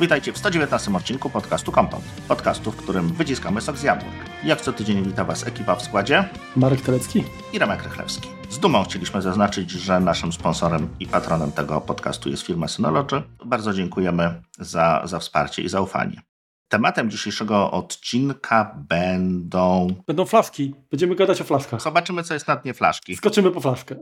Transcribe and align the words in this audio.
Witajcie 0.00 0.32
w 0.32 0.38
119 0.38 0.96
odcinku 0.96 1.30
podcastu 1.30 1.72
Compound. 1.72 2.04
Podcastu, 2.28 2.72
w 2.72 2.76
którym 2.76 3.08
wyciskamy 3.08 3.60
sok 3.60 3.76
z 3.76 3.82
jabłek. 3.82 4.12
Jak 4.44 4.60
co 4.60 4.72
tydzień 4.72 5.04
wita 5.04 5.24
Was 5.24 5.46
ekipa 5.46 5.76
w 5.76 5.82
składzie 5.82 6.28
Marek 6.56 6.80
Telecki 6.80 7.24
i 7.52 7.58
Remek 7.58 7.82
Rychlewski. 7.82 8.28
Z 8.50 8.58
dumą 8.58 8.84
chcieliśmy 8.84 9.22
zaznaczyć, 9.22 9.70
że 9.70 10.00
naszym 10.00 10.32
sponsorem 10.32 10.88
i 11.00 11.06
patronem 11.06 11.52
tego 11.52 11.80
podcastu 11.80 12.28
jest 12.28 12.42
firma 12.42 12.68
Synology. 12.68 13.22
Bardzo 13.44 13.72
dziękujemy 13.72 14.42
za, 14.58 15.02
za 15.04 15.18
wsparcie 15.18 15.62
i 15.62 15.68
zaufanie. 15.68 16.22
Tematem 16.68 17.10
dzisiejszego 17.10 17.70
odcinka 17.70 18.74
będą. 18.88 19.88
Będą 20.06 20.24
flaszki. 20.24 20.74
Będziemy 20.90 21.14
gadać 21.14 21.40
o 21.40 21.44
flaszkach. 21.44 21.82
Zobaczymy, 21.82 22.22
co 22.22 22.34
jest 22.34 22.48
na 22.48 22.56
dnie 22.56 22.74
flaszki. 22.74 23.16
Skoczymy 23.16 23.50
po 23.50 23.60
flaszkę. 23.60 23.96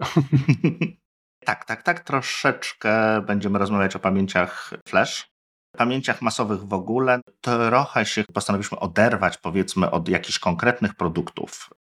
tak, 1.47 1.65
tak, 1.65 1.83
tak. 1.83 2.01
Troszeczkę 2.01 3.23
będziemy 3.27 3.59
rozmawiać 3.59 3.97
o 3.97 3.98
pamięciach 3.98 4.70
flash 4.89 5.34
pamięciach 5.77 6.23
masowych 6.23 6.64
w 6.64 6.73
ogóle 6.73 7.20
trochę 7.41 8.06
się 8.06 8.24
postanowiliśmy 8.24 8.78
oderwać, 8.78 9.38
powiedzmy, 9.38 9.91
od 9.91 10.09
jakichś 10.09 10.38
konkretnych 10.38 10.95
produktów, 10.95 11.70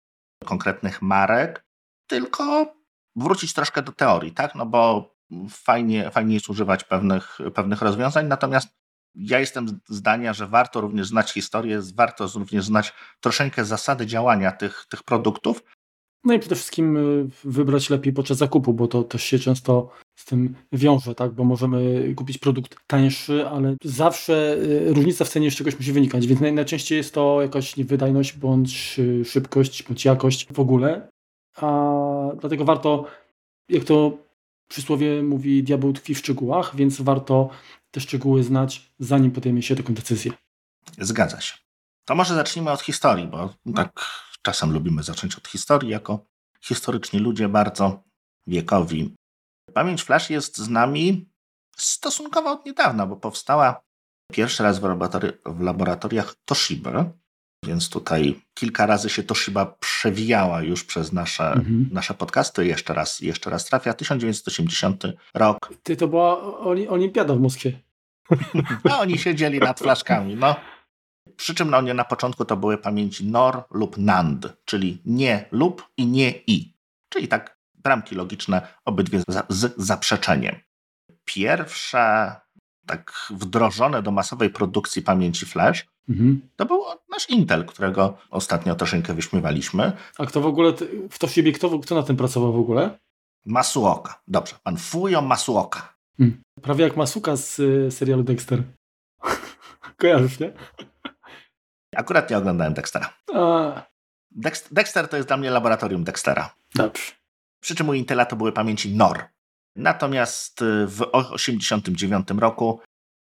konkretnych 0.44 1.02
marek, 1.02 1.64
tylko 2.06 2.74
wrócić 3.16 3.54
troszkę 3.54 3.82
do 3.82 3.92
teorii, 3.92 4.32
tak? 4.32 4.54
No 4.54 4.66
bo 4.66 5.14
fajnie, 5.48 6.10
fajnie 6.10 6.34
jest 6.34 6.48
używać 6.48 6.84
pewnych, 6.84 7.38
pewnych 7.54 7.82
rozwiązań, 7.82 8.26
natomiast 8.26 8.68
ja 9.14 9.40
jestem 9.40 9.80
zdania, 9.88 10.32
że 10.32 10.46
warto 10.46 10.80
również 10.80 11.06
znać 11.06 11.32
historię, 11.32 11.80
warto 11.94 12.26
również 12.34 12.64
znać 12.64 12.92
troszeczkę 13.20 13.64
zasady 13.64 14.06
działania 14.06 14.52
tych, 14.52 14.86
tych 14.88 15.02
produktów, 15.02 15.62
no 16.24 16.34
i 16.34 16.38
przede 16.38 16.54
wszystkim 16.54 16.96
y, 16.96 17.28
wybrać 17.44 17.90
lepiej 17.90 18.12
podczas 18.12 18.38
zakupu, 18.38 18.74
bo 18.74 18.88
to 18.88 19.02
też 19.02 19.22
się 19.22 19.38
często 19.38 19.90
tym 20.24 20.54
wiąże, 20.72 21.14
tak? 21.14 21.32
Bo 21.32 21.44
możemy 21.44 22.14
kupić 22.14 22.38
produkt 22.38 22.76
tańszy, 22.86 23.48
ale 23.48 23.76
zawsze 23.84 24.56
y, 24.58 24.94
różnica 24.94 25.24
w 25.24 25.28
cenie 25.28 25.50
z 25.50 25.54
czegoś 25.54 25.78
musi 25.78 25.92
wynikać, 25.92 26.26
więc 26.26 26.40
najczęściej 26.40 26.98
jest 26.98 27.14
to 27.14 27.42
jakaś 27.42 27.74
wydajność 27.74 28.32
bądź 28.32 28.98
y, 28.98 29.24
szybkość, 29.24 29.82
bądź 29.82 30.04
jakość 30.04 30.52
w 30.52 30.60
ogóle. 30.60 31.08
A 31.56 31.94
dlatego 32.40 32.64
warto, 32.64 33.04
jak 33.68 33.84
to 33.84 34.18
przysłowie 34.68 35.22
mówi, 35.22 35.62
diabeł 35.62 35.92
tkwi 35.92 36.14
w 36.14 36.18
szczegółach, 36.18 36.76
więc 36.76 37.00
warto 37.00 37.50
te 37.90 38.00
szczegóły 38.00 38.42
znać, 38.42 38.92
zanim 38.98 39.30
podejmie 39.30 39.62
się 39.62 39.76
taką 39.76 39.94
decyzję. 39.94 40.32
Zgadza 40.98 41.40
się. 41.40 41.54
To 42.04 42.14
może 42.14 42.34
zacznijmy 42.34 42.70
od 42.70 42.80
historii, 42.80 43.26
bo 43.26 43.54
tak 43.74 44.06
czasem 44.42 44.72
lubimy 44.72 45.02
zacząć 45.02 45.36
od 45.36 45.48
historii, 45.48 45.90
jako 45.90 46.26
historyczni 46.60 47.20
ludzie 47.20 47.48
bardzo 47.48 48.02
wiekowi. 48.46 49.14
Pamięć 49.74 50.02
flash 50.02 50.30
jest 50.30 50.58
z 50.58 50.68
nami 50.68 51.28
stosunkowo 51.76 52.50
od 52.50 52.66
niedawna, 52.66 53.06
bo 53.06 53.16
powstała 53.16 53.82
pierwszy 54.32 54.62
raz 54.62 54.78
w, 54.78 54.82
laboratori 54.82 55.28
w 55.46 55.60
laboratoriach 55.60 56.34
Toshiba, 56.44 57.04
więc 57.66 57.88
tutaj 57.88 58.40
kilka 58.54 58.86
razy 58.86 59.08
się 59.08 59.22
Toshiba 59.22 59.66
przewijała 59.66 60.62
już 60.62 60.84
przez 60.84 61.12
nasze, 61.12 61.52
mhm. 61.52 61.88
nasze 61.92 62.14
podcasty. 62.14 62.66
Jeszcze 62.66 62.94
raz, 62.94 63.20
jeszcze 63.20 63.50
raz 63.50 63.64
trafia. 63.64 63.94
1980 63.94 65.04
rok. 65.34 65.72
Ty, 65.82 65.96
to 65.96 66.08
była 66.08 66.40
olimpiada 66.88 67.34
w 67.34 67.40
Moskwie. 67.40 67.72
No, 68.84 69.00
oni 69.00 69.18
siedzieli 69.18 69.58
nad 69.58 69.80
flaszkami, 69.80 70.36
no. 70.36 70.56
Przy 71.36 71.54
czym 71.54 71.70
no, 71.70 71.80
nie 71.80 71.94
na 71.94 72.04
początku 72.04 72.44
to 72.44 72.56
były 72.56 72.78
pamięci 72.78 73.26
NOR 73.26 73.64
lub 73.70 73.98
NAND, 73.98 74.56
czyli 74.64 75.02
nie 75.04 75.48
lub 75.50 75.88
i 75.96 76.06
nie 76.06 76.30
i. 76.46 76.74
Czyli 77.08 77.28
tak 77.28 77.53
bramki 77.84 78.14
logiczne, 78.14 78.68
obydwie 78.84 79.20
z 79.48 79.74
zaprzeczeniem. 79.76 80.56
Pierwsze 81.24 82.34
tak 82.86 83.12
wdrożone 83.30 84.02
do 84.02 84.10
masowej 84.10 84.50
produkcji 84.50 85.02
pamięci 85.02 85.46
flash, 85.46 85.86
mhm. 86.08 86.48
to 86.56 86.66
był 86.66 86.82
nasz 87.10 87.30
Intel, 87.30 87.64
którego 87.64 88.18
ostatnio 88.30 88.74
troszeczkę 88.74 89.14
wyśmiewaliśmy. 89.14 89.92
A 90.18 90.26
kto 90.26 90.40
w 90.40 90.46
ogóle, 90.46 90.72
w 91.10 91.18
to 91.18 91.28
siebie, 91.28 91.52
kto, 91.52 91.78
kto 91.78 91.94
na 91.94 92.02
tym 92.02 92.16
pracował 92.16 92.52
w 92.52 92.58
ogóle? 92.58 92.98
Masuoka. 93.46 94.22
Dobrze, 94.28 94.54
pan 94.62 94.76
Fujo 94.76 95.22
Masuoka. 95.22 95.94
Hmm. 96.18 96.42
Prawie 96.62 96.84
jak 96.84 96.96
Masuka 96.96 97.36
z 97.36 97.58
y, 97.58 97.90
serialu 97.90 98.22
Dexter. 98.22 98.62
Kojarzysz, 99.98 100.40
nie? 100.40 100.52
Akurat 101.96 102.30
nie 102.30 102.38
oglądałem 102.38 102.74
Dextera. 102.74 103.14
Dexter 104.70 105.08
to 105.08 105.16
jest 105.16 105.28
dla 105.28 105.36
mnie 105.36 105.50
laboratorium 105.50 106.04
Dextera. 106.04 106.54
Dobrze. 106.74 107.12
Przy 107.64 107.74
czym 107.74 107.88
u 107.88 107.94
Intela 107.94 108.26
to 108.26 108.36
były 108.36 108.52
pamięci 108.52 108.94
NOR. 108.96 109.24
Natomiast 109.76 110.62
y, 110.62 110.86
w 110.86 110.98
1989 110.98 112.28
roku 112.38 112.80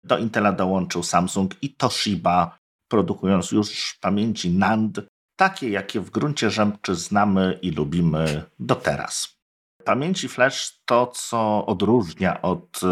do 0.03 0.17
Intela 0.17 0.51
dołączył 0.51 1.03
Samsung 1.03 1.63
i 1.63 1.75
Toshiba, 1.75 2.57
produkując 2.91 3.51
już 3.51 3.97
pamięci 4.01 4.49
NAND, 4.49 5.01
takie 5.35 5.69
jakie 5.69 5.99
w 5.99 6.09
gruncie 6.09 6.49
rzeczy 6.49 6.95
znamy 6.95 7.59
i 7.61 7.71
lubimy 7.71 8.43
do 8.59 8.75
teraz. 8.75 9.37
Pamięci 9.85 10.29
flash 10.29 10.81
to, 10.85 11.07
co 11.07 11.65
odróżnia 11.65 12.41
od 12.41 12.83
y, 12.83 12.87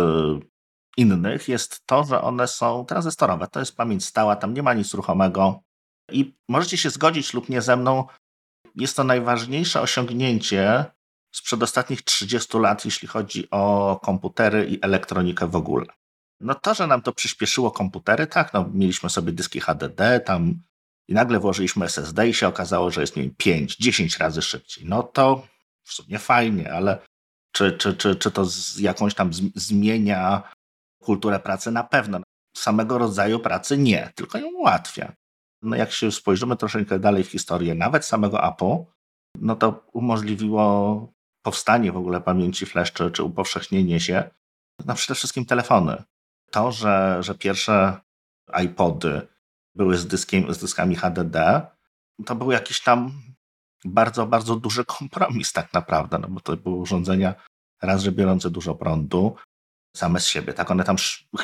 innych 0.97 1.47
jest 1.47 1.81
to, 1.85 2.03
że 2.03 2.22
one 2.22 2.47
są 2.47 2.85
tranzystorowe. 2.85 3.47
To 3.47 3.59
jest 3.59 3.78
pamięć 3.78 4.06
stała, 4.06 4.35
tam 4.35 4.53
nie 4.53 4.63
ma 4.63 4.73
nic 4.73 4.94
ruchomego. 4.94 5.62
I 6.12 6.34
możecie 6.50 6.78
się 6.78 6.90
zgodzić 6.90 7.34
lub 7.34 7.50
nie 7.50 7.62
ze 7.62 7.78
mną, 7.78 8.06
jest 8.75 8.96
to 8.96 9.03
najważniejsze 9.03 9.81
osiągnięcie 9.81 10.85
z 11.31 11.42
przedostatnich 11.42 12.02
30 12.02 12.58
lat, 12.58 12.86
jeśli 12.86 13.08
chodzi 13.08 13.47
o 13.52 14.00
komputery 14.03 14.66
i 14.66 14.81
elektronikę 14.81 15.47
w 15.47 15.56
ogóle. 15.56 15.86
No 16.40 16.56
to, 16.56 16.74
że 16.74 16.88
nam 16.88 17.02
to 17.02 17.14
przyspieszyło 17.14 17.72
komputery, 17.72 18.28
tak, 18.28 18.53
no 18.53 18.69
mieliśmy 18.74 19.09
sobie 19.09 19.31
dyski 19.31 19.59
HDD 19.59 20.20
tam 20.20 20.62
i 21.08 21.14
nagle 21.14 21.40
włożyliśmy 21.40 21.86
SSD 21.86 22.30
i 22.30 22.34
się 22.34 22.47
okazało, 22.47 22.91
że 22.91 23.02
jest 23.02 23.16
nie 23.16 23.24
wiem, 23.24 23.36
5, 23.38 23.78
10 23.78 24.18
razy 24.18 24.41
szybciej. 24.41 24.86
No 24.86 25.03
to 25.03 25.47
w 25.84 25.94
sumie 25.94 26.20
fajnie, 26.20 26.74
ale 26.74 27.00
czy, 27.52 27.72
czy, 27.72 27.94
czy, 27.94 28.16
czy 28.16 28.31
to 28.31 28.46
z 28.46 28.78
jakąś 28.80 29.16
tam 29.16 29.31
zmienia 29.56 30.44
kulturę 31.03 31.40
pracy 31.40 31.72
na 31.72 31.84
pewno. 31.84 32.22
Samego 32.58 32.97
rodzaju 32.97 33.40
pracy 33.40 33.78
nie, 33.78 34.12
tylko 34.16 34.38
ją 34.38 34.47
ułatwia. 34.47 35.14
No 35.62 35.75
jak 35.75 35.91
się 35.91 36.12
spojrzymy 36.12 36.58
troszeczkę 36.58 37.00
dalej 37.00 37.24
w 37.24 37.31
historię, 37.31 37.75
nawet 37.75 38.06
samego 38.06 38.44
Apple, 38.53 38.86
no 39.36 39.56
to 39.56 39.84
umożliwiło 39.94 41.14
powstanie 41.41 41.91
w 41.91 41.97
ogóle 41.97 42.22
pamięci 42.22 42.66
flash, 42.66 42.91
czy, 42.91 43.12
czy 43.12 43.24
upowszechnienie 43.24 44.00
się, 44.00 44.29
no 44.85 44.96
przede 44.96 45.16
wszystkim 45.16 45.46
telefony. 45.46 46.03
To, 46.52 46.72
że, 46.72 47.18
że 47.19 47.35
pierwsze 47.35 47.97
iPody 48.63 49.28
były 49.75 49.97
z, 49.97 50.07
dyskiem, 50.07 50.53
z 50.53 50.57
dyskami 50.57 50.96
HDD, 50.96 51.62
to 52.25 52.35
był 52.35 52.52
jakiś 52.52 52.81
tam 52.81 53.12
bardzo, 53.85 54.28
bardzo 54.28 54.56
duży 54.56 54.85
kompromis 54.85 55.53
tak 55.53 55.74
naprawdę, 55.74 56.19
no 56.19 56.28
bo 56.28 56.40
to 56.40 56.57
były 56.57 56.75
urządzenia 56.75 57.35
raz, 57.81 58.02
że 58.02 58.12
biorące 58.12 58.50
dużo 58.50 58.75
prądu, 58.75 59.35
same 59.96 60.19
z 60.19 60.28
siebie. 60.28 60.53
Tak 60.53 60.72
one 60.72 60.84
tam 60.84 60.96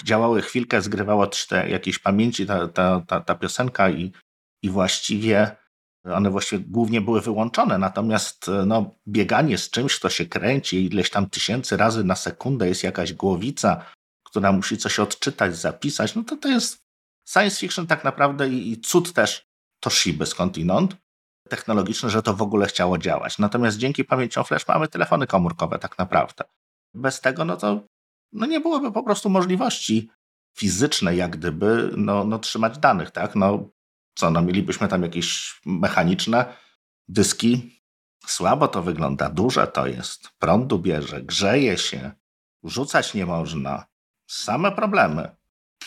działały 0.04 0.42
chwilkę, 0.42 0.82
zgrywała 0.82 1.28
te 1.50 1.70
jakieś 1.70 2.00
pamięci 2.00 2.46
ta, 2.46 2.68
ta, 2.68 3.02
ta, 3.08 3.22
ta 3.22 3.36
piosenka 3.36 3.90
i, 3.90 4.12
i 4.62 4.70
właściwie 4.70 5.56
one 6.16 6.30
właściwie 6.30 6.64
głównie 6.68 7.02
były 7.02 7.22
wyłączone, 7.22 7.78
natomiast 7.78 8.52
no, 8.66 8.96
bieganie 9.08 9.58
z 9.58 9.70
czymś, 9.70 10.00
to 10.00 10.10
się 10.10 10.26
kręci 10.26 10.86
ileś 10.86 11.10
tam 11.10 11.30
tysięcy 11.30 11.78
razy 11.78 12.04
na 12.04 12.16
sekundę 12.16 12.68
jest 12.68 12.84
jakaś 12.84 13.14
głowica, 13.14 13.86
która 14.24 14.52
musi 14.52 14.78
coś 14.78 15.00
odczytać, 15.00 15.58
zapisać, 15.58 16.16
no 16.16 16.24
to 16.24 16.38
to 16.38 16.48
jest 16.48 16.78
science 17.30 17.60
fiction 17.60 17.88
tak 17.88 18.04
naprawdę 18.04 18.50
i, 18.50 18.72
i 18.72 18.82
cud 18.82 19.14
też 19.14 19.48
Toshiby 19.80 20.26
skądinąd 20.26 20.98
technologiczny, 21.50 22.10
że 22.10 22.24
to 22.24 22.34
w 22.34 22.42
ogóle 22.42 22.68
chciało 22.68 22.98
działać. 22.98 23.40
Natomiast 23.40 23.78
dzięki 23.78 24.06
pamięciom 24.06 24.44
flash 24.44 24.68
mamy 24.68 24.88
telefony 24.88 25.28
komórkowe 25.28 25.80
tak 25.80 25.98
naprawdę. 25.98 26.44
Bez 26.94 27.22
tego 27.22 27.46
no 27.46 27.58
to 27.58 27.82
no 28.34 28.46
nie 28.46 28.60
byłoby 28.60 28.92
po 28.92 29.04
prostu 29.04 29.30
możliwości 29.30 30.10
fizycznej, 30.58 31.18
jak 31.18 31.38
gdyby, 31.38 31.92
no, 31.98 32.24
no 32.24 32.40
trzymać 32.40 32.78
danych, 32.78 33.12
tak? 33.12 33.36
No 33.36 33.70
co, 34.18 34.32
no 34.32 34.42
mielibyśmy 34.42 34.88
tam 34.88 35.04
jakieś 35.04 35.60
mechaniczne 35.66 36.46
dyski. 37.08 37.82
Słabo 38.26 38.68
to 38.68 38.84
wygląda, 38.84 39.30
duże 39.30 39.68
to 39.68 39.88
jest, 39.88 40.30
prądu 40.40 40.80
bierze, 40.80 41.22
grzeje 41.22 41.78
się, 41.78 42.12
rzucać 42.64 43.14
nie 43.14 43.26
można. 43.26 43.86
Same 44.28 44.72
problemy. 44.72 45.36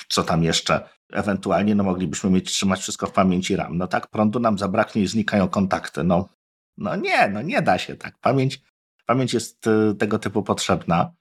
Co 0.09 0.23
tam 0.23 0.43
jeszcze? 0.43 0.89
Ewentualnie 1.13 1.75
no, 1.75 1.85
moglibyśmy 1.85 2.31
mieć 2.31 2.51
trzymać 2.53 2.81
wszystko 2.81 3.07
w 3.07 3.13
pamięci 3.13 3.57
RAM. 3.57 3.79
No 3.79 3.87
tak, 3.87 4.07
prądu 4.07 4.41
nam 4.41 4.59
zabraknie 4.59 5.03
i 5.03 5.07
znikają 5.07 5.49
kontakty. 5.49 6.05
No, 6.05 6.29
no 6.77 6.97
nie, 6.97 7.29
no 7.29 7.43
nie 7.43 7.63
da 7.63 7.79
się 7.79 7.97
tak. 7.97 8.19
Pamięć, 8.19 8.63
pamięć 9.07 9.35
jest 9.35 9.67
y, 9.67 9.95
tego 9.95 10.19
typu 10.19 10.43
potrzebna 10.43 11.13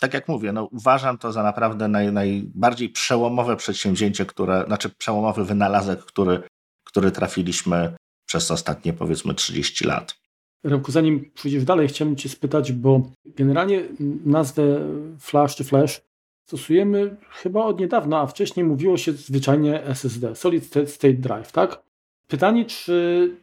tak 0.00 0.14
jak 0.14 0.28
mówię, 0.28 0.52
no 0.52 0.64
uważam 0.64 1.18
to 1.18 1.32
za 1.32 1.42
naprawdę 1.42 1.88
naj, 1.88 2.12
najbardziej 2.12 2.88
przełomowe 2.88 3.56
przedsięwzięcie, 3.56 4.26
które, 4.26 4.64
znaczy 4.66 4.90
przełomowy 4.90 5.44
wynalazek, 5.44 6.04
który, 6.04 6.42
który 6.88 7.10
trafiliśmy 7.10 7.96
przez 8.28 8.50
ostatnie 8.50 8.92
powiedzmy 8.92 9.34
30 9.34 9.84
lat. 9.84 10.16
Remku, 10.64 10.92
zanim 10.92 11.30
pójdziesz 11.42 11.64
dalej, 11.64 11.88
chciałem 11.88 12.16
Cię 12.16 12.28
spytać, 12.28 12.72
bo 12.72 13.10
generalnie 13.26 13.82
nazwę 14.24 14.80
Flash 15.18 15.56
czy 15.56 15.64
Flash 15.64 16.00
stosujemy 16.48 17.16
chyba 17.30 17.64
od 17.64 17.80
niedawna, 17.80 18.20
a 18.20 18.26
wcześniej 18.26 18.66
mówiło 18.66 18.96
się 18.96 19.12
zwyczajnie 19.12 19.84
SSD, 19.84 20.36
Solid 20.36 20.64
State 20.66 21.14
Drive, 21.14 21.52
tak? 21.52 21.82
Pytanie, 22.26 22.64
czy 22.64 23.36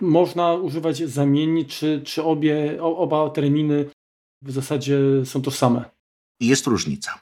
można 0.00 0.54
używać 0.54 0.96
zamienni, 0.96 1.66
czy, 1.66 2.02
czy 2.04 2.22
obie, 2.22 2.82
oba 2.82 3.30
terminy 3.30 3.90
w 4.42 4.50
zasadzie 4.50 4.98
są 5.24 5.42
tożsame? 5.42 5.84
Jest 6.40 6.66
różnica. 6.66 7.20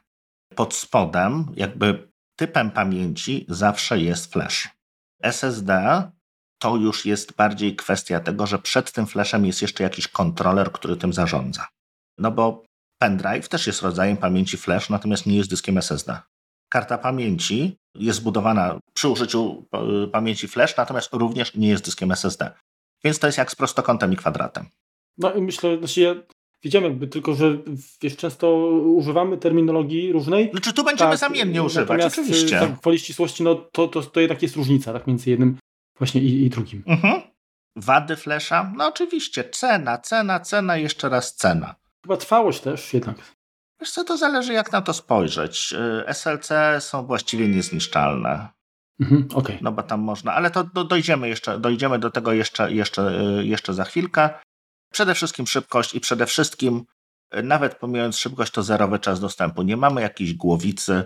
Pod 0.55 0.75
spodem, 0.75 1.45
jakby 1.57 2.09
typem 2.37 2.71
pamięci 2.71 3.47
zawsze 3.49 4.01
jest 4.01 4.33
flash. 4.33 4.78
SSD 5.23 6.03
to 6.59 6.77
już 6.77 7.07
jest 7.07 7.33
bardziej 7.33 7.77
kwestia 7.77 8.21
tego, 8.21 8.47
że 8.47 8.59
przed 8.59 8.93
tym 8.93 9.07
flashem 9.07 9.47
jest 9.47 9.63
jeszcze 9.63 9.85
jakiś 9.85 10.09
kontroler, 10.09 10.73
który 10.73 10.97
tym 10.97 11.13
zarządza. 11.13 11.67
No 12.19 12.31
bo 12.31 12.65
pendrive 12.99 13.49
też 13.49 13.67
jest 13.67 13.83
rodzajem 13.83 14.17
pamięci 14.17 14.57
flash, 14.57 14.91
natomiast 14.91 15.27
nie 15.27 15.37
jest 15.37 15.51
dyskiem 15.51 15.79
SSD. 15.79 16.21
Karta 16.69 16.99
pamięci 16.99 17.77
jest 17.95 18.19
zbudowana 18.19 18.79
przy 18.95 19.09
użyciu 19.09 19.69
e, 19.73 20.07
pamięci 20.07 20.49
flash, 20.49 20.77
natomiast 20.77 21.13
również 21.13 21.55
nie 21.55 21.69
jest 21.69 21.85
dyskiem 21.85 22.13
SSD. 22.13 22.51
Więc 23.05 23.19
to 23.19 23.27
jest 23.27 23.39
jak 23.39 23.51
z 23.51 23.55
prostokątem 23.55 24.13
i 24.13 24.17
kwadratem. 24.17 24.67
No 25.19 25.35
i 25.35 25.43
myślę, 25.43 25.79
znaczy 25.79 26.01
ja 26.01 26.15
Wiedziałem 26.63 26.91
jakby 26.91 27.09
tylko, 27.09 27.35
że 27.35 27.59
wiesz, 28.03 28.17
często 28.17 28.57
używamy 28.77 29.39
terminologii 29.39 30.13
różnej. 30.13 30.51
Znaczy 30.51 30.73
tu 30.73 30.85
będziemy 30.85 31.11
tak, 31.11 31.19
zamiennie 31.19 31.63
używać, 31.63 31.89
natomiast, 31.89 32.19
oczywiście. 32.19 32.61
Tak, 32.61 32.83
woli 32.83 32.99
ścisłości, 32.99 33.43
no 33.43 33.55
to, 33.55 33.89
to, 33.89 34.03
to 34.03 34.21
jednak 34.21 34.43
jest 34.43 34.57
różnica 34.57 34.93
tak, 34.93 35.07
między 35.07 35.31
jednym 35.31 35.59
właśnie 35.99 36.21
i, 36.21 36.45
i 36.45 36.51
drugim. 36.51 36.83
Mhm. 36.87 37.23
Wady 37.77 38.17
flesza? 38.17 38.73
No 38.77 38.89
oczywiście, 38.89 39.45
cena, 39.45 39.99
cena, 39.99 40.41
cena, 40.41 40.77
jeszcze 40.77 41.09
raz 41.09 41.35
cena. 41.35 41.75
Chyba 42.03 42.17
trwałość 42.17 42.61
też 42.61 42.95
jednak. 42.95 43.17
Wiesz 43.81 43.91
co, 43.91 44.05
to 44.05 44.17
zależy 44.17 44.53
jak 44.53 44.73
na 44.73 44.83
to 44.83 44.93
spojrzeć. 44.93 45.75
Y, 46.09 46.15
SLC 46.15 46.49
są 46.81 47.07
właściwie 47.07 47.49
niezniszczalne. 47.49 48.49
Mhm, 49.01 49.29
okay. 49.35 49.59
No 49.61 49.73
bo 49.73 49.83
tam 49.83 50.01
można, 50.01 50.35
ale 50.35 50.51
to 50.51 50.65
do, 50.65 50.85
dojdziemy 50.85 51.29
jeszcze, 51.29 51.59
dojdziemy 51.59 51.99
do 51.99 52.11
tego 52.11 52.33
jeszcze, 52.33 52.73
jeszcze, 52.73 53.21
y, 53.41 53.47
jeszcze 53.47 53.75
za 53.75 53.85
chwilkę. 53.85 54.31
Przede 54.93 55.15
wszystkim 55.15 55.47
szybkość 55.47 55.95
i 55.95 56.01
przede 56.01 56.27
wszystkim, 56.27 56.85
y, 57.35 57.43
nawet 57.43 57.75
pomijając 57.75 58.19
szybkość, 58.19 58.53
to 58.53 58.63
zerowy 58.63 58.99
czas 58.99 59.21
dostępu. 59.21 59.63
Nie 59.63 59.77
mamy 59.77 60.01
jakiejś 60.01 60.35
głowicy, 60.35 61.05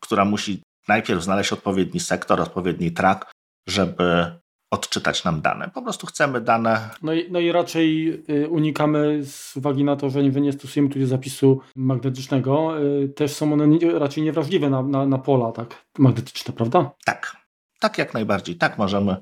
która 0.00 0.24
musi 0.24 0.62
najpierw 0.88 1.22
znaleźć 1.22 1.52
odpowiedni 1.52 2.00
sektor, 2.00 2.40
odpowiedni 2.40 2.92
track, 2.92 3.32
żeby 3.68 4.38
odczytać 4.70 5.24
nam 5.24 5.40
dane. 5.40 5.70
Po 5.74 5.82
prostu 5.82 6.06
chcemy 6.06 6.40
dane. 6.40 6.90
No 7.02 7.12
i, 7.12 7.32
no 7.32 7.40
i 7.40 7.52
raczej 7.52 8.08
y, 8.30 8.48
unikamy 8.48 9.24
z 9.24 9.56
uwagi 9.56 9.84
na 9.84 9.96
to, 9.96 10.10
że 10.10 10.22
nie, 10.22 10.40
nie 10.40 10.52
stosujemy 10.52 10.88
tu 10.94 11.06
zapisu 11.06 11.60
magnetycznego, 11.76 12.82
y, 12.82 13.08
też 13.08 13.32
są 13.32 13.52
one 13.52 13.68
nie, 13.68 13.98
raczej 13.98 14.24
niewrażliwe 14.24 14.70
na, 14.70 14.82
na, 14.82 15.06
na 15.06 15.18
pola 15.18 15.52
tak 15.52 15.84
magnetyczne, 15.98 16.54
prawda? 16.54 16.90
Tak. 17.04 17.36
Tak 17.80 17.98
jak 17.98 18.14
najbardziej. 18.14 18.56
Tak 18.56 18.78
możemy, 18.78 19.16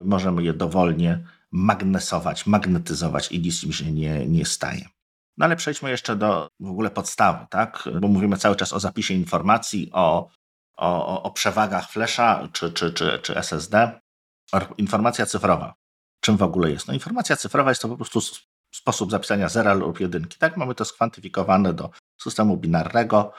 możemy 0.00 0.42
je 0.42 0.52
dowolnie 0.52 1.24
magnesować, 1.52 2.46
magnetyzować 2.46 3.32
i 3.32 3.40
nic 3.40 3.64
im 3.64 3.72
się 3.72 3.92
nie, 3.92 4.26
nie 4.26 4.46
staje. 4.46 4.88
No 5.36 5.44
ale 5.44 5.56
przejdźmy 5.56 5.90
jeszcze 5.90 6.16
do 6.16 6.48
w 6.60 6.70
ogóle 6.70 6.90
podstawy, 6.90 7.46
tak? 7.50 7.88
Bo 8.00 8.08
mówimy 8.08 8.36
cały 8.36 8.56
czas 8.56 8.72
o 8.72 8.80
zapisie 8.80 9.14
informacji, 9.14 9.90
o, 9.92 10.28
o, 10.76 11.22
o 11.22 11.30
przewagach 11.30 11.90
flesza 11.90 12.48
czy, 12.52 12.72
czy, 12.72 12.92
czy, 12.92 13.18
czy 13.22 13.36
SSD. 13.36 14.00
Informacja 14.78 15.26
cyfrowa. 15.26 15.74
Czym 16.20 16.36
w 16.36 16.42
ogóle 16.42 16.70
jest? 16.70 16.88
No 16.88 16.94
informacja 16.94 17.36
cyfrowa 17.36 17.70
jest 17.70 17.82
to 17.82 17.88
po 17.88 17.96
prostu 17.96 18.20
sposób 18.74 19.10
zapisania 19.10 19.48
zera 19.48 19.74
lub 19.74 20.00
jedynki. 20.00 20.38
Tak, 20.38 20.56
mamy 20.56 20.74
to 20.74 20.84
skwantyfikowane 20.84 21.74
do 21.74 21.90
systemu 22.20 22.56
binarnego 22.56 23.32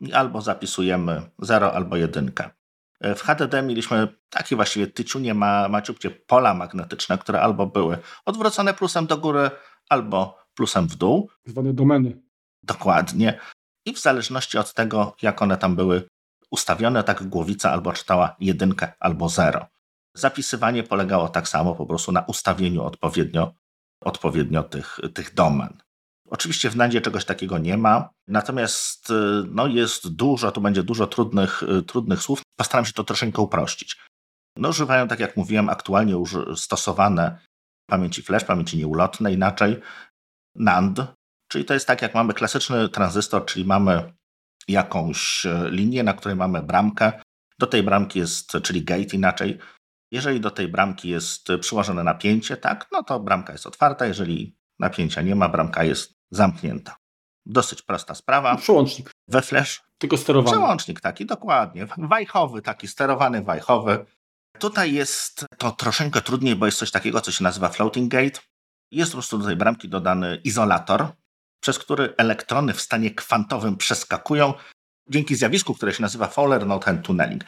i 0.00 0.12
albo 0.12 0.40
zapisujemy 0.40 1.30
0 1.38 1.72
albo 1.72 1.96
jedynkę. 1.96 2.50
W 3.00 3.20
HDD 3.20 3.62
mieliśmy 3.62 4.08
takie 4.30 4.56
właściwie 4.56 4.86
tyciunie 4.86 5.34
ma, 5.34 5.68
maciupcie 5.68 6.10
pola 6.10 6.54
magnetyczne, 6.54 7.18
które 7.18 7.40
albo 7.40 7.66
były 7.66 7.98
odwrócone 8.24 8.74
plusem 8.74 9.06
do 9.06 9.18
góry, 9.18 9.50
albo 9.88 10.38
plusem 10.54 10.86
w 10.86 10.96
dół. 10.96 11.30
Zwane 11.44 11.74
domeny. 11.74 12.22
Dokładnie. 12.62 13.40
I 13.86 13.92
w 13.94 13.98
zależności 13.98 14.58
od 14.58 14.74
tego, 14.74 15.16
jak 15.22 15.42
one 15.42 15.56
tam 15.56 15.76
były 15.76 16.08
ustawione, 16.50 17.04
tak 17.04 17.22
głowica 17.22 17.70
albo 17.72 17.92
czytała 17.92 18.36
jedynkę 18.40 18.92
albo 19.00 19.28
zero. 19.28 19.66
Zapisywanie 20.14 20.82
polegało 20.82 21.28
tak 21.28 21.48
samo 21.48 21.74
po 21.74 21.86
prostu 21.86 22.12
na 22.12 22.20
ustawieniu 22.20 22.82
odpowiednio, 22.82 23.54
odpowiednio 24.00 24.62
tych, 24.62 25.00
tych 25.14 25.34
domen. 25.34 25.83
Oczywiście 26.30 26.70
w 26.70 26.76
Nandzie 26.76 27.00
czegoś 27.00 27.24
takiego 27.24 27.58
nie 27.58 27.76
ma, 27.76 28.10
natomiast 28.28 29.10
y, 29.10 29.14
no, 29.50 29.66
jest 29.66 30.08
dużo, 30.08 30.52
tu 30.52 30.60
będzie 30.60 30.82
dużo 30.82 31.06
trudnych, 31.06 31.62
y, 31.62 31.82
trudnych 31.82 32.22
słów. 32.22 32.42
Postaram 32.58 32.84
się 32.84 32.92
to 32.92 33.04
troszeczkę 33.04 33.42
uprościć. 33.42 33.96
No, 34.56 34.68
używają, 34.68 35.08
tak 35.08 35.20
jak 35.20 35.36
mówiłem, 35.36 35.68
aktualnie 35.68 36.12
już 36.12 36.36
stosowane 36.56 37.38
pamięci 37.86 38.22
flash, 38.22 38.44
pamięci 38.44 38.78
nieulotnej, 38.78 39.34
inaczej 39.34 39.80
NAND, 40.56 40.98
czyli 41.48 41.64
to 41.64 41.74
jest 41.74 41.86
tak, 41.86 42.02
jak 42.02 42.14
mamy 42.14 42.34
klasyczny 42.34 42.88
tranzystor, 42.88 43.44
czyli 43.44 43.64
mamy 43.64 44.12
jakąś 44.68 45.46
e, 45.46 45.70
linię, 45.70 46.02
na 46.02 46.12
której 46.12 46.36
mamy 46.36 46.62
bramkę. 46.62 47.12
Do 47.58 47.66
tej 47.66 47.82
bramki 47.82 48.18
jest, 48.18 48.52
czyli 48.62 48.84
gate 48.84 49.16
inaczej. 49.16 49.58
Jeżeli 50.12 50.40
do 50.40 50.50
tej 50.50 50.68
bramki 50.68 51.08
jest 51.08 51.48
przyłożone 51.60 52.04
napięcie, 52.04 52.56
tak, 52.56 52.88
no 52.92 53.02
to 53.02 53.20
bramka 53.20 53.52
jest 53.52 53.66
otwarta. 53.66 54.06
Jeżeli 54.06 54.56
napięcia 54.84 55.22
nie 55.22 55.34
ma, 55.34 55.48
bramka 55.48 55.84
jest 55.84 56.14
zamknięta. 56.30 56.96
Dosyć 57.46 57.82
prosta 57.82 58.14
sprawa. 58.14 58.56
Przełącznik. 58.56 59.10
We 59.28 59.42
flash. 59.42 59.82
Tylko 59.98 60.16
sterowany. 60.16 60.56
Przełącznik 60.56 61.00
taki, 61.00 61.26
dokładnie. 61.26 61.86
Wajchowy, 61.98 62.62
taki 62.62 62.88
sterowany 62.88 63.42
wajchowy. 63.42 64.06
Tutaj 64.58 64.92
jest 64.92 65.46
to 65.58 65.70
troszeczkę 65.70 66.20
trudniej, 66.20 66.56
bo 66.56 66.66
jest 66.66 66.78
coś 66.78 66.90
takiego, 66.90 67.20
co 67.20 67.32
się 67.32 67.44
nazywa 67.44 67.68
floating 67.68 68.12
gate. 68.12 68.40
Jest 68.90 69.12
po 69.12 69.16
prostu 69.16 69.38
do 69.38 69.46
tej 69.46 69.56
bramki 69.56 69.88
dodany 69.88 70.40
izolator, 70.44 71.06
przez 71.62 71.78
który 71.78 72.14
elektrony 72.16 72.72
w 72.72 72.80
stanie 72.80 73.10
kwantowym 73.10 73.76
przeskakują 73.76 74.54
dzięki 75.08 75.36
zjawisku, 75.36 75.74
które 75.74 75.92
się 75.92 76.02
nazywa 76.02 76.26
Fowler 76.26 76.66
Node 76.66 76.84
Hand 76.84 77.06
Tunneling. 77.06 77.44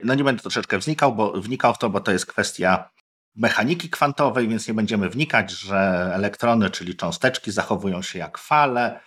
No 0.00 0.14
nie 0.14 0.24
będę 0.24 0.42
troszeczkę 0.42 0.78
wnikał, 0.78 1.14
bo, 1.14 1.32
wnikał 1.32 1.74
w 1.74 1.78
to, 1.78 1.90
bo 1.90 2.00
to 2.00 2.12
jest 2.12 2.26
kwestia 2.26 2.90
mechaniki 3.36 3.90
kwantowej, 3.90 4.48
więc 4.48 4.68
nie 4.68 4.74
będziemy 4.74 5.10
wnikać, 5.10 5.50
że 5.50 6.10
elektrony, 6.14 6.70
czyli 6.70 6.96
cząsteczki, 6.96 7.52
zachowują 7.52 8.02
się 8.02 8.18
jak 8.18 8.38
fale, 8.38 9.00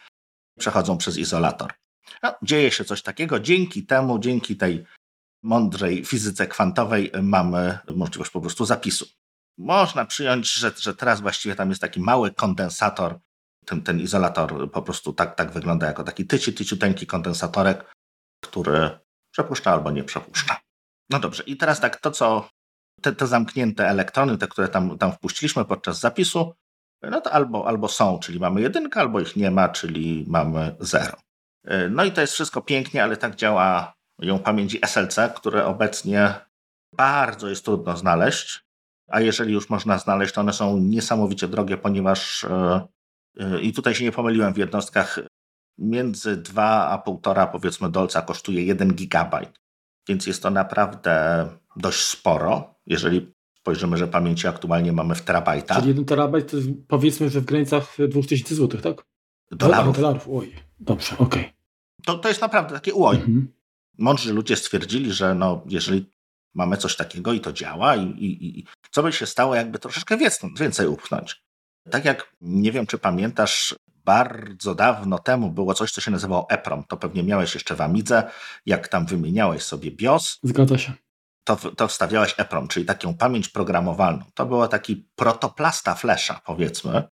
przechodzą 0.59 0.97
przez 0.97 1.17
izolator. 1.17 1.73
No, 2.23 2.35
dzieje 2.43 2.71
się 2.71 2.85
coś 2.85 3.01
takiego. 3.01 3.39
Dzięki 3.39 3.85
temu, 3.85 4.19
dzięki 4.19 4.57
tej 4.57 4.85
mądrej 5.43 6.05
fizyce 6.05 6.47
kwantowej 6.47 7.11
mamy 7.21 7.79
możliwość 7.95 8.31
po 8.31 8.41
prostu 8.41 8.65
zapisu. 8.65 9.05
Można 9.57 10.05
przyjąć, 10.05 10.53
że, 10.53 10.71
że 10.77 10.95
teraz 10.95 11.21
właściwie 11.21 11.55
tam 11.55 11.69
jest 11.69 11.81
taki 11.81 11.99
mały 11.99 12.33
kondensator. 12.33 13.19
Ten, 13.65 13.83
ten 13.83 13.99
izolator 13.99 14.71
po 14.71 14.81
prostu 14.81 15.13
tak, 15.13 15.35
tak 15.35 15.51
wygląda 15.51 15.87
jako 15.87 16.03
taki 16.03 16.27
tyci, 16.27 16.53
tyciuteńki 16.53 17.07
kondensatorek, 17.07 17.93
który 18.43 18.99
przepuszcza 19.31 19.71
albo 19.71 19.91
nie 19.91 20.03
przepuszcza. 20.03 20.59
No 21.09 21.19
dobrze, 21.19 21.43
i 21.43 21.57
teraz 21.57 21.79
tak, 21.79 21.99
to 21.99 22.11
co 22.11 22.49
te, 23.01 23.13
te 23.13 23.27
zamknięte 23.27 23.87
elektrony, 23.87 24.37
te, 24.37 24.47
które 24.47 24.67
tam, 24.67 24.97
tam 24.97 25.11
wpuściliśmy 25.11 25.65
podczas 25.65 25.99
zapisu, 25.99 26.53
no 27.01 27.21
to 27.21 27.31
albo, 27.31 27.67
albo 27.67 27.87
są, 27.87 28.19
czyli 28.19 28.39
mamy 28.39 28.61
jedynkę, 28.61 28.99
albo 28.99 29.19
ich 29.19 29.35
nie 29.35 29.51
ma, 29.51 29.69
czyli 29.69 30.25
mamy 30.27 30.75
zero. 30.79 31.17
No 31.89 32.03
i 32.03 32.11
to 32.11 32.21
jest 32.21 32.33
wszystko 32.33 32.61
pięknie, 32.61 33.03
ale 33.03 33.17
tak 33.17 33.35
działa 33.35 33.93
ją 34.21 34.39
pamięci 34.39 34.79
SLC, 34.85 35.19
które 35.35 35.65
obecnie 35.65 36.33
bardzo 36.97 37.49
jest 37.49 37.65
trudno 37.65 37.97
znaleźć, 37.97 38.67
a 39.07 39.21
jeżeli 39.21 39.53
już 39.53 39.69
można 39.69 39.97
znaleźć, 39.97 40.33
to 40.33 40.41
one 40.41 40.53
są 40.53 40.77
niesamowicie 40.77 41.47
drogie, 41.47 41.77
ponieważ 41.77 42.43
e, 42.43 42.87
e, 43.39 43.61
i 43.61 43.73
tutaj 43.73 43.95
się 43.95 44.03
nie 44.03 44.11
pomyliłem 44.11 44.53
w 44.53 44.57
jednostkach, 44.57 45.19
między 45.77 46.37
2 46.37 46.89
a 46.89 46.97
1,5 46.97 47.51
powiedzmy 47.51 47.91
dolca 47.91 48.21
kosztuje 48.21 48.65
1 48.65 48.93
gigabajt, 48.93 49.59
więc 50.07 50.27
jest 50.27 50.43
to 50.43 50.49
naprawdę 50.49 51.45
dość 51.77 51.99
sporo, 51.99 52.75
jeżeli 52.85 53.31
spojrzymy, 53.59 53.97
że 53.97 54.07
pamięci 54.07 54.47
aktualnie 54.47 54.93
mamy 54.93 55.15
w 55.15 55.21
terabajtach. 55.21 55.77
Czyli 55.77 55.89
1 55.89 56.05
terabajt 56.05 56.51
to 56.51 56.57
jest, 56.57 56.69
powiedzmy, 56.87 57.29
że 57.29 57.41
w 57.41 57.45
granicach 57.45 57.97
2000 58.09 58.55
zł, 58.55 58.81
tak? 58.81 59.05
Dolarów. 59.51 59.95
dolarów. 59.95 60.27
Oj, 60.29 60.55
dobrze, 60.79 61.17
okej. 61.17 61.41
Okay. 61.41 61.53
To, 62.05 62.17
to 62.17 62.27
jest 62.27 62.41
naprawdę 62.41 62.73
takie 62.73 62.93
uoj. 62.93 63.15
Mhm. 63.15 63.47
Mądrzy 63.97 64.33
ludzie 64.33 64.55
stwierdzili, 64.55 65.13
że 65.13 65.35
no, 65.35 65.63
jeżeli 65.65 66.11
mamy 66.53 66.77
coś 66.77 66.95
takiego 66.95 67.33
i 67.33 67.39
to 67.39 67.53
działa, 67.53 67.95
i, 67.95 68.03
i, 68.03 68.59
i 68.59 68.65
co 68.91 69.03
by 69.03 69.13
się 69.13 69.25
stało, 69.25 69.55
jakby 69.55 69.79
troszeczkę 69.79 70.17
więcej 70.59 70.87
upchnąć. 70.87 71.43
Tak 71.91 72.05
jak 72.05 72.35
nie 72.41 72.71
wiem, 72.71 72.87
czy 72.87 72.97
pamiętasz, 72.97 73.75
bardzo 74.05 74.75
dawno 74.75 75.19
temu 75.19 75.51
było 75.51 75.73
coś, 75.73 75.91
co 75.91 76.01
się 76.01 76.11
nazywało 76.11 76.49
EPROM. 76.49 76.83
To 76.83 76.97
pewnie 76.97 77.23
miałeś 77.23 77.53
jeszcze 77.53 77.75
w 77.75 77.81
Amidze, 77.81 78.31
jak 78.65 78.87
tam 78.87 79.05
wymieniałeś 79.05 79.63
sobie 79.63 79.91
BIOS. 79.91 80.39
Zgadza 80.43 80.77
się. 80.77 80.93
To, 81.47 81.55
to 81.55 81.87
wstawiałeś 81.87 82.35
EPROM, 82.37 82.67
czyli 82.67 82.85
taką 82.85 83.13
pamięć 83.13 83.49
programowalną. 83.49 84.23
To 84.33 84.45
było 84.45 84.67
taki 84.67 85.07
protoplasta 85.15 85.95
flesza, 85.95 86.41
powiedzmy. 86.45 87.03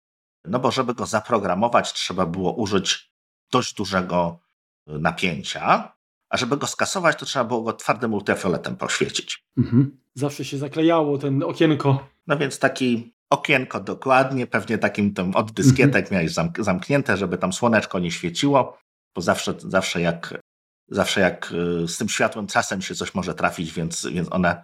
No 0.46 0.60
bo 0.60 0.72
żeby 0.72 0.94
go 0.94 1.06
zaprogramować, 1.06 1.94
trzeba 1.94 2.26
było 2.26 2.54
użyć 2.54 3.12
dość 3.52 3.74
dużego 3.74 4.40
napięcia, 4.88 5.94
a 6.30 6.38
żeby 6.38 6.58
go 6.58 6.68
skasować, 6.68 7.20
to 7.20 7.26
trzeba 7.26 7.46
było 7.46 7.62
go 7.62 7.74
twardym 7.74 8.14
ultrafioletem 8.14 8.76
poświecić. 8.76 9.46
Mhm. 9.58 9.98
Zawsze 10.14 10.46
się 10.46 10.58
zaklejało 10.58 11.18
ten 11.18 11.44
okienko. 11.44 12.08
No 12.28 12.38
więc 12.38 12.60
taki 12.60 13.14
okienko 13.30 13.80
dokładnie, 13.80 14.48
pewnie 14.48 14.78
takim 14.78 15.14
tam 15.14 15.36
od 15.36 15.52
dyskietek 15.52 16.06
mhm. 16.06 16.14
miałeś 16.14 16.34
zamk 16.34 16.64
zamknięte, 16.64 17.18
żeby 17.18 17.38
tam 17.38 17.54
słoneczko 17.54 18.00
nie 18.00 18.12
świeciło, 18.12 18.78
bo 19.16 19.22
zawsze, 19.22 19.54
zawsze 19.58 20.02
jak 20.02 20.40
zawsze 20.88 21.22
jak 21.22 21.52
y, 21.52 21.88
z 21.88 21.98
tym 21.98 22.10
światłem 22.10 22.48
czasem 22.48 22.82
się 22.82 22.96
coś 22.96 23.14
może 23.14 23.36
trafić, 23.36 23.72
więc, 23.72 24.06
więc 24.06 24.32
one 24.32 24.64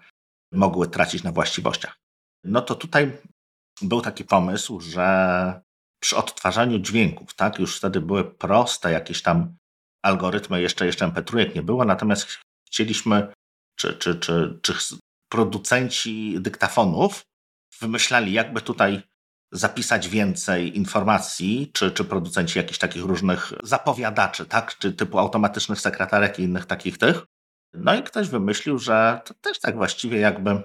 mogły 0.51 0.87
tracić 0.87 1.23
na 1.23 1.31
właściwościach. 1.31 1.97
No 2.43 2.61
to 2.61 2.75
tutaj 2.75 3.17
był 3.81 4.01
taki 4.01 4.25
pomysł, 4.25 4.79
że 4.79 5.61
przy 6.01 6.17
odtwarzaniu 6.17 6.79
dźwięków, 6.79 7.33
tak, 7.33 7.59
już 7.59 7.77
wtedy 7.77 8.01
były 8.01 8.31
proste 8.35 8.91
jakieś 8.91 9.21
tam 9.21 9.57
algorytmy, 10.05 10.61
jeszcze, 10.61 10.85
jeszcze 10.85 11.07
MP3 11.07 11.55
nie 11.55 11.61
było, 11.61 11.85
natomiast 11.85 12.39
chcieliśmy, 12.67 13.33
czy, 13.75 13.93
czy, 13.93 14.15
czy, 14.15 14.59
czy 14.61 14.73
producenci 15.31 16.35
dyktafonów 16.39 17.23
wymyślali, 17.79 18.33
jakby 18.33 18.61
tutaj 18.61 19.01
zapisać 19.51 20.09
więcej 20.09 20.77
informacji, 20.77 21.71
czy, 21.73 21.91
czy 21.91 22.05
producenci 22.05 22.59
jakichś 22.59 22.79
takich 22.79 23.03
różnych 23.03 23.53
zapowiadaczy, 23.63 24.45
tak? 24.45 24.77
czy 24.77 24.93
typu 24.93 25.19
automatycznych 25.19 25.81
sekretarek 25.81 26.39
i 26.39 26.43
innych 26.43 26.65
takich 26.65 26.97
tych. 26.97 27.25
No 27.73 27.95
i 27.95 28.03
ktoś 28.03 28.29
wymyślił, 28.29 28.77
że 28.77 29.21
to 29.25 29.33
też 29.33 29.59
tak 29.59 29.75
właściwie 29.75 30.19
jakby 30.19 30.61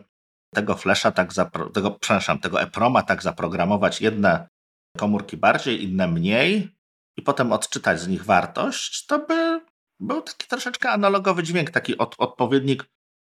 tego 0.54 0.74
flasha, 0.74 1.12
tak 1.12 1.32
zapro, 1.32 1.70
tego, 1.70 1.90
przepraszam, 1.90 2.38
tego 2.38 2.60
EPROMa 2.60 3.02
tak 3.02 3.22
zaprogramować 3.22 4.00
jedne 4.00 4.48
komórki 4.96 5.36
bardziej, 5.36 5.84
inne 5.84 6.08
mniej 6.08 6.76
i 7.16 7.22
potem 7.22 7.52
odczytać 7.52 8.00
z 8.00 8.08
nich 8.08 8.24
wartość, 8.24 9.06
to 9.06 9.18
by 9.18 9.60
był 10.00 10.22
taki 10.22 10.46
troszeczkę 10.46 10.90
analogowy 10.90 11.42
dźwięk, 11.42 11.70
taki 11.70 11.98
od, 11.98 12.14
odpowiednik 12.18 12.84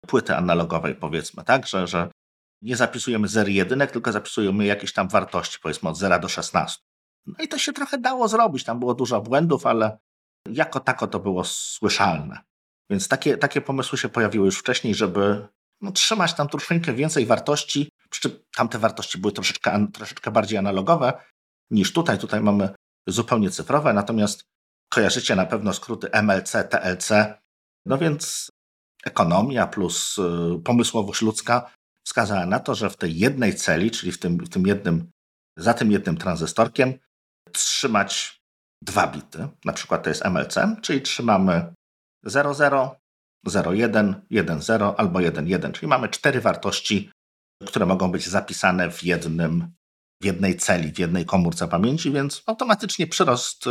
płyty 0.08 0.36
analogowej 0.36 0.96
powiedzmy, 0.96 1.44
tak, 1.44 1.68
że, 1.68 1.88
że 1.88 2.10
nie 2.62 2.76
zapisujemy 2.76 3.28
zer 3.28 3.50
jedynek, 3.50 3.92
tylko 3.92 4.12
zapisujemy 4.12 4.66
jakieś 4.66 4.94
tam 4.94 5.08
wartości, 5.08 5.58
powiedzmy 5.62 5.90
od 5.90 5.98
0 5.98 6.20
do 6.20 6.30
16. 6.30 6.82
No 7.26 7.36
i 7.44 7.48
to 7.48 7.58
się 7.58 7.74
trochę 7.74 7.98
dało 7.98 8.28
zrobić, 8.28 8.64
tam 8.64 8.80
było 8.80 8.94
dużo 8.94 9.22
błędów, 9.22 9.66
ale 9.66 9.98
jako 10.50 10.80
tako 10.80 11.08
to 11.08 11.20
było 11.20 11.44
słyszalne. 11.44 12.40
Więc 12.90 13.08
takie, 13.08 13.38
takie 13.38 13.62
pomysły 13.62 13.98
się 13.98 14.10
pojawiły 14.10 14.46
już 14.46 14.60
wcześniej, 14.60 14.96
żeby 14.96 15.48
no, 15.82 15.92
trzymać 15.92 16.34
tam 16.34 16.48
troszeczkę 16.48 16.94
więcej 16.94 17.26
wartości, 17.26 17.90
przy 18.10 18.22
czym 18.22 18.32
tamte 18.56 18.80
wartości 18.80 19.18
były 19.18 19.32
troszeczkę, 19.32 19.88
troszeczkę 19.94 20.32
bardziej 20.32 20.58
analogowe 20.58 21.14
niż 21.72 21.94
tutaj. 21.94 22.20
Tutaj 22.20 22.42
mamy 22.42 22.70
zupełnie 23.08 23.52
cyfrowe, 23.52 23.94
natomiast 23.94 24.44
kojarzycie 24.94 25.36
na 25.36 25.46
pewno 25.46 25.74
skróty 25.74 26.10
MLC, 26.12 26.52
TLC, 26.70 27.10
no 27.86 27.98
więc 27.98 28.50
ekonomia 29.06 29.68
plus 29.68 30.18
y, 30.18 30.22
pomysłowość 30.64 31.22
ludzka 31.22 31.72
wskazała 32.06 32.46
na 32.46 32.60
to, 32.60 32.76
że 32.76 32.90
w 32.90 32.98
tej 32.98 33.18
jednej 33.18 33.56
celi, 33.56 33.92
czyli 33.92 34.12
w 34.12 34.20
tym, 34.20 34.38
w 34.38 34.50
tym 34.50 34.68
jednym, 34.68 35.12
za 35.58 35.74
tym 35.74 35.92
jednym 35.92 36.18
tranzystorkiem, 36.18 36.94
trzymać 37.52 38.42
dwa 38.82 39.08
bity. 39.08 39.48
Na 39.66 39.74
przykład 39.74 40.04
to 40.04 40.10
jest 40.10 40.26
MLC, 40.26 40.56
czyli 40.82 41.02
trzymamy 41.02 41.74
00, 42.26 42.96
01, 43.46 44.22
10 44.32 44.70
albo 44.98 45.20
11, 45.20 45.72
czyli 45.72 45.88
mamy 45.88 46.10
cztery 46.10 46.42
wartości, 46.42 47.12
które 47.66 47.86
mogą 47.86 48.12
być 48.12 48.28
zapisane 48.28 48.92
w 48.92 49.04
jednym, 49.04 49.74
w 50.22 50.26
jednej 50.26 50.58
celi, 50.58 50.92
w 50.94 51.00
jednej 51.00 51.26
komórce 51.26 51.68
pamięci, 51.68 52.12
więc 52.12 52.44
automatycznie 52.46 53.08
przyrost 53.08 53.68
y, 53.68 53.70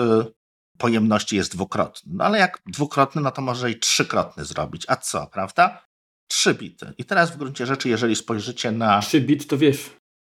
pojemności 0.79 1.37
jest 1.37 1.53
dwukrotny. 1.53 2.12
No 2.14 2.25
ale 2.25 2.38
jak 2.38 2.62
dwukrotny, 2.67 3.23
no 3.23 3.31
to 3.31 3.43
może 3.43 3.71
i 3.71 3.79
trzykrotny 3.79 4.45
zrobić. 4.45 4.85
A 4.88 4.97
co, 4.97 5.26
prawda? 5.26 5.85
Trzy 6.28 6.54
bity. 6.54 6.93
I 6.99 7.04
teraz 7.04 7.31
w 7.31 7.37
gruncie 7.37 7.66
rzeczy, 7.66 7.88
jeżeli 7.88 8.16
spojrzycie 8.16 8.73
na... 8.73 9.00
Trzy 9.00 9.21
bit 9.21 9.47
to 9.47 9.59
wiesz. 9.59 9.90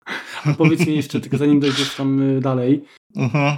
Powiedz 0.58 0.88
mi 0.88 0.96
jeszcze, 0.96 1.22
tylko 1.22 1.38
zanim 1.38 1.60
dojdziesz 1.60 1.96
tam 1.96 2.38
y, 2.38 2.42
dalej. 2.42 2.86
Mhm. 3.15 3.58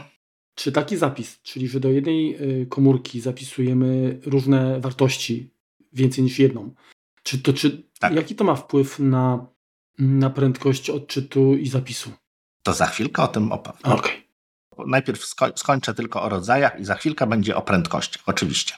Czy 0.56 0.72
taki 0.72 0.98
zapis, 0.98 1.42
czyli 1.42 1.68
że 1.68 1.80
do 1.80 1.90
jednej 1.90 2.36
y, 2.62 2.66
komórki 2.66 3.22
zapisujemy 3.22 4.20
różne 4.26 4.80
wartości, 4.80 5.50
więcej 5.94 6.24
niż 6.24 6.40
jedną, 6.40 6.74
czy 7.24 7.40
to, 7.40 7.54
czy, 7.54 7.84
tak. 8.00 8.14
jaki 8.14 8.36
to 8.36 8.44
ma 8.44 8.56
wpływ 8.56 9.00
na, 9.00 9.48
na 10.00 10.30
prędkość 10.30 10.90
odczytu 10.90 11.56
i 11.56 11.68
zapisu? 11.68 12.12
To 12.64 12.74
za 12.74 12.86
chwilkę 12.86 13.24
o 13.24 13.28
tym 13.28 13.52
opowiem. 13.52 13.82
Okay. 13.84 14.12
Najpierw 14.88 15.26
sko 15.26 15.52
skończę 15.56 15.94
tylko 15.94 16.24
o 16.24 16.30
rodzajach 16.30 16.80
i 16.80 16.86
za 16.86 16.96
chwilkę 16.96 17.28
będzie 17.28 17.56
o 17.56 17.62
prędkościach, 17.62 18.24
oczywiście. 18.26 18.76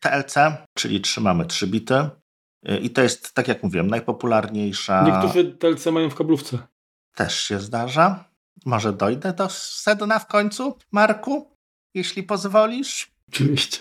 TLC, 0.00 0.34
czyli 0.74 1.00
trzymamy 1.00 1.46
3 1.46 1.66
bity, 1.66 2.10
i 2.82 2.90
to 2.90 3.02
jest, 3.02 3.34
tak 3.34 3.48
jak 3.48 3.62
mówiłem, 3.62 3.86
najpopularniejsza. 3.86 5.02
Niektórzy 5.02 5.44
TLC 5.44 5.86
mają 5.86 6.10
w 6.10 6.14
kablówce. 6.14 6.58
Też 7.14 7.44
się 7.44 7.60
zdarza. 7.60 8.24
Może 8.66 8.92
dojdę 8.92 9.32
do 9.32 9.48
sedna 9.50 10.18
w 10.18 10.26
końcu, 10.26 10.78
Marku, 10.92 11.50
jeśli 11.94 12.22
pozwolisz. 12.22 13.10
Oczywiście. 13.28 13.78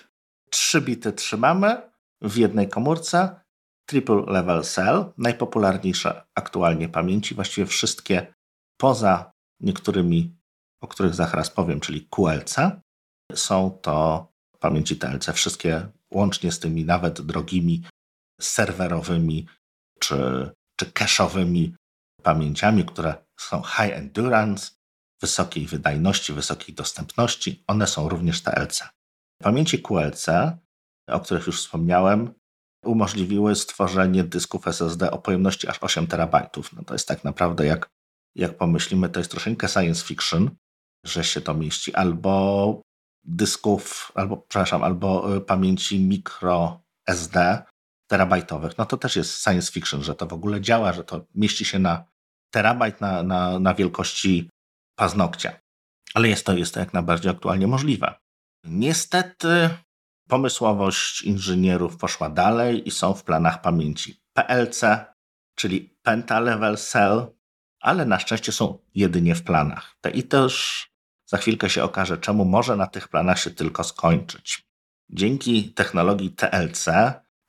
Trzy 0.49 0.81
bity 0.81 1.13
trzymamy 1.13 1.81
w 2.21 2.37
jednej 2.37 2.69
komórce. 2.69 3.41
Triple 3.85 4.23
Level 4.27 4.63
Cell, 4.63 5.05
najpopularniejsze 5.17 6.23
aktualnie 6.35 6.89
pamięci, 6.89 7.35
właściwie 7.35 7.67
wszystkie 7.67 8.33
poza 8.77 9.31
niektórymi, 9.59 10.35
o 10.81 10.87
których 10.87 11.13
zaraz 11.13 11.49
powiem, 11.49 11.79
czyli 11.79 12.07
QLC, 12.09 12.55
są 13.35 13.79
to 13.81 14.27
pamięci 14.59 14.97
TLC. 14.97 15.33
Wszystkie 15.33 15.87
łącznie 16.11 16.51
z 16.51 16.59
tymi 16.59 16.85
nawet 16.85 17.21
drogimi 17.21 17.83
serwerowymi 18.41 19.47
czy, 19.99 20.51
czy 20.79 20.85
cache'owymi 20.85 21.71
pamięciami, 22.23 22.85
które 22.85 23.15
są 23.39 23.61
high 23.61 23.93
endurance, 23.93 24.71
wysokiej 25.21 25.65
wydajności, 25.65 26.33
wysokiej 26.33 26.75
dostępności. 26.75 27.63
One 27.67 27.87
są 27.87 28.09
również 28.09 28.41
TLC. 28.41 28.83
Pamięci 29.43 29.81
QLC, 29.81 30.27
o 31.07 31.19
których 31.19 31.47
już 31.47 31.61
wspomniałem, 31.61 32.33
umożliwiły 32.85 33.55
stworzenie 33.55 34.23
dysków 34.23 34.67
SSD 34.67 35.11
o 35.11 35.17
pojemności 35.17 35.67
aż 35.67 35.77
8 35.81 36.07
terabajtów. 36.07 36.73
No 36.73 36.83
to 36.83 36.93
jest 36.93 37.07
tak 37.07 37.23
naprawdę, 37.23 37.65
jak, 37.65 37.89
jak 38.35 38.57
pomyślimy, 38.57 39.09
to 39.09 39.19
jest 39.19 39.31
troszeczkę 39.31 39.67
science 39.67 40.05
fiction, 40.05 40.51
że 41.05 41.23
się 41.23 41.41
to 41.41 41.53
mieści, 41.53 41.93
albo 41.93 42.81
dysków, 43.23 44.11
albo, 44.15 44.37
przepraszam, 44.37 44.83
albo 44.83 45.35
y, 45.35 45.41
pamięci 45.41 45.99
mikro 45.99 46.81
SD, 47.07 47.63
terabajtowych, 48.11 48.77
no 48.77 48.85
to 48.85 48.97
też 48.97 49.15
jest 49.15 49.43
science 49.43 49.71
fiction, 49.71 50.03
że 50.03 50.15
to 50.15 50.27
w 50.27 50.33
ogóle 50.33 50.61
działa, 50.61 50.93
że 50.93 51.03
to 51.03 51.25
mieści 51.35 51.65
się 51.65 51.79
na 51.79 52.05
terabajt 52.53 53.01
na, 53.01 53.23
na, 53.23 53.59
na 53.59 53.73
wielkości 53.73 54.49
paznokcia. 54.95 55.59
Ale 56.13 56.27
jest 56.27 56.45
to, 56.45 56.53
jest 56.53 56.73
to 56.73 56.79
jak 56.79 56.93
najbardziej 56.93 57.31
aktualnie 57.31 57.67
możliwe. 57.67 58.13
Niestety 58.63 59.69
pomysłowość 60.27 61.21
inżynierów 61.21 61.97
poszła 61.97 62.29
dalej 62.29 62.87
i 62.87 62.91
są 62.91 63.13
w 63.13 63.23
planach 63.23 63.61
pamięci 63.61 64.21
PLC, 64.33 64.83
czyli 65.55 65.95
Pentalevel 66.01 66.77
Cell, 66.77 67.25
ale 67.79 68.05
na 68.05 68.19
szczęście 68.19 68.51
są 68.51 68.77
jedynie 68.95 69.35
w 69.35 69.43
planach. 69.43 69.95
I 70.13 70.23
też 70.23 70.85
za 71.25 71.37
chwilkę 71.37 71.69
się 71.69 71.83
okaże, 71.83 72.17
czemu 72.17 72.45
może 72.45 72.75
na 72.75 72.87
tych 72.87 73.07
planach 73.07 73.39
się 73.39 73.51
tylko 73.51 73.83
skończyć. 73.83 74.63
Dzięki 75.09 75.73
technologii 75.73 76.31
TLC 76.31 76.85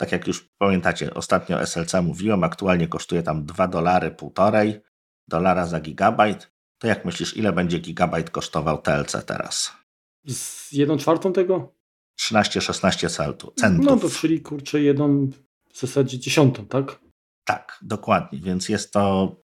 tak 0.03 0.13
jak 0.13 0.27
już 0.27 0.49
pamiętacie, 0.59 1.15
ostatnio 1.15 1.67
SLC 1.67 1.95
mówiłem, 2.03 2.45
aktualnie 2.45 2.89
kosztuje 2.89 3.23
tam 3.23 3.45
2 3.47 3.69
dolary, 3.69 4.11
półtorej 4.11 4.81
dolara 5.29 5.67
za 5.67 5.81
gigabajt. 5.81 6.53
To 6.79 6.87
jak 6.87 7.05
myślisz, 7.05 7.37
ile 7.37 7.53
będzie 7.53 7.79
gigabajt 7.79 8.31
kosztował 8.31 8.83
TLC 8.83 9.25
teraz? 9.27 9.73
Z 10.29 10.73
jedną 10.73 10.97
czwartą 10.97 11.33
tego? 11.33 11.75
13-16 12.21 13.09
centów. 13.57 13.87
No 13.87 13.97
to 13.97 14.11
czyli 14.11 14.41
kurczę 14.41 14.81
jedną 14.81 15.31
w 15.73 15.81
zasadzie 15.81 16.19
dziesiątą, 16.19 16.67
tak? 16.67 16.99
Tak, 17.45 17.79
dokładnie, 17.83 18.39
więc 18.39 18.69
jest 18.69 18.93
to 18.93 19.37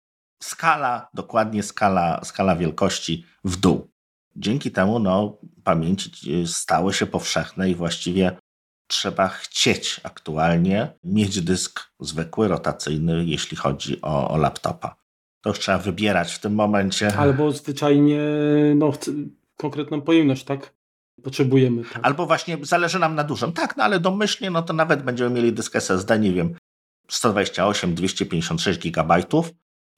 skala, 0.43 1.09
dokładnie 1.15 1.63
skala, 1.63 2.25
skala 2.25 2.57
wielkości 2.57 3.25
w 3.45 3.57
dół. 3.57 3.91
Dzięki 4.37 4.71
temu 4.71 4.99
no, 4.99 5.39
pamięci 5.65 6.47
stały 6.47 6.95
się 6.95 7.07
powszechne 7.07 7.71
i 7.71 7.75
właściwie 7.75 8.37
trzeba 8.89 9.29
chcieć 9.29 10.01
aktualnie 10.05 10.93
mieć 11.05 11.41
dysk 11.41 11.81
zwykły, 12.01 12.49
rotacyjny, 12.49 13.25
jeśli 13.25 13.57
chodzi 13.57 14.03
o, 14.03 14.31
o 14.31 14.37
laptopa. 14.37 14.97
To 15.43 15.51
już 15.51 15.59
trzeba 15.59 15.79
wybierać 15.79 16.35
w 16.35 16.41
tym 16.41 16.55
momencie. 16.55 17.17
Albo 17.17 17.53
zwyczajnie 17.53 18.21
no, 18.77 18.93
konkretną 19.57 20.01
pojemność, 20.01 20.45
tak? 20.45 20.75
Potrzebujemy. 21.23 21.85
Tak. 21.85 21.99
Albo 22.03 22.27
właśnie 22.27 22.59
zależy 22.63 22.99
nam 22.99 23.15
na 23.15 23.25
dużym. 23.25 23.53
Tak, 23.53 23.77
no 23.77 23.85
ale 23.85 24.01
domyślnie, 24.01 24.51
no 24.51 24.63
to 24.63 24.73
nawet 24.73 25.03
będziemy 25.03 25.31
mieli 25.31 25.53
dysk 25.53 25.77
SSD, 25.77 26.19
nie 26.19 26.33
wiem, 26.33 26.55
128, 27.11 27.95
256 27.95 28.81
gigabajtów 28.81 29.51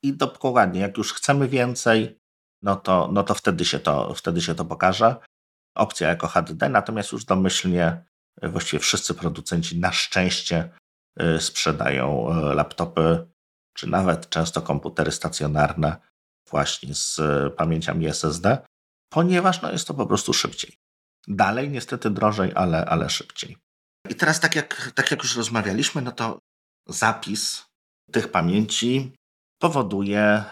i 0.03 0.13
dokładnie, 0.13 0.81
jak 0.81 0.99
już 0.99 1.13
chcemy 1.13 1.49
więcej, 1.49 2.21
no 2.63 2.77
to, 2.77 3.11
no 3.13 3.23
to 3.23 3.35
wtedy, 3.35 3.65
się 3.65 3.79
to 3.79 4.15
wtedy 4.15 4.41
się 4.41 4.55
to 4.55 4.65
pokaże. 4.65 5.17
Opcja 5.75 6.09
jako 6.09 6.27
HDD, 6.27 6.69
natomiast 6.69 7.13
już 7.13 7.25
domyślnie 7.25 8.05
właściwie 8.43 8.81
wszyscy 8.81 9.15
producenci 9.15 9.81
na 9.81 9.93
szczęście 9.93 10.71
sprzedają 11.39 12.29
laptopy, 12.55 13.27
czy 13.77 13.87
nawet 13.87 14.29
często 14.29 14.63
komputery 14.63 15.13
stacjonarne 15.13 15.97
właśnie 16.51 16.95
z 16.95 17.21
pamięciami 17.57 18.07
SSD, 18.07 18.59
ponieważ 19.13 19.63
no, 19.63 19.73
jest 19.73 19.89
to 19.89 19.95
po 19.95 20.07
prostu 20.07 20.33
szybciej. 20.33 20.77
Dalej 21.29 21.71
niestety 21.71 22.11
drożej, 22.11 22.53
ale, 22.55 22.85
ale 22.85 23.11
szybciej. 23.11 23.57
I 24.09 24.15
teraz 24.15 24.41
tak 24.41 24.57
jak, 24.57 24.93
tak 24.95 25.11
jak 25.11 25.23
już 25.23 25.37
rozmawialiśmy, 25.37 26.03
no 26.03 26.13
to 26.13 26.39
zapis 26.89 27.67
tych 28.13 28.31
pamięci 28.31 29.13
powoduje 29.61 30.45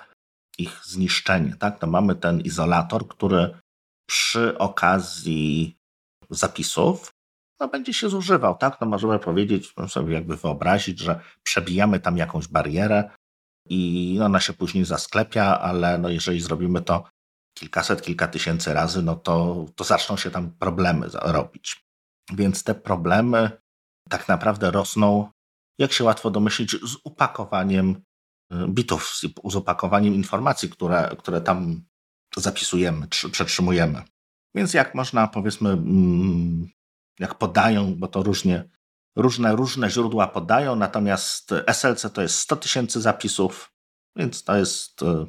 ich 0.58 0.80
zniszczenie. 0.85 1.56
Tak? 1.56 1.82
No 1.82 1.88
mamy 1.88 2.14
ten 2.14 2.40
izolator, 2.40 3.08
który 3.08 3.58
przy 4.08 4.58
okazji 4.58 5.76
zapisów 6.30 7.11
no, 7.61 7.69
będzie 7.69 7.95
się 7.95 8.09
zużywał. 8.09 8.57
Tak? 8.57 8.81
No, 8.81 8.87
możemy 8.87 9.19
powiedzieć, 9.19 9.75
sobie 9.88 10.15
jakby 10.15 10.37
wyobrazić, 10.37 11.00
że 11.00 11.21
przebijamy 11.43 12.00
tam 12.00 12.17
jakąś 12.17 12.49
barierę 12.49 13.11
i 13.69 14.19
ona 14.23 14.41
się 14.41 14.53
później 14.53 14.85
zasklepia, 14.85 15.61
ale 15.61 15.99
no, 15.99 16.09
jeżeli 16.09 16.41
zrobimy 16.41 16.83
to 16.83 17.05
kilkaset, 17.55 18.03
kilka 18.03 18.29
tysięcy 18.29 18.75
razy, 18.75 19.03
no 19.03 19.17
to, 19.17 19.67
to 19.75 19.85
zaczną 19.85 20.17
się 20.17 20.31
tam 20.31 20.50
problemy 20.50 21.07
robić. 21.23 21.85
Więc 22.33 22.65
te 22.65 22.75
problemy 22.75 23.50
tak 24.09 24.29
naprawdę 24.29 24.71
rosną, 24.71 25.31
jak 25.79 25.93
się 25.93 26.05
łatwo 26.05 26.31
domyślić, 26.31 26.71
z 26.71 26.97
upakowaniem 27.05 28.03
y, 28.53 28.69
bitów, 28.69 29.12
z 29.50 29.55
upakowaniem 29.55 30.15
informacji, 30.15 30.71
które, 30.71 31.17
które 31.19 31.41
tam 31.41 31.83
zapisujemy, 32.37 33.07
przetrzymujemy. 33.09 34.03
Więc 34.55 34.75
jak 34.75 34.95
można, 34.95 35.27
powiedzmy, 35.27 35.71
mm, 35.71 36.69
jak 37.18 37.34
podają, 37.34 37.94
bo 37.94 38.08
to 38.08 38.22
różnie, 38.22 38.64
różne, 39.16 39.56
różne 39.56 39.90
źródła 39.90 40.28
podają, 40.28 40.76
natomiast 40.76 41.50
SLC 41.66 42.12
to 42.12 42.22
jest 42.22 42.38
100 42.38 42.56
tysięcy 42.56 43.00
zapisów, 43.00 43.72
więc 44.16 44.44
to 44.44 44.56
jest 44.56 45.02
y, 45.02 45.26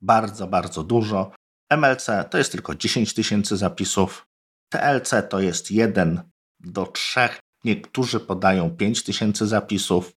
bardzo, 0.00 0.46
bardzo 0.46 0.84
dużo. 0.84 1.32
MLC 1.70 2.06
to 2.30 2.38
jest 2.38 2.52
tylko 2.52 2.74
10 2.74 3.14
tysięcy 3.14 3.56
zapisów. 3.56 4.26
TLC 4.72 5.14
to 5.30 5.40
jest 5.40 5.70
1 5.70 6.30
do 6.60 6.86
3, 6.86 7.20
niektórzy 7.64 8.20
podają 8.20 8.70
5 8.70 9.02
tysięcy 9.04 9.46
zapisów. 9.46 10.12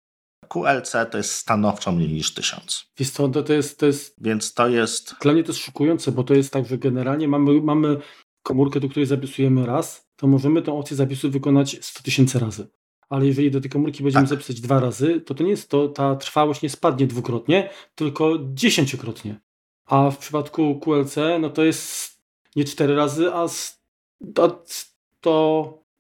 QLC 0.48 0.92
to 1.10 1.18
jest 1.18 1.34
stanowczo 1.34 1.92
mniej 1.92 2.12
niż 2.12 2.34
1000. 2.34 2.84
Wiesz 2.98 3.10
co, 3.10 3.28
to, 3.28 3.42
to, 3.42 3.52
jest, 3.52 3.78
to 3.78 3.86
jest... 3.86 4.14
Więc 4.20 4.54
to 4.54 4.68
jest... 4.68 5.14
Dla 5.20 5.32
mnie 5.32 5.44
to 5.44 5.52
jest 5.52 5.64
szokujące, 5.64 6.12
bo 6.12 6.24
to 6.24 6.34
jest 6.34 6.52
tak, 6.52 6.66
że 6.66 6.78
generalnie 6.78 7.28
mamy, 7.28 7.62
mamy 7.62 7.96
komórkę, 8.42 8.80
do 8.80 8.88
której 8.88 9.06
zapisujemy 9.06 9.66
raz, 9.66 10.08
to 10.22 10.28
możemy 10.28 10.62
tę 10.62 10.72
opcję 10.72 10.96
zapisu 10.96 11.30
wykonać 11.30 11.76
100 11.80 12.02
tysięcy 12.02 12.38
razy. 12.38 12.68
Ale 13.08 13.26
jeżeli 13.26 13.50
do 13.50 13.60
tej 13.60 13.70
komórki 13.70 14.02
będziemy 14.02 14.24
tak. 14.24 14.30
zapisać 14.30 14.60
dwa 14.60 14.80
razy, 14.80 15.20
to 15.20 15.34
to 15.34 15.44
nie 15.44 15.50
jest 15.50 15.70
to, 15.70 15.88
ta 15.88 16.16
trwałość 16.16 16.62
nie 16.62 16.70
spadnie 16.70 17.06
dwukrotnie, 17.06 17.70
tylko 17.94 18.38
dziesięciokrotnie. 18.54 19.40
A 19.86 20.10
w 20.10 20.18
przypadku 20.18 20.80
QLC, 20.80 21.16
no 21.40 21.50
to 21.50 21.64
jest 21.64 22.18
nie 22.56 22.64
cztery 22.64 22.94
razy, 22.94 23.34
a 23.34 23.48
100, 23.48 24.64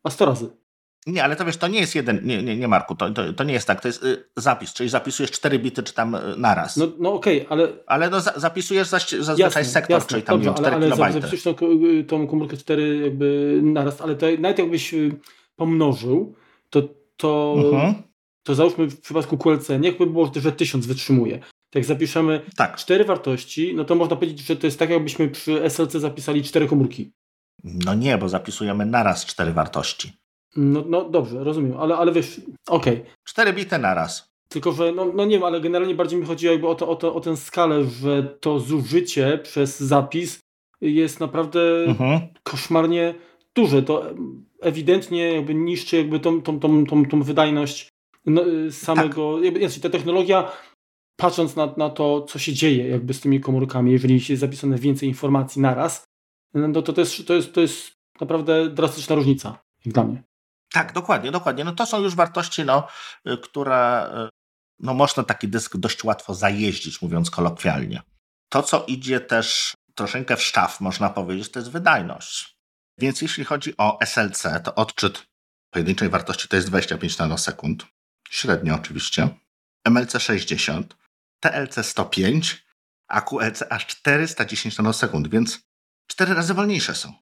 a 0.02 0.10
100 0.10 0.26
razy. 0.26 0.50
Nie, 1.06 1.24
ale 1.24 1.36
to 1.36 1.44
wiesz, 1.44 1.56
to 1.56 1.68
nie 1.68 1.80
jest 1.80 1.94
jeden, 1.94 2.20
nie, 2.24 2.42
nie, 2.42 2.56
nie 2.56 2.68
Marku, 2.68 2.94
to, 2.94 3.10
to, 3.10 3.32
to 3.32 3.44
nie 3.44 3.52
jest 3.52 3.66
tak, 3.66 3.80
to 3.80 3.88
jest 3.88 4.04
y, 4.04 4.24
zapis, 4.36 4.72
czyli 4.72 4.88
zapisujesz 4.88 5.30
cztery 5.30 5.58
bity 5.58 5.82
czy 5.82 5.94
tam 5.94 6.14
y, 6.14 6.18
naraz. 6.36 6.76
No, 6.76 6.88
no 6.98 7.12
okej, 7.12 7.46
okay, 7.46 7.50
ale... 7.50 7.68
Ale 7.86 8.10
no, 8.10 8.20
za, 8.20 8.32
zapisujesz 8.36 8.88
zazwyczaj 8.88 9.36
jasne, 9.38 9.64
sektor, 9.64 9.94
jasne, 9.94 10.08
czyli 10.08 10.22
tam 10.22 10.42
dobrze, 10.42 10.62
4 10.62 10.76
ale, 10.76 10.92
ale 10.94 11.12
zapisujesz 11.12 11.42
tą, 11.42 11.54
y, 12.00 12.04
tą 12.04 12.26
komórkę 12.26 12.56
cztery 12.56 12.98
jakby 12.98 13.60
naraz, 13.62 14.00
ale 14.00 14.14
to 14.14 14.26
nawet 14.38 14.58
jakbyś 14.58 14.94
pomnożył, 15.56 16.34
to, 16.70 16.82
to, 17.16 17.54
mhm. 17.58 17.94
to 18.42 18.54
załóżmy 18.54 18.86
w 18.86 19.00
przypadku 19.00 19.38
QLC, 19.38 19.68
niechby 19.80 20.06
było, 20.06 20.32
że 20.36 20.52
tysiąc 20.52 20.86
wytrzymuje 20.86 21.40
jak 21.74 21.84
zapiszemy 21.84 22.40
tak. 22.56 22.76
cztery 22.76 23.04
wartości, 23.04 23.74
no 23.74 23.84
to 23.84 23.94
można 23.94 24.16
powiedzieć, 24.16 24.46
że 24.46 24.56
to 24.56 24.66
jest 24.66 24.78
tak, 24.78 24.90
jakbyśmy 24.90 25.28
przy 25.28 25.70
SLC 25.70 25.92
zapisali 25.92 26.42
cztery 26.42 26.66
komórki. 26.66 27.12
No 27.64 27.94
nie, 27.94 28.18
bo 28.18 28.28
zapisujemy 28.28 28.86
naraz 28.86 29.26
cztery 29.26 29.52
wartości. 29.52 30.12
No, 30.56 30.84
no 30.86 31.10
dobrze, 31.10 31.44
rozumiem, 31.44 31.76
ale, 31.76 31.96
ale 31.96 32.12
wiesz, 32.12 32.40
okej. 32.68 32.94
Okay. 32.94 33.06
Cztery 33.24 33.52
bity 33.52 33.78
naraz. 33.78 34.32
Tylko, 34.48 34.72
że 34.72 34.92
no, 34.92 35.12
no 35.14 35.24
nie 35.24 35.36
wiem, 35.36 35.44
ale 35.44 35.60
generalnie 35.60 35.94
bardziej 35.94 36.20
mi 36.20 36.26
chodzi 36.26 36.46
jakby 36.46 36.68
o, 36.68 36.74
to, 36.74 36.88
o, 36.88 36.96
to, 36.96 37.14
o 37.14 37.20
tę 37.20 37.36
skalę, 37.36 37.84
że 37.84 38.22
to 38.40 38.60
zużycie 38.60 39.38
przez 39.42 39.80
zapis 39.80 40.40
jest 40.80 41.20
naprawdę 41.20 41.84
mhm. 41.84 42.20
koszmarnie 42.42 43.14
duże. 43.54 43.82
To 43.82 44.04
ewidentnie 44.60 45.32
jakby 45.32 45.54
niszczy 45.54 45.96
jakby 45.96 46.20
tą, 46.20 46.42
tą, 46.42 46.60
tą, 46.60 46.86
tą, 46.86 47.04
tą 47.04 47.22
wydajność 47.22 47.88
no, 48.26 48.42
samego, 48.70 49.34
tak. 49.34 49.44
jakby, 49.44 49.80
ta 49.80 49.90
technologia 49.90 50.52
patrząc 51.16 51.56
na, 51.56 51.74
na 51.76 51.90
to, 51.90 52.22
co 52.22 52.38
się 52.38 52.52
dzieje 52.52 52.88
jakby 52.88 53.14
z 53.14 53.20
tymi 53.20 53.40
komórkami, 53.40 53.92
jeżeli 53.92 54.14
jest 54.14 54.40
zapisane 54.40 54.78
więcej 54.78 55.08
informacji 55.08 55.62
naraz, 55.62 56.04
no 56.54 56.82
to 56.82 56.92
to 56.92 57.00
jest, 57.00 57.26
to 57.26 57.34
jest, 57.34 57.52
to 57.52 57.60
jest 57.60 57.92
naprawdę 58.20 58.70
drastyczna 58.70 59.16
różnica, 59.16 59.58
jak 59.84 59.94
dla 59.94 60.04
mnie. 60.04 60.22
Tak, 60.72 60.92
dokładnie, 60.92 61.30
dokładnie. 61.30 61.64
No 61.64 61.72
to 61.72 61.86
są 61.86 62.00
już 62.00 62.14
wartości, 62.14 62.64
no, 62.64 62.88
y, 63.28 63.36
które 63.36 64.10
y, 64.26 64.28
no, 64.78 64.94
można 64.94 65.22
taki 65.22 65.48
dysk 65.48 65.76
dość 65.76 66.04
łatwo 66.04 66.34
zajeździć, 66.34 67.02
mówiąc 67.02 67.30
kolokwialnie. 67.30 68.02
To, 68.48 68.62
co 68.62 68.84
idzie 68.86 69.20
też 69.20 69.74
troszeczkę 69.94 70.36
w 70.36 70.42
sztaf, 70.42 70.80
można 70.80 71.10
powiedzieć, 71.10 71.50
to 71.50 71.58
jest 71.58 71.70
wydajność. 71.70 72.58
Więc 72.98 73.22
jeśli 73.22 73.44
chodzi 73.44 73.74
o 73.78 73.98
SLC, 74.00 74.46
to 74.64 74.74
odczyt 74.74 75.26
pojedynczej 75.70 76.08
wartości 76.08 76.48
to 76.48 76.56
jest 76.56 76.68
25 76.68 77.18
nanosekund. 77.18 77.86
Średnio 78.30 78.74
oczywiście. 78.74 79.28
MLC 79.84 80.22
60. 80.22 80.96
TLC 81.40 81.86
105, 81.86 82.66
a 83.08 83.20
QLC 83.20 83.62
aż 83.70 83.86
410 83.86 84.78
nanosekund, 84.78 85.28
więc 85.28 85.60
cztery 86.06 86.34
razy 86.34 86.54
wolniejsze 86.54 86.94
są. 86.94 87.12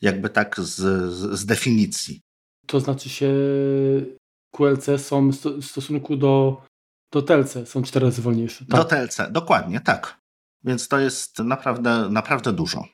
Jakby 0.00 0.30
tak 0.30 0.60
z, 0.60 0.74
z, 1.12 1.38
z 1.38 1.46
definicji. 1.46 2.22
To 2.70 2.80
znaczy 2.80 3.08
się 3.08 3.32
QLC 4.54 4.86
są 4.98 5.30
w 5.30 5.64
stosunku 5.64 6.16
do, 6.16 6.62
do 7.12 7.22
TLC 7.22 7.68
są 7.68 7.82
cztery 7.82 8.06
razy 8.06 8.22
wolniejsze. 8.22 8.64
Tak? 8.66 8.80
Do 8.80 8.84
TLC, 8.84 9.16
dokładnie, 9.30 9.80
tak. 9.80 10.20
Więc 10.64 10.88
to 10.88 10.98
jest 10.98 11.38
naprawdę, 11.38 12.08
naprawdę 12.10 12.52
dużo. 12.52 12.84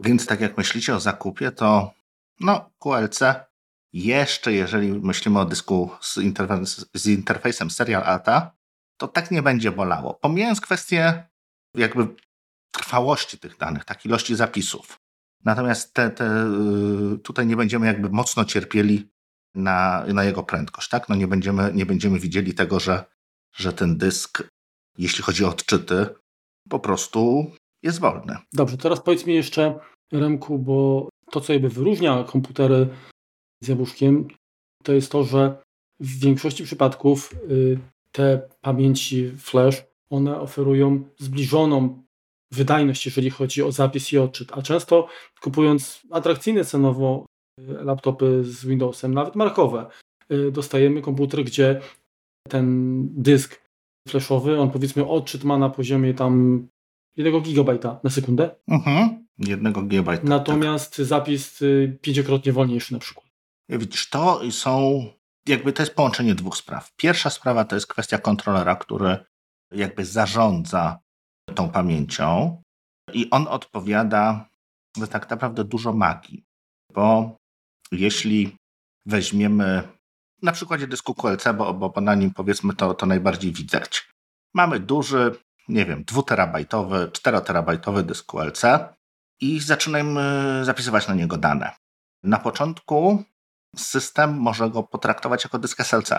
Więc 0.00 0.26
tak 0.26 0.40
jak 0.40 0.56
myślicie 0.56 0.94
o 0.94 1.00
zakupie, 1.00 1.52
to 1.52 1.94
no 2.40 2.70
QLC 2.78 3.20
jeszcze, 3.92 4.52
jeżeli 4.52 4.92
myślimy 4.92 5.40
o 5.40 5.44
dysku 5.44 5.90
z, 6.00 6.16
interfejs, 6.16 6.86
z 6.94 7.06
interfejsem 7.06 7.70
Serial 7.70 8.02
ATA, 8.04 8.52
to 8.96 9.08
tak 9.08 9.30
nie 9.30 9.42
będzie 9.42 9.70
bolało. 9.70 10.14
Pomijając 10.14 10.60
kwestię 10.60 11.24
jakby 11.74 12.08
trwałości 12.70 13.38
tych 13.38 13.58
danych, 13.58 13.84
tak, 13.84 14.06
ilości 14.06 14.36
zapisów. 14.36 15.00
Natomiast 15.44 15.94
te, 15.94 16.10
te, 16.10 16.46
y, 17.14 17.18
tutaj 17.18 17.46
nie 17.46 17.56
będziemy 17.56 17.86
jakby 17.86 18.08
mocno 18.08 18.44
cierpieli 18.44 19.11
na, 19.54 20.04
na 20.06 20.24
jego 20.24 20.42
prędkość. 20.42 20.88
Tak? 20.88 21.08
No 21.08 21.14
nie, 21.14 21.26
będziemy, 21.26 21.72
nie 21.74 21.86
będziemy 21.86 22.18
widzieli 22.18 22.54
tego, 22.54 22.80
że, 22.80 23.04
że 23.56 23.72
ten 23.72 23.96
dysk, 23.96 24.48
jeśli 24.98 25.24
chodzi 25.24 25.44
o 25.44 25.48
odczyty, 25.48 26.06
po 26.68 26.78
prostu 26.78 27.50
jest 27.82 28.00
wolny. 28.00 28.36
Dobrze, 28.52 28.78
teraz 28.78 29.00
powiedz 29.00 29.26
mi 29.26 29.34
jeszcze, 29.34 29.78
Remku, 30.12 30.58
bo 30.58 31.08
to, 31.30 31.40
co 31.40 31.52
jakby 31.52 31.68
wyróżnia 31.68 32.24
komputery 32.24 32.88
z 33.62 33.68
jabłuszkiem, 33.68 34.28
to 34.82 34.92
jest 34.92 35.12
to, 35.12 35.24
że 35.24 35.62
w 36.00 36.18
większości 36.18 36.64
przypadków 36.64 37.34
y, 37.50 37.78
te 38.12 38.48
pamięci 38.60 39.30
flash, 39.38 39.84
one 40.10 40.40
oferują 40.40 41.04
zbliżoną 41.18 42.02
wydajność, 42.52 43.06
jeżeli 43.06 43.30
chodzi 43.30 43.62
o 43.62 43.72
zapis 43.72 44.12
i 44.12 44.18
odczyt, 44.18 44.48
a 44.52 44.62
często 44.62 45.08
kupując 45.40 46.02
atrakcyjne 46.10 46.64
cenowo 46.64 47.26
laptopy 47.68 48.44
z 48.44 48.64
Windowsem, 48.64 49.14
nawet 49.14 49.34
markowe, 49.34 49.86
e, 50.28 50.50
dostajemy 50.50 51.02
komputer, 51.02 51.44
gdzie 51.44 51.80
ten 52.48 53.08
dysk 53.22 53.62
flashowy, 54.08 54.60
on 54.60 54.70
powiedzmy 54.70 55.06
odczyt 55.08 55.44
ma 55.44 55.58
na 55.58 55.70
poziomie 55.70 56.14
tam 56.14 56.66
1 57.16 57.40
gigabajta 57.40 58.00
na 58.04 58.10
sekundę. 58.10 58.50
Mhm, 58.68 59.26
1 59.38 59.88
gigabajta. 59.88 60.24
Natomiast 60.24 60.96
tak. 60.96 61.06
zapis 61.06 61.62
y, 61.62 61.98
pięciokrotnie 62.02 62.52
wolniejszy 62.52 62.92
na 62.92 62.98
przykład. 62.98 63.26
Widzisz, 63.68 64.10
to 64.10 64.40
są 64.50 65.04
jakby 65.48 65.72
to 65.72 65.82
jest 65.82 65.94
połączenie 65.94 66.34
dwóch 66.34 66.56
spraw. 66.56 66.92
Pierwsza 66.96 67.30
sprawa 67.30 67.64
to 67.64 67.76
jest 67.76 67.86
kwestia 67.86 68.18
kontrolera, 68.18 68.76
który 68.76 69.16
jakby 69.72 70.04
zarządza 70.04 70.98
tą 71.54 71.68
pamięcią 71.68 72.62
i 73.12 73.30
on 73.30 73.48
odpowiada 73.48 74.48
za 74.96 75.06
tak 75.06 75.30
naprawdę 75.30 75.64
dużo 75.64 75.92
magii, 75.92 76.44
bo 76.94 77.36
jeśli 77.92 78.56
weźmiemy 79.06 79.88
na 80.42 80.52
przykładzie 80.52 80.86
dysku 80.86 81.14
QLC, 81.14 81.44
bo, 81.54 81.74
bo 81.74 82.00
na 82.00 82.14
nim 82.14 82.30
powiedzmy 82.30 82.74
to, 82.74 82.94
to 82.94 83.06
najbardziej 83.06 83.52
widać. 83.52 84.08
Mamy 84.54 84.80
duży, 84.80 85.36
nie 85.68 85.86
wiem, 85.86 86.04
dwuterabajtowy, 86.04 87.10
czteroterabajtowy 87.12 88.02
dysk 88.02 88.26
QLC 88.26 88.62
i 89.40 89.60
zaczynamy 89.60 90.60
zapisywać 90.64 91.08
na 91.08 91.14
niego 91.14 91.36
dane. 91.36 91.70
Na 92.22 92.38
początku 92.38 93.24
system 93.76 94.38
może 94.38 94.70
go 94.70 94.82
potraktować 94.82 95.44
jako 95.44 95.58
dysk 95.58 95.80
SLC, 95.80 96.10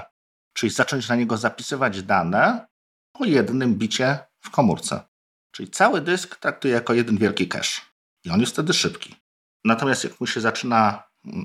czyli 0.53 0.69
zacząć 0.71 1.09
na 1.09 1.15
niego 1.15 1.37
zapisywać 1.37 2.03
dane 2.03 2.67
po 3.13 3.25
jednym 3.25 3.75
bicie 3.75 4.19
w 4.39 4.49
komórce. 4.49 5.01
Czyli 5.51 5.69
cały 5.69 6.01
dysk 6.01 6.35
traktuje 6.35 6.73
jako 6.73 6.93
jeden 6.93 7.17
wielki 7.17 7.47
cache 7.47 7.81
i 8.25 8.29
on 8.29 8.39
jest 8.39 8.53
wtedy 8.53 8.73
szybki. 8.73 9.15
Natomiast 9.65 10.03
jak 10.03 10.19
mu 10.19 10.27
się 10.27 10.41
zaczyna 10.41 11.03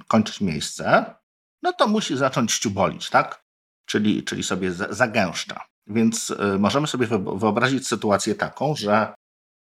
kończyć 0.08 0.40
miejsce, 0.40 1.14
no 1.62 1.72
to 1.72 1.86
musi 1.86 2.16
zacząć 2.16 2.52
ściubolić, 2.52 3.10
tak? 3.10 3.42
Czyli, 3.86 4.24
czyli 4.24 4.42
sobie 4.42 4.72
zagęszcza. 4.72 5.66
Więc 5.86 6.30
y, 6.30 6.58
możemy 6.58 6.86
sobie 6.86 7.06
wyobrazić 7.36 7.88
sytuację 7.88 8.34
taką, 8.34 8.74
że 8.74 9.14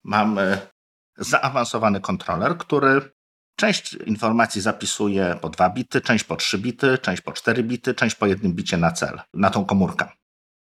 mamy 0.03 0.67
zaawansowany 1.17 2.01
kontroler, 2.01 2.57
który 2.57 3.11
część 3.55 3.93
informacji 3.93 4.61
zapisuje 4.61 5.37
po 5.41 5.49
dwa 5.49 5.69
bity, 5.69 6.01
część 6.01 6.23
po 6.23 6.35
trzy 6.35 6.57
bity, 6.57 6.97
część 6.97 7.21
po 7.21 7.31
cztery 7.31 7.63
bity, 7.63 7.93
część 7.93 8.15
po 8.15 8.25
jednym 8.25 8.53
bicie 8.53 8.77
na 8.77 8.91
cel, 8.91 9.21
na 9.33 9.49
tą 9.49 9.65
komórkę. 9.65 10.09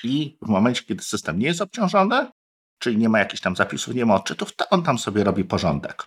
I 0.05 0.39
w 0.43 0.49
momencie, 0.49 0.83
kiedy 0.83 1.03
system 1.03 1.39
nie 1.39 1.47
jest 1.47 1.61
obciążony, 1.61 2.31
czyli 2.79 2.97
nie 2.97 3.09
ma 3.09 3.19
jakichś 3.19 3.41
tam 3.41 3.57
zapisów, 3.57 3.95
nie 3.95 4.07
ma 4.07 4.15
odczytów, 4.15 4.57
to 4.57 4.69
on 4.69 4.83
tam 4.83 4.99
sobie 4.99 5.25
robi 5.25 5.45
porządek. 5.45 6.07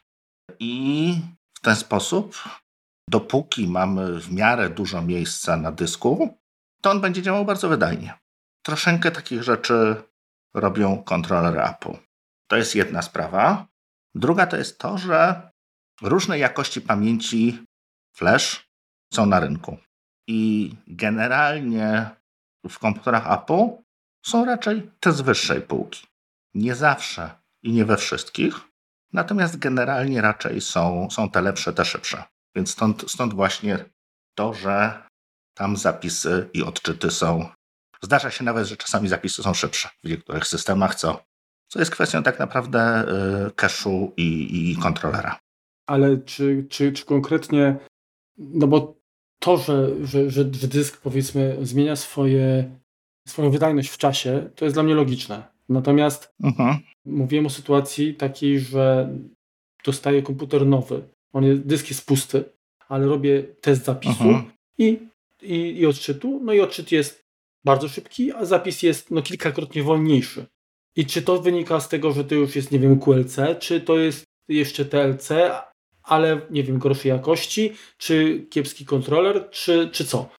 I 0.59 1.15
w 1.53 1.59
ten 1.61 1.75
sposób, 1.75 2.35
dopóki 3.09 3.67
mamy 3.67 4.19
w 4.19 4.31
miarę 4.31 4.69
dużo 4.69 5.01
miejsca 5.01 5.57
na 5.57 5.71
dysku, 5.71 6.37
to 6.81 6.91
on 6.91 7.01
będzie 7.01 7.21
działał 7.21 7.45
bardzo 7.45 7.69
wydajnie. 7.69 8.13
Troszeczkę 8.65 9.11
takich 9.11 9.43
rzeczy 9.43 9.95
robią 10.53 11.03
kontrolery 11.03 11.61
Apple. 11.61 11.97
To 12.47 12.57
jest 12.57 12.75
jedna 12.75 13.01
sprawa. 13.01 13.67
Druga 14.15 14.47
to 14.47 14.57
jest 14.57 14.79
to, 14.79 14.97
że 14.97 15.49
różne 16.01 16.39
jakości 16.39 16.81
pamięci 16.81 17.63
flash 18.15 18.69
są 19.13 19.25
na 19.25 19.39
rynku. 19.39 19.77
I 20.27 20.73
generalnie 20.87 22.09
w 22.69 22.79
komputerach 22.79 23.31
Apple 23.31 23.83
są 24.25 24.45
raczej 24.45 24.91
te 24.99 25.11
z 25.11 25.21
wyższej 25.21 25.61
półki. 25.61 26.07
Nie 26.53 26.75
zawsze 26.75 27.31
i 27.63 27.71
nie 27.71 27.85
we 27.85 27.97
wszystkich, 27.97 28.55
natomiast 29.13 29.57
generalnie 29.57 30.21
raczej 30.21 30.61
są, 30.61 31.07
są 31.11 31.29
te 31.29 31.41
lepsze, 31.41 31.73
te 31.73 31.85
szybsze. 31.85 32.23
Więc 32.57 32.71
stąd, 32.71 33.11
stąd 33.11 33.33
właśnie 33.33 33.85
to, 34.37 34.53
że 34.53 35.03
tam 35.57 35.77
zapisy 35.77 36.49
i 36.53 36.63
odczyty 36.63 37.11
są. 37.11 37.49
Zdarza 38.01 38.31
się 38.31 38.43
nawet, 38.43 38.67
że 38.67 38.77
czasami 38.77 39.07
zapisy 39.07 39.43
są 39.43 39.53
szybsze 39.53 39.89
w 40.03 40.09
niektórych 40.09 40.47
systemach, 40.47 40.95
co, 40.95 41.23
co 41.67 41.79
jest 41.79 41.91
kwestią 41.91 42.23
tak 42.23 42.39
naprawdę 42.39 43.05
y, 43.47 43.49
cache'u 43.49 44.11
i, 44.17 44.71
i 44.71 44.75
kontrolera. 44.75 45.39
Ale 45.87 46.17
czy, 46.17 46.65
czy, 46.69 46.91
czy 46.91 47.05
konkretnie, 47.05 47.77
no 48.37 48.67
bo 48.67 48.97
to, 49.39 49.57
że, 49.57 50.05
że, 50.07 50.29
że, 50.29 50.45
dysk 50.45 51.01
powiedzmy 51.01 51.57
zmienia 51.61 51.95
swoje, 51.95 52.75
swoją 53.27 53.51
wydajność 53.51 53.89
w 53.89 53.97
czasie, 53.97 54.49
to 54.55 54.65
jest 54.65 54.75
dla 54.75 54.83
mnie 54.83 54.95
logiczne. 54.95 55.43
Natomiast 55.69 56.33
mhm. 56.43 56.77
mówiłem 57.05 57.45
o 57.45 57.49
sytuacji 57.49 58.15
takiej, 58.15 58.59
że 58.59 59.09
dostaję 59.85 60.21
komputer 60.21 60.65
nowy. 60.65 61.16
On 61.33 61.43
jest, 61.43 61.61
dysk 61.61 61.89
jest 61.89 62.05
pusty, 62.05 62.43
ale 62.89 63.05
robię 63.05 63.43
test 63.61 63.85
zapisu 63.85 64.23
mhm. 64.23 64.51
i, 64.77 64.99
i, 65.41 65.79
i 65.79 65.85
odczytu. 65.85 66.41
No 66.43 66.53
i 66.53 66.59
odczyt 66.59 66.91
jest 66.91 67.23
bardzo 67.65 67.89
szybki, 67.89 68.31
a 68.31 68.45
zapis 68.45 68.83
jest 68.83 69.11
no, 69.11 69.21
kilkakrotnie 69.21 69.83
wolniejszy. 69.83 70.45
I 70.95 71.05
czy 71.05 71.21
to 71.21 71.41
wynika 71.41 71.79
z 71.79 71.89
tego, 71.89 72.11
że 72.11 72.23
to 72.23 72.35
już 72.35 72.55
jest, 72.55 72.71
nie 72.71 72.79
wiem, 72.79 72.99
QLC, 72.99 73.39
czy 73.59 73.81
to 73.81 73.97
jest 73.97 74.23
jeszcze 74.49 74.85
TLC, 74.85 75.29
ale 76.03 76.41
nie 76.49 76.63
wiem, 76.63 76.79
gorszej 76.79 77.09
jakości, 77.09 77.73
czy 77.97 78.45
kiepski 78.49 78.85
kontroler, 78.85 79.49
czy, 79.51 79.89
czy 79.91 80.05
co? 80.05 80.29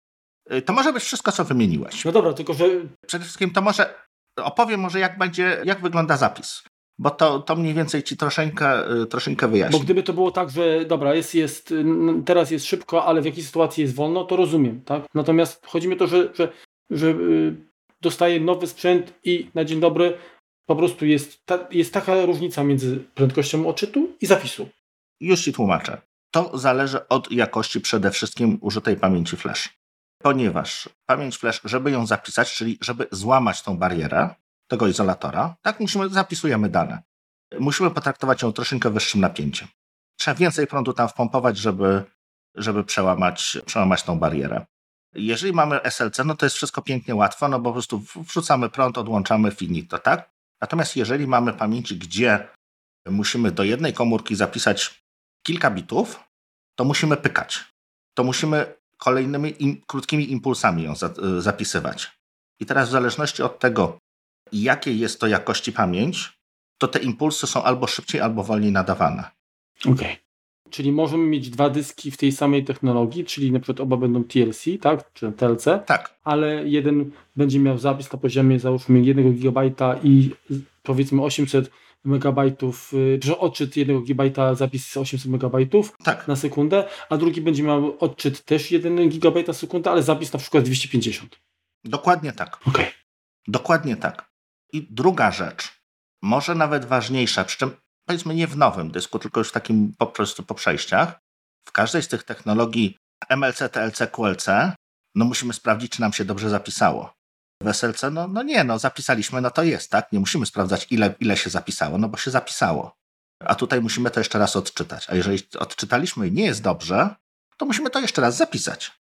Y, 0.53 0.62
to 0.62 0.72
może 0.72 0.92
być 0.92 1.03
wszystko, 1.03 1.33
co 1.33 1.44
wymieniłeś. 1.44 2.05
No 2.05 2.12
dobra, 2.12 2.33
tylko 2.33 2.55
że. 2.55 2.64
Przede 3.07 3.24
wszystkim 3.24 3.51
to 3.51 3.62
może 3.62 3.94
opowiem 4.37 4.81
może, 4.81 4.98
jak 4.98 5.18
będzie, 5.18 5.62
jak 5.64 5.81
wygląda 5.81 6.16
zapis. 6.16 6.62
Bo 6.99 7.11
to, 7.11 7.39
to 7.39 7.57
mniej 7.57 7.75
więcej 7.75 8.03
ci 8.03 8.17
troszeczkę, 8.17 8.93
y, 9.03 9.07
troszeczkę 9.07 9.49
wyjaśni. 9.49 9.79
Bo 9.79 9.85
gdyby 9.85 10.03
to 10.03 10.13
było 10.13 10.31
tak, 10.31 10.51
że 10.51 10.85
dobra, 10.85 11.15
jest, 11.15 11.35
jest, 11.35 11.75
teraz 12.25 12.51
jest 12.51 12.67
szybko, 12.67 13.05
ale 13.05 13.23
w 13.23 13.25
jakiej 13.25 13.45
sytuacji 13.45 13.83
jest 13.83 13.95
wolno, 13.95 14.25
to 14.25 14.37
rozumiem, 14.37 14.81
tak? 14.85 15.03
Natomiast 15.15 15.67
chodzi 15.67 15.89
mi 15.89 15.95
o 15.95 15.99
to, 15.99 16.07
że, 16.07 16.29
że, 16.35 16.53
że 16.91 17.07
y, 17.09 17.57
dostaję 18.01 18.41
nowy 18.41 18.67
sprzęt 18.67 19.15
i 19.25 19.51
na 19.55 19.65
dzień 19.65 19.81
dobry 19.81 20.19
po 20.67 20.77
prostu 20.77 21.07
jest, 21.07 21.47
ta, 21.47 21.69
jest 21.71 21.95
taka 21.95 22.27
różnica 22.27 22.65
między 22.65 23.05
prędkością 23.15 23.69
odczytu 23.69 24.17
i 24.21 24.27
zapisu. 24.27 24.69
Już 25.21 25.43
ci 25.43 25.53
tłumaczę. 25.53 26.01
To 26.31 26.59
zależy 26.59 27.09
od 27.09 27.33
jakości 27.33 27.81
przede 27.81 28.11
wszystkim 28.11 28.59
użytej 28.61 28.97
pamięci 28.97 29.37
flash. 29.37 29.79
Ponieważ 30.23 30.89
pamięć 31.07 31.37
flash, 31.37 31.61
żeby 31.65 31.91
ją 31.91 32.07
zapisać, 32.07 32.55
czyli 32.55 32.79
żeby 32.81 33.07
złamać 33.11 33.63
tą 33.63 33.77
barierę 33.77 34.35
tego 34.68 34.87
izolatora, 34.87 35.57
tak 35.62 35.81
musimy, 35.81 36.09
zapisujemy 36.09 36.68
dane. 36.68 37.02
Musimy 37.61 37.90
potraktować 37.90 38.42
ją 38.42 38.52
troszeczkę 38.52 38.90
wyższym 38.90 39.20
napięciem. 39.20 39.68
Trzeba 40.18 40.35
więcej 40.35 40.66
prądu 40.66 40.92
tam 40.92 41.09
wpompować, 41.09 41.59
żeby, 41.59 42.04
żeby 42.54 42.85
przełamać, 42.85 43.59
przełamać 43.66 44.02
tą 44.02 44.18
barierę. 44.18 44.66
Jeżeli 45.14 45.52
mamy 45.52 45.81
SLC, 45.83 46.18
no 46.24 46.37
to 46.37 46.46
jest 46.46 46.57
wszystko 46.57 46.83
pięknie 46.83 47.14
łatwo, 47.14 47.48
no 47.48 47.59
bo 47.59 47.70
po 47.70 47.72
prostu 47.72 48.02
wrzucamy 48.16 48.70
prąd, 48.70 48.98
odłączamy 48.98 49.50
finito, 49.50 49.98
tak? 49.98 50.31
Natomiast 50.61 50.96
jeżeli 50.96 51.26
mamy 51.26 51.52
pamięci, 51.52 51.96
gdzie 51.96 52.48
musimy 53.07 53.50
do 53.52 53.64
jednej 53.64 53.92
komórki 53.92 54.37
zapisać 54.37 55.04
kilka 55.46 55.70
bitów, 55.70 56.24
to 56.78 56.85
musimy 56.85 57.16
pykać. 57.16 57.64
To 58.14 58.24
musimy 58.24 58.74
kolejnymi 58.98 59.62
im, 59.62 59.83
krótkimi 59.87 60.33
impulsami 60.33 60.83
ją 60.83 60.94
za, 60.94 61.11
zapisywać. 61.38 62.18
I 62.61 62.66
teraz 62.66 62.88
w 62.88 62.92
zależności 62.92 63.42
od 63.42 63.59
tego, 63.59 63.98
jakiej 64.53 64.99
jest 64.99 65.21
to 65.21 65.27
jakości 65.27 65.73
pamięć, 65.73 66.39
to 66.79 66.89
te 66.89 66.99
impulsy 66.99 67.47
są 67.47 67.63
albo 67.63 67.87
szybciej, 67.87 68.21
albo 68.21 68.43
wolniej 68.43 68.73
nadawane. 68.73 69.31
Okej. 69.81 69.93
Okay. 69.93 70.17
Czyli 70.71 70.93
możemy 70.93 71.27
mieć 71.27 71.51
dwa 71.51 71.71
dyski 71.71 72.11
w 72.11 72.17
tej 72.17 72.33
samej 72.33 72.65
technologii, 72.65 73.25
czyli 73.25 73.53
na 73.53 73.61
przykład 73.61 73.81
oba 73.81 73.97
będą 73.97 74.25
TLC, 74.25 74.65
tak? 74.81 75.13
Czy 75.13 75.33
TLC. 75.33 75.65
Tak. 75.87 76.15
Ale 76.25 76.69
jeden 76.69 77.11
będzie 77.37 77.59
miał 77.59 77.79
zapis 77.79 78.13
na 78.13 78.19
poziomie 78.19 78.61
załóżmy 78.61 79.01
1 79.01 79.35
GB 79.35 79.71
i 80.03 80.31
powiedzmy 80.83 81.23
800 81.23 81.71
megabajtów, 82.05 82.95
y, 82.95 83.21
że 83.25 83.39
odczyt 83.39 83.77
1 83.77 84.03
gigabajta, 84.03 84.55
zapis 84.55 84.97
800 84.97 85.31
megabajtów 85.31 85.97
tak. 86.05 86.29
na 86.29 86.37
sekundę, 86.37 86.89
a 87.11 87.17
drugi 87.17 87.41
będzie 87.41 87.63
miał 87.63 87.97
odczyt 88.01 88.45
też 88.45 88.71
1 88.71 89.09
gigabajt 89.09 89.49
na 89.49 89.55
sekundę, 89.55 89.91
ale 89.91 90.03
zapis 90.03 90.33
na 90.33 90.39
przykład 90.39 90.65
250. 90.65 91.41
Dokładnie 91.85 92.33
tak. 92.33 92.59
Okay. 92.67 92.87
Dokładnie 93.49 93.97
tak. 93.97 94.28
I 94.72 94.87
druga 94.90 95.31
rzecz, 95.31 95.81
może 96.22 96.54
nawet 96.54 96.85
ważniejsza, 96.85 97.44
przy 97.44 97.59
czym 97.59 97.76
powiedzmy 98.09 98.35
nie 98.35 98.46
w 98.46 98.57
nowym 98.57 98.90
dysku, 98.90 99.18
tylko 99.18 99.40
już 99.40 99.48
w 99.48 99.52
takim 99.52 99.92
po 99.98 100.07
prostu 100.07 100.42
po 100.42 100.54
przejściach, 100.54 101.20
w 101.68 101.72
każdej 101.72 102.02
z 102.02 102.09
tych 102.09 102.22
technologii 102.22 102.98
MLC, 103.28 103.59
TLC, 103.72 103.98
QLC, 104.12 104.46
no 105.14 105.24
musimy 105.24 105.52
sprawdzić, 105.52 105.92
czy 105.92 106.00
nam 106.00 106.12
się 106.12 106.24
dobrze 106.24 106.50
zapisało. 106.50 107.14
W 107.62 107.68
SLC, 107.68 108.02
no, 108.12 108.28
no 108.28 108.42
nie, 108.42 108.64
no 108.64 108.78
zapisaliśmy, 108.78 109.40
no 109.40 109.50
to 109.50 109.62
jest, 109.62 109.90
tak? 109.90 110.12
Nie 110.12 110.20
musimy 110.20 110.46
sprawdzać, 110.46 110.87
ile, 110.90 111.14
ile 111.20 111.37
się 111.37 111.50
zapisało, 111.50 111.98
no 111.98 112.09
bo 112.09 112.16
się 112.16 112.31
zapisało. 112.31 112.96
A 113.44 113.54
tutaj 113.54 113.81
musimy 113.81 114.11
to 114.11 114.20
jeszcze 114.20 114.38
raz 114.38 114.57
odczytać. 114.57 115.11
A 115.11 115.14
jeżeli 115.14 115.38
odczytaliśmy 115.59 116.28
i 116.28 116.33
nie 116.33 116.44
jest 116.44 116.62
dobrze, 116.62 117.14
to 117.57 117.66
musimy 117.66 117.90
to 117.90 118.00
jeszcze 118.00 118.22
raz 118.22 118.37
zapisać. 118.37 118.92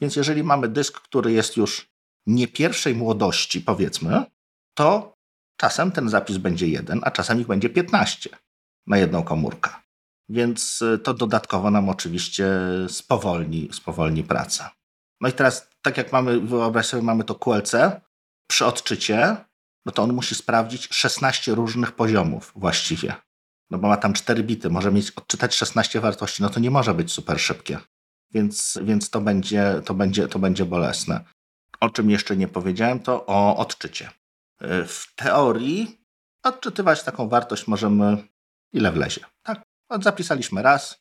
Więc 0.00 0.16
jeżeli 0.16 0.42
mamy 0.42 0.68
dysk, 0.68 1.00
który 1.00 1.32
jest 1.32 1.56
już 1.56 1.88
nie 2.26 2.48
pierwszej 2.48 2.94
młodości, 2.94 3.60
powiedzmy, 3.60 4.24
to 4.74 5.15
czasem 5.56 5.92
ten 5.92 6.08
zapis 6.08 6.36
będzie 6.36 6.68
jeden, 6.68 7.00
a 7.02 7.10
czasem 7.10 7.40
ich 7.40 7.46
będzie 7.46 7.70
15 7.70 8.30
na 8.86 8.98
jedną 8.98 9.22
komórkę. 9.22 9.70
Więc 10.28 10.82
y, 10.82 10.98
to 10.98 11.14
dodatkowo 11.14 11.70
nam 11.70 11.88
oczywiście 11.88 12.48
spowolni, 12.88 13.68
spowolni 13.72 14.24
pracę. 14.24 14.70
No 15.20 15.28
i 15.28 15.32
teraz, 15.32 15.68
tak 15.82 15.96
jak 15.96 16.12
mamy, 16.12 16.40
wyobraź 16.40 16.86
sobie, 16.86 17.02
mamy 17.02 17.24
to 17.24 17.34
QLC, 17.34 17.74
przy 18.48 18.66
odczycie, 18.66 19.36
no 19.86 19.92
to 19.92 20.02
on 20.02 20.12
musi 20.12 20.34
sprawdzić 20.34 20.88
16 20.90 21.54
różnych 21.54 21.92
poziomów 21.92 22.52
właściwie. 22.56 23.14
No 23.70 23.78
bo 23.78 23.88
ma 23.88 23.96
tam 23.96 24.12
4 24.12 24.42
bity, 24.42 24.70
może 24.70 24.92
mieć 24.92 25.10
odczytać 25.10 25.54
16 25.54 26.00
wartości, 26.00 26.42
no 26.42 26.50
to 26.50 26.60
nie 26.60 26.70
może 26.70 26.94
być 26.94 27.12
super 27.12 27.40
szybkie. 27.40 27.78
Więc, 28.34 28.78
więc 28.82 29.10
to, 29.10 29.20
będzie, 29.20 29.82
to, 29.84 29.94
będzie, 29.94 30.28
to 30.28 30.38
będzie 30.38 30.64
bolesne. 30.64 31.24
O 31.80 31.90
czym 31.90 32.10
jeszcze 32.10 32.36
nie 32.36 32.48
powiedziałem, 32.48 33.00
to 33.00 33.26
o 33.26 33.56
odczycie. 33.56 34.10
Y, 34.62 34.86
w 34.86 35.14
teorii 35.16 36.00
odczytywać 36.42 37.02
taką 37.02 37.28
wartość 37.28 37.66
możemy 37.66 38.28
ile 38.72 38.92
wlezie. 38.92 39.20
Tak, 39.42 39.62
zapisaliśmy 40.00 40.62
raz, 40.62 40.98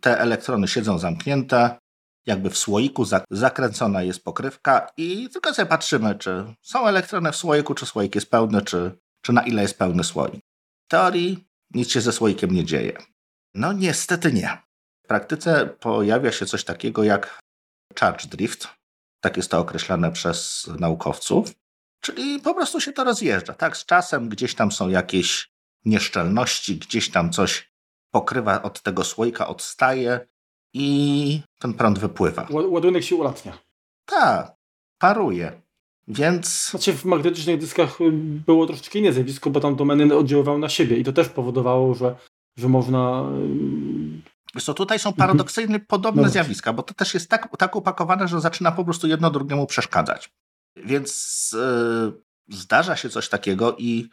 te 0.00 0.20
elektrony 0.20 0.68
siedzą 0.68 0.98
zamknięte, 0.98 1.78
jakby 2.26 2.50
w 2.50 2.58
słoiku 2.58 3.04
zakręcona 3.30 4.02
jest 4.02 4.24
pokrywka 4.24 4.90
i 4.96 5.28
tylko 5.28 5.54
sobie 5.54 5.66
patrzymy, 5.66 6.14
czy 6.14 6.54
są 6.62 6.86
elektrony 6.86 7.32
w 7.32 7.36
słoiku, 7.36 7.74
czy 7.74 7.86
słoik 7.86 8.14
jest 8.14 8.30
pełny, 8.30 8.62
czy, 8.62 8.98
czy 9.22 9.32
na 9.32 9.42
ile 9.42 9.62
jest 9.62 9.78
pełny 9.78 10.04
słoik. 10.04 10.40
W 10.86 10.90
teorii 10.90 11.44
nic 11.74 11.90
się 11.90 12.00
ze 12.00 12.12
słoikiem 12.12 12.50
nie 12.50 12.64
dzieje. 12.64 12.98
No 13.54 13.72
niestety 13.72 14.32
nie. 14.32 14.62
W 15.04 15.08
praktyce 15.08 15.66
pojawia 15.66 16.32
się 16.32 16.46
coś 16.46 16.64
takiego 16.64 17.04
jak 17.04 17.40
charge 18.00 18.26
drift. 18.26 18.68
Tak 19.20 19.36
jest 19.36 19.50
to 19.50 19.58
określane 19.58 20.12
przez 20.12 20.70
naukowców. 20.78 21.52
Czyli 22.04 22.40
po 22.40 22.54
prostu 22.54 22.80
się 22.80 22.92
to 22.92 23.04
rozjeżdża. 23.04 23.54
Tak, 23.54 23.76
z 23.76 23.84
czasem 23.84 24.28
gdzieś 24.28 24.54
tam 24.54 24.72
są 24.72 24.88
jakieś 24.88 25.50
nieszczelności, 25.84 26.76
gdzieś 26.76 27.10
tam 27.10 27.32
coś 27.32 27.72
pokrywa 28.10 28.62
od 28.62 28.82
tego 28.82 29.04
słoika, 29.04 29.48
odstaje 29.48 30.26
i 30.74 31.40
ten 31.58 31.74
prąd 31.74 31.98
wypływa. 31.98 32.46
Ładunek 32.50 33.04
się 33.04 33.16
ulatnia. 33.16 33.58
Tak, 34.06 34.56
paruje. 34.98 35.62
Więc. 36.08 36.70
Znaczy 36.70 36.92
w 36.92 37.04
magnetycznych 37.04 37.60
dyskach 37.60 38.00
y, 38.00 38.10
było 38.46 38.66
troszeczkę 38.66 38.98
inne 38.98 39.12
zjawisko, 39.12 39.50
bo 39.50 39.60
tam 39.60 39.76
domeny 39.76 40.16
oddziaływały 40.16 40.58
na 40.58 40.68
siebie 40.68 40.96
i 40.96 41.04
to 41.04 41.12
też 41.12 41.28
powodowało, 41.28 41.94
że, 41.94 42.16
że 42.58 42.68
można. 42.68 43.24
Y, 44.20 44.34
Wiesz 44.54 44.64
co, 44.64 44.74
tutaj 44.74 44.98
są 44.98 45.12
paradoksyjnie 45.12 45.74
mhm. 45.74 45.86
podobne 45.86 46.22
no. 46.22 46.28
zjawiska, 46.28 46.72
bo 46.72 46.82
to 46.82 46.94
też 46.94 47.14
jest 47.14 47.30
tak, 47.30 47.56
tak 47.58 47.76
upakowane, 47.76 48.28
że 48.28 48.40
zaczyna 48.40 48.72
po 48.72 48.84
prostu 48.84 49.06
jedno 49.06 49.30
drugiemu 49.30 49.66
przeszkadzać. 49.66 50.30
Więc 50.76 51.50
yy, 51.52 52.22
zdarza 52.48 52.96
się 52.96 53.10
coś 53.10 53.28
takiego 53.28 53.76
i 53.78 54.10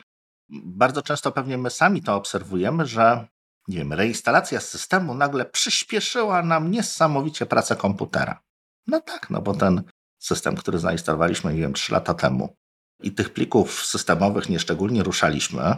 bardzo 0.49 1.01
często 1.01 1.31
pewnie 1.31 1.57
my 1.57 1.69
sami 1.69 2.03
to 2.03 2.15
obserwujemy, 2.15 2.85
że 2.85 3.27
nie 3.67 3.77
wiem, 3.77 3.93
reinstalacja 3.93 4.59
systemu 4.59 5.13
nagle 5.15 5.45
przyspieszyła 5.45 6.43
nam 6.43 6.71
niesamowicie 6.71 7.45
pracę 7.45 7.75
komputera. 7.75 8.43
No 8.87 9.01
tak, 9.01 9.29
no 9.29 9.41
bo 9.41 9.53
ten 9.53 9.83
system, 10.19 10.55
który 10.55 10.79
zainstalowaliśmy, 10.79 11.53
nie 11.53 11.61
wiem, 11.61 11.73
3 11.73 11.93
lata 11.93 12.13
temu 12.13 12.55
i 13.03 13.11
tych 13.11 13.33
plików 13.33 13.85
systemowych 13.85 14.49
nieszczególnie 14.49 15.03
ruszaliśmy, 15.03 15.75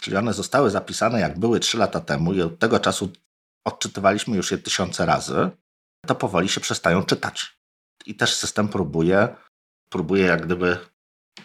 czyli 0.00 0.16
one 0.16 0.32
zostały 0.32 0.70
zapisane 0.70 1.20
jak 1.20 1.38
były 1.38 1.60
3 1.60 1.78
lata 1.78 2.00
temu 2.00 2.32
i 2.32 2.42
od 2.42 2.58
tego 2.58 2.80
czasu 2.80 3.12
odczytywaliśmy 3.64 4.36
już 4.36 4.50
je 4.50 4.58
tysiące 4.58 5.06
razy, 5.06 5.50
to 6.06 6.14
powoli 6.14 6.48
się 6.48 6.60
przestają 6.60 7.02
czytać. 7.02 7.58
I 8.06 8.14
też 8.14 8.34
system 8.34 8.68
próbuje, 8.68 9.36
próbuje 9.88 10.24
jak 10.24 10.46
gdyby 10.46 10.78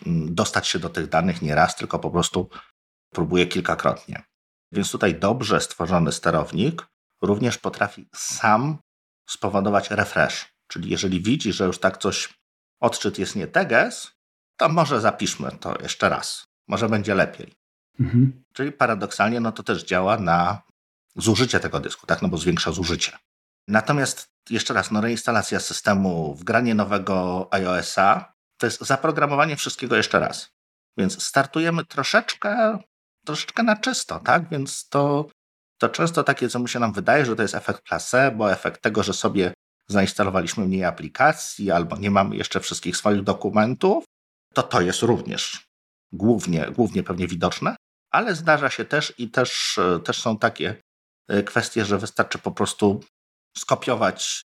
mm, 0.06 0.36
dostać 0.36 0.68
się 0.68 0.80
do 0.80 0.90
tych 0.90 1.10
danych 1.10 1.42
nie 1.42 1.56
raz, 1.56 1.76
tylko 1.76 2.00
po 2.00 2.12
prostu 2.12 2.50
próbuje 3.14 3.48
kilkakrotnie. 3.48 4.24
Więc 4.72 4.92
tutaj 4.92 5.20
dobrze 5.20 5.62
stworzony 5.62 6.12
sterownik 6.12 6.88
również 7.22 7.58
potrafi 7.58 8.10
sam 8.16 8.78
spowodować 9.30 9.92
refresh. 9.92 10.54
Czyli 10.68 10.90
jeżeli 10.90 11.22
widzi, 11.22 11.54
że 11.54 11.66
już 11.66 11.80
tak 11.80 11.98
coś, 11.98 12.34
odczyt 12.82 13.20
jest 13.20 13.36
nie 13.36 13.48
teges, 13.48 14.12
to 14.58 14.70
może 14.70 15.02
zapiszmy 15.02 15.52
to 15.60 15.82
jeszcze 15.82 16.10
raz. 16.10 16.48
Może 16.68 16.90
będzie 16.90 17.16
lepiej. 17.16 17.54
Mhm. 18.00 18.44
Czyli 18.54 18.72
paradoksalnie 18.72 19.40
no 19.40 19.52
to 19.52 19.64
też 19.64 19.84
działa 19.84 20.18
na 20.18 20.62
zużycie 21.16 21.60
tego 21.60 21.80
dysku, 21.80 22.08
tak? 22.08 22.22
No 22.22 22.28
bo 22.28 22.38
zwiększa 22.38 22.72
zużycie. 22.72 23.18
Natomiast 23.68 24.30
jeszcze 24.50 24.74
raz, 24.74 24.92
no 24.92 25.02
reinstalacja 25.02 25.60
systemu, 25.60 26.36
wgranie 26.36 26.76
nowego 26.76 27.48
iOS-a 27.52 28.33
to 28.64 28.68
jest 28.68 28.82
zaprogramowanie 28.82 29.56
wszystkiego 29.56 29.96
jeszcze 29.96 30.20
raz. 30.20 30.50
Więc 30.98 31.24
startujemy 31.24 31.86
troszeczkę, 31.86 32.80
troszeczkę 33.26 33.64
na 33.64 33.76
czysto, 33.76 34.20
tak? 34.20 34.50
Więc 34.50 34.90
to, 34.90 35.30
to 35.78 35.90
często 35.90 36.24
takie, 36.24 36.50
co 36.50 36.60
mu 36.60 36.68
się 36.68 36.80
nam 36.80 36.94
wydaje, 36.94 37.26
że 37.26 37.36
to 37.36 37.42
jest 37.42 37.56
efekt 37.56 37.82
placebo, 37.82 38.52
efekt 38.52 38.82
tego, 38.82 39.04
że 39.04 39.14
sobie 39.14 39.54
zainstalowaliśmy 39.88 40.66
mniej 40.66 40.84
aplikacji 40.84 41.72
albo 41.72 41.98
nie 41.98 42.12
mamy 42.12 42.36
jeszcze 42.36 42.60
wszystkich 42.60 42.98
swoich 42.98 43.24
dokumentów, 43.24 44.06
to 44.54 44.64
to 44.64 44.82
jest 44.82 45.02
również 45.02 45.66
głównie, 46.12 46.72
głównie 46.72 47.04
pewnie 47.04 47.28
widoczne, 47.28 47.76
ale 48.12 48.36
zdarza 48.36 48.70
się 48.70 48.86
też 48.86 49.14
i 49.18 49.32
też, 49.32 49.80
też 50.06 50.22
są 50.22 50.38
takie 50.38 50.76
e, 51.28 51.44
kwestie, 51.44 51.86
że 51.86 51.98
wystarczy 51.98 52.38
po 52.38 52.52
prostu 52.52 53.04
skopiować 53.58 54.42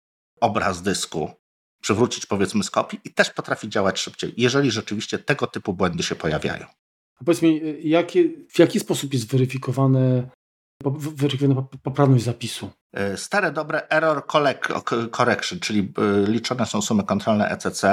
obraz 0.41 0.81
dysku, 0.81 1.33
przywrócić 1.83 2.25
powiedzmy 2.25 2.63
z 2.63 2.71
kopii 2.71 2.99
i 3.05 3.13
też 3.13 3.29
potrafi 3.29 3.69
działać 3.69 3.99
szybciej, 3.99 4.33
jeżeli 4.37 4.71
rzeczywiście 4.71 5.19
tego 5.19 5.47
typu 5.47 5.73
błędy 5.73 6.03
się 6.03 6.15
pojawiają. 6.15 6.65
A 7.19 7.23
powiedz 7.23 7.41
mi, 7.41 7.61
jakie, 7.89 8.29
w 8.49 8.59
jaki 8.59 8.79
sposób 8.79 9.13
jest 9.13 9.31
weryfikowane 9.31 10.29
weryfikowana 11.15 11.67
poprawność 11.83 12.23
zapisu. 12.23 12.69
E, 12.93 13.17
stare, 13.17 13.51
dobre 13.51 13.89
error 13.89 14.25
correction, 15.11 15.59
czyli 15.59 15.93
e, 15.97 16.31
liczone 16.31 16.65
są 16.65 16.81
sumy 16.81 17.03
kontrolne 17.03 17.49
ECC. 17.49 17.83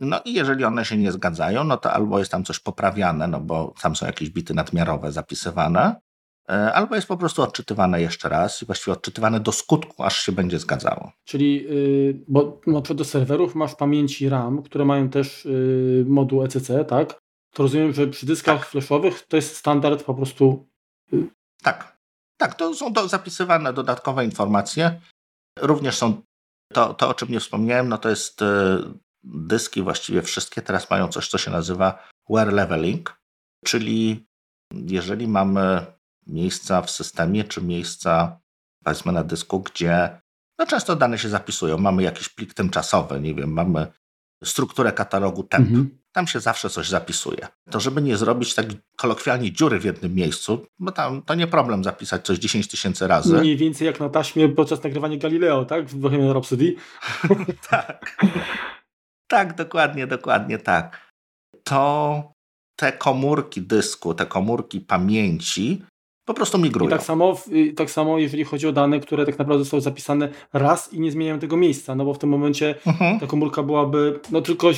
No 0.00 0.20
i 0.24 0.34
jeżeli 0.34 0.64
one 0.64 0.84
się 0.84 0.96
nie 0.96 1.12
zgadzają, 1.12 1.64
no 1.64 1.76
to 1.76 1.92
albo 1.92 2.18
jest 2.18 2.30
tam 2.30 2.44
coś 2.44 2.58
poprawiane, 2.58 3.28
no 3.28 3.40
bo 3.40 3.74
tam 3.82 3.96
są 3.96 4.06
jakieś 4.06 4.30
bity 4.30 4.54
nadmiarowe 4.54 5.12
zapisywane, 5.12 6.00
albo 6.48 6.94
jest 6.94 7.08
po 7.08 7.16
prostu 7.16 7.42
odczytywane 7.42 8.00
jeszcze 8.00 8.28
raz 8.28 8.62
i 8.62 8.66
właściwie 8.66 8.92
odczytywane 8.92 9.40
do 9.40 9.52
skutku, 9.52 10.02
aż 10.02 10.20
się 10.22 10.32
będzie 10.32 10.58
zgadzało. 10.58 11.12
Czyli, 11.24 11.66
bo 12.28 12.60
na 12.66 12.80
przykład 12.80 12.98
do 12.98 13.04
serwerów 13.04 13.54
masz 13.54 13.74
pamięci 13.74 14.28
RAM, 14.28 14.62
które 14.62 14.84
mają 14.84 15.08
też 15.08 15.48
moduł 16.06 16.44
ECC, 16.44 16.84
tak? 16.88 17.20
To 17.54 17.62
rozumiem, 17.62 17.92
że 17.92 18.06
przy 18.06 18.26
dyskach 18.26 18.58
tak. 18.58 18.68
flashowych 18.68 19.22
to 19.22 19.36
jest 19.36 19.56
standard 19.56 20.02
po 20.02 20.14
prostu. 20.14 20.68
Tak, 21.62 21.96
tak, 22.36 22.54
to 22.54 22.74
są 22.74 22.92
do, 22.92 23.08
zapisywane 23.08 23.72
dodatkowe 23.72 24.24
informacje. 24.24 25.00
Również 25.60 25.96
są 25.96 26.22
to, 26.72 26.94
to, 26.94 27.08
o 27.08 27.14
czym 27.14 27.28
nie 27.28 27.40
wspomniałem, 27.40 27.88
no 27.88 27.98
to 27.98 28.08
jest 28.08 28.42
e, 28.42 28.78
dyski 29.24 29.82
właściwie 29.82 30.22
wszystkie 30.22 30.62
teraz 30.62 30.90
mają 30.90 31.08
coś, 31.08 31.28
co 31.28 31.38
się 31.38 31.50
nazywa 31.50 32.08
wear 32.30 32.52
leveling, 32.52 33.20
czyli 33.64 34.26
jeżeli 34.72 35.28
mamy 35.28 35.86
miejsca 36.26 36.82
w 36.82 36.90
systemie, 36.90 37.44
czy 37.44 37.62
miejsca 37.62 38.40
powiedzmy 38.84 39.12
na 39.12 39.24
dysku, 39.24 39.60
gdzie 39.60 40.20
no 40.58 40.66
często 40.66 40.96
dane 40.96 41.18
się 41.18 41.28
zapisują, 41.28 41.78
mamy 41.78 42.02
jakiś 42.02 42.28
plik 42.28 42.54
tymczasowy, 42.54 43.20
nie 43.20 43.34
wiem, 43.34 43.52
mamy 43.52 43.86
strukturę 44.44 44.92
katalogu 44.92 45.42
temp. 45.42 45.68
Mhm 45.68 45.98
tam 46.16 46.26
się 46.26 46.40
zawsze 46.40 46.70
coś 46.70 46.88
zapisuje. 46.88 47.46
To 47.70 47.80
żeby 47.80 48.02
nie 48.02 48.16
zrobić 48.16 48.54
tak 48.54 48.66
kolokwialnie 48.96 49.52
dziury 49.52 49.80
w 49.80 49.84
jednym 49.84 50.14
miejscu, 50.14 50.66
bo 50.78 50.92
tam 50.92 51.22
to 51.22 51.34
nie 51.34 51.46
problem 51.46 51.84
zapisać 51.84 52.26
coś 52.26 52.38
10 52.38 52.68
tysięcy 52.68 53.06
razy. 53.06 53.38
Mniej 53.38 53.56
więcej 53.56 53.86
jak 53.86 54.00
na 54.00 54.08
taśmie 54.08 54.48
podczas 54.48 54.82
nagrywania 54.82 55.16
Galileo, 55.16 55.64
tak? 55.64 55.86
W 55.86 55.94
Bohemian 55.94 56.30
Rhapsody. 56.30 56.74
tak. 57.70 58.16
Tak, 59.28 59.54
dokładnie, 59.54 60.06
dokładnie 60.06 60.58
tak. 60.58 61.12
To 61.64 62.32
te 62.76 62.92
komórki 62.92 63.62
dysku, 63.62 64.14
te 64.14 64.26
komórki 64.26 64.80
pamięci 64.80 65.84
po 66.26 66.34
prostu 66.34 66.58
migrują. 66.58 66.88
I 66.88 66.90
tak 66.90 67.02
samo, 67.02 67.36
tak 67.76 67.90
samo 67.90 68.18
jeżeli 68.18 68.44
chodzi 68.44 68.66
o 68.66 68.72
dane, 68.72 69.00
które 69.00 69.26
tak 69.26 69.38
naprawdę 69.38 69.64
zostały 69.64 69.80
zapisane 69.80 70.28
raz 70.52 70.92
i 70.92 71.00
nie 71.00 71.12
zmieniają 71.12 71.38
tego 71.38 71.56
miejsca, 71.56 71.94
no 71.94 72.04
bo 72.04 72.14
w 72.14 72.18
tym 72.18 72.30
momencie 72.30 72.74
uh-huh. 72.86 73.20
ta 73.20 73.26
komórka 73.26 73.62
byłaby, 73.62 74.20
no 74.30 74.40
tylko 74.40 74.70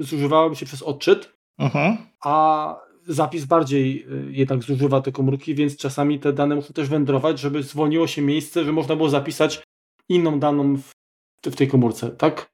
zużywałaby 0.00 0.56
się 0.56 0.66
przez 0.66 0.82
odczyt, 0.82 1.32
uh-huh. 1.60 1.96
a 2.24 2.76
zapis 3.06 3.44
bardziej 3.44 4.06
y, 4.28 4.32
jednak 4.32 4.62
zużywa 4.62 5.00
te 5.00 5.12
komórki, 5.12 5.54
więc 5.54 5.76
czasami 5.76 6.18
te 6.18 6.32
dane 6.32 6.54
muszą 6.54 6.72
też 6.72 6.88
wędrować, 6.88 7.38
żeby 7.38 7.62
zwolniło 7.62 8.06
się 8.06 8.22
miejsce, 8.22 8.64
że 8.64 8.72
można 8.72 8.96
było 8.96 9.08
zapisać 9.08 9.62
inną 10.08 10.38
daną 10.38 10.76
w, 10.76 10.92
w 11.44 11.56
tej 11.56 11.68
komórce, 11.68 12.10
tak? 12.10 12.50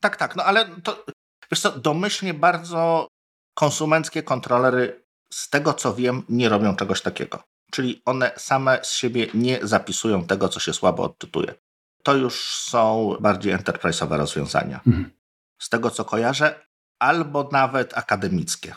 Tak, 0.00 0.16
tak, 0.16 0.36
no 0.36 0.44
ale 0.44 0.68
to, 0.82 1.04
wiesz 1.50 1.60
co, 1.60 1.78
domyślnie 1.78 2.34
bardzo 2.34 3.08
konsumenckie 3.54 4.22
kontrolery 4.22 5.04
z 5.32 5.50
tego 5.50 5.74
co 5.74 5.94
wiem 5.94 6.22
nie 6.28 6.48
robią 6.48 6.76
czegoś 6.76 7.02
takiego 7.02 7.42
czyli 7.76 8.02
one 8.04 8.30
same 8.36 8.78
z 8.82 8.92
siebie 8.92 9.26
nie 9.34 9.58
zapisują 9.62 10.26
tego, 10.26 10.48
co 10.48 10.60
się 10.60 10.72
słabo 10.72 11.02
odczytuje. 11.02 11.54
To 12.02 12.14
już 12.14 12.44
są 12.54 13.16
bardziej 13.20 13.54
enterprise'owe 13.54 14.16
rozwiązania. 14.16 14.80
Mhm. 14.86 15.10
Z 15.58 15.68
tego, 15.68 15.90
co 15.90 16.04
kojarzę, 16.04 16.66
albo 16.98 17.48
nawet 17.52 17.98
akademickie. 17.98 18.74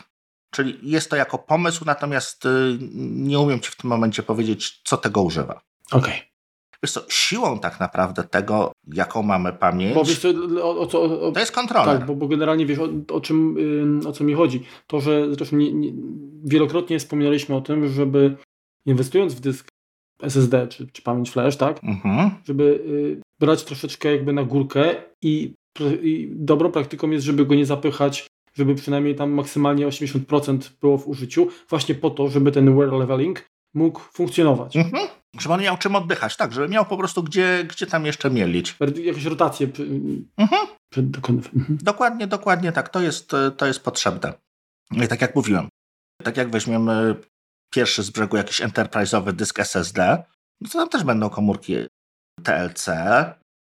Czyli 0.50 0.78
jest 0.82 1.10
to 1.10 1.16
jako 1.16 1.38
pomysł, 1.38 1.84
natomiast 1.84 2.44
y, 2.46 2.78
nie 3.00 3.38
umiem 3.38 3.60
Ci 3.60 3.70
w 3.70 3.76
tym 3.76 3.90
momencie 3.90 4.22
powiedzieć, 4.22 4.80
co 4.84 4.96
tego 4.96 5.22
używa. 5.22 5.60
Okej. 5.92 6.14
Okay. 6.14 6.30
Wiesz 6.82 6.92
co, 6.92 7.00
siłą 7.08 7.58
tak 7.58 7.80
naprawdę 7.80 8.24
tego, 8.24 8.72
jaką 8.86 9.22
mamy 9.22 9.52
pamięć, 9.52 9.94
bo 9.94 10.04
wiesz, 10.04 10.20
to, 10.20 10.28
o, 10.62 10.80
o, 10.80 11.26
o, 11.28 11.32
to 11.32 11.40
jest 11.40 11.52
kontroler. 11.52 11.98
Tak, 11.98 12.06
bo, 12.06 12.14
bo 12.14 12.28
generalnie 12.28 12.66
wiesz, 12.66 12.78
o, 13.12 13.20
czym, 13.20 13.56
o 14.06 14.12
co 14.12 14.24
mi 14.24 14.34
chodzi. 14.34 14.62
To, 14.86 15.00
że 15.00 15.34
zresztą 15.34 15.56
nie, 15.56 15.72
nie, 15.72 15.92
wielokrotnie 16.44 16.98
wspominaliśmy 16.98 17.56
o 17.56 17.60
tym, 17.60 17.88
żeby 17.88 18.36
inwestując 18.90 19.34
w 19.34 19.40
dysk 19.40 19.68
SSD 20.22 20.68
czy, 20.68 20.86
czy 20.86 21.02
pamięć 21.02 21.30
flash, 21.30 21.56
tak, 21.56 21.84
mhm. 21.84 22.30
żeby 22.44 22.64
y, 22.64 23.22
brać 23.40 23.64
troszeczkę 23.64 24.12
jakby 24.12 24.32
na 24.32 24.44
górkę 24.44 24.94
i, 25.22 25.54
i 26.02 26.30
dobrą 26.32 26.72
praktyką 26.72 27.10
jest, 27.10 27.26
żeby 27.26 27.46
go 27.46 27.54
nie 27.54 27.66
zapychać, 27.66 28.26
żeby 28.54 28.74
przynajmniej 28.74 29.14
tam 29.14 29.30
maksymalnie 29.30 29.86
80% 29.86 30.70
było 30.80 30.98
w 30.98 31.08
użyciu, 31.08 31.48
właśnie 31.68 31.94
po 31.94 32.10
to, 32.10 32.28
żeby 32.28 32.52
ten 32.52 32.76
wear 32.76 32.92
leveling 32.92 33.46
mógł 33.74 34.00
funkcjonować. 34.00 34.76
Mhm. 34.76 35.08
Żeby 35.40 35.54
on 35.54 35.60
miał 35.60 35.76
czym 35.76 35.96
oddychać, 35.96 36.36
tak, 36.36 36.52
żeby 36.52 36.68
miał 36.68 36.86
po 36.86 36.96
prostu 36.96 37.22
gdzie, 37.22 37.64
gdzie 37.68 37.86
tam 37.86 38.06
jeszcze 38.06 38.30
mielić. 38.30 38.76
Jakieś 38.80 39.24
rotacje 39.24 39.68
mhm. 40.38 40.66
przed 40.92 41.10
dokonywaniem. 41.10 41.60
Mhm. 41.60 41.78
Dokładnie, 41.82 42.26
dokładnie 42.26 42.72
tak, 42.72 42.88
to 42.88 43.00
jest, 43.00 43.30
to 43.56 43.66
jest 43.66 43.84
potrzebne. 43.84 44.32
I 45.04 45.08
tak 45.08 45.20
jak 45.20 45.36
mówiłem, 45.36 45.68
tak 46.22 46.36
jak 46.36 46.50
weźmiemy 46.50 47.14
pierwszy 47.70 48.02
z 48.02 48.10
brzegu 48.10 48.36
jakiś 48.36 48.60
enterprise'owy 48.60 49.32
dysk 49.32 49.60
SSD, 49.60 50.24
no 50.60 50.68
to 50.68 50.78
tam 50.78 50.88
też 50.88 51.04
będą 51.04 51.30
komórki 51.30 51.76
TLC, 52.44 52.86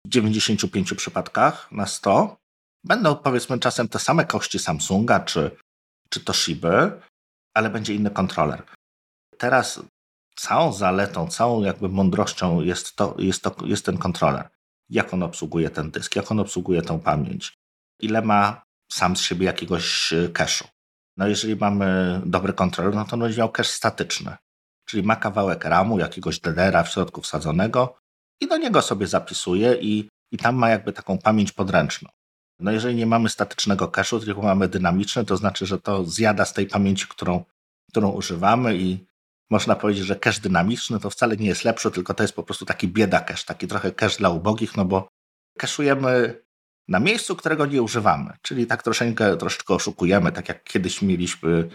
w 0.06 0.08
95 0.08 0.94
przypadkach 0.94 1.72
na 1.72 1.86
100 1.86 2.36
będą 2.84 3.16
powiedzmy 3.16 3.58
czasem 3.58 3.88
te 3.88 3.98
same 3.98 4.24
kości 4.24 4.58
Samsunga 4.58 5.20
czy, 5.20 5.56
czy 6.08 6.20
Toshiby, 6.20 7.00
ale 7.54 7.70
będzie 7.70 7.94
inny 7.94 8.10
kontroler. 8.10 8.62
Teraz 9.38 9.80
całą 10.36 10.72
zaletą, 10.72 11.28
całą 11.28 11.62
jakby 11.62 11.88
mądrością 11.88 12.60
jest, 12.60 12.96
to, 12.96 13.14
jest, 13.18 13.42
to, 13.42 13.56
jest 13.64 13.86
ten 13.86 13.98
kontroler. 13.98 14.48
Jak 14.90 15.14
on 15.14 15.22
obsługuje 15.22 15.70
ten 15.70 15.90
dysk, 15.90 16.16
jak 16.16 16.30
on 16.30 16.40
obsługuje 16.40 16.82
tą 16.82 17.00
pamięć, 17.00 17.52
ile 18.00 18.22
ma 18.22 18.62
sam 18.92 19.16
z 19.16 19.20
siebie 19.20 19.46
jakiegoś 19.46 20.12
e, 20.12 20.28
cache'u. 20.28 20.64
No 21.16 21.28
jeżeli 21.28 21.56
mamy 21.56 22.20
dobry 22.26 22.52
kontroler, 22.52 22.94
no 22.94 23.04
to 23.04 23.12
on 23.12 23.20
będzie 23.20 23.38
miał 23.38 23.52
cache 23.52 23.72
statyczny, 23.72 24.36
czyli 24.84 25.02
ma 25.02 25.16
kawałek 25.16 25.64
RAMu, 25.64 25.98
jakiegoś 25.98 26.40
DDR-a 26.40 26.82
w 26.82 26.92
środku 26.92 27.22
wsadzonego 27.22 27.98
i 28.40 28.48
do 28.48 28.56
niego 28.56 28.82
sobie 28.82 29.06
zapisuje 29.06 29.74
i, 29.74 30.08
i 30.32 30.38
tam 30.38 30.56
ma 30.56 30.70
jakby 30.70 30.92
taką 30.92 31.18
pamięć 31.18 31.52
podręczną. 31.52 32.08
No 32.60 32.70
jeżeli 32.70 32.94
nie 32.94 33.06
mamy 33.06 33.28
statycznego 33.28 33.86
cache'u, 33.86 34.24
tylko 34.24 34.42
mamy 34.42 34.68
dynamiczny, 34.68 35.24
to 35.24 35.36
znaczy, 35.36 35.66
że 35.66 35.78
to 35.78 36.04
zjada 36.04 36.44
z 36.44 36.52
tej 36.52 36.66
pamięci, 36.66 37.06
którą, 37.08 37.44
którą 37.90 38.10
używamy 38.10 38.76
i 38.76 39.06
można 39.50 39.76
powiedzieć, 39.76 40.04
że 40.04 40.16
cache 40.16 40.40
dynamiczny 40.40 41.00
to 41.00 41.10
wcale 41.10 41.36
nie 41.36 41.46
jest 41.46 41.64
lepszy, 41.64 41.90
tylko 41.90 42.14
to 42.14 42.22
jest 42.24 42.34
po 42.34 42.42
prostu 42.42 42.64
taki 42.64 42.88
bieda 42.88 43.20
cache, 43.20 43.44
taki 43.46 43.66
trochę 43.66 43.92
cache 43.92 44.18
dla 44.18 44.30
ubogich, 44.30 44.76
no 44.76 44.84
bo 44.84 45.08
kaszujemy 45.58 46.42
na 46.90 47.00
miejscu, 47.00 47.36
którego 47.36 47.66
nie 47.66 47.82
używamy. 47.82 48.32
Czyli 48.42 48.66
tak 48.66 48.82
troszeczkę, 48.82 49.36
troszeczkę 49.36 49.74
oszukujemy, 49.74 50.32
tak 50.32 50.48
jak 50.48 50.64
kiedyś 50.64 51.02
mieliśmy 51.02 51.68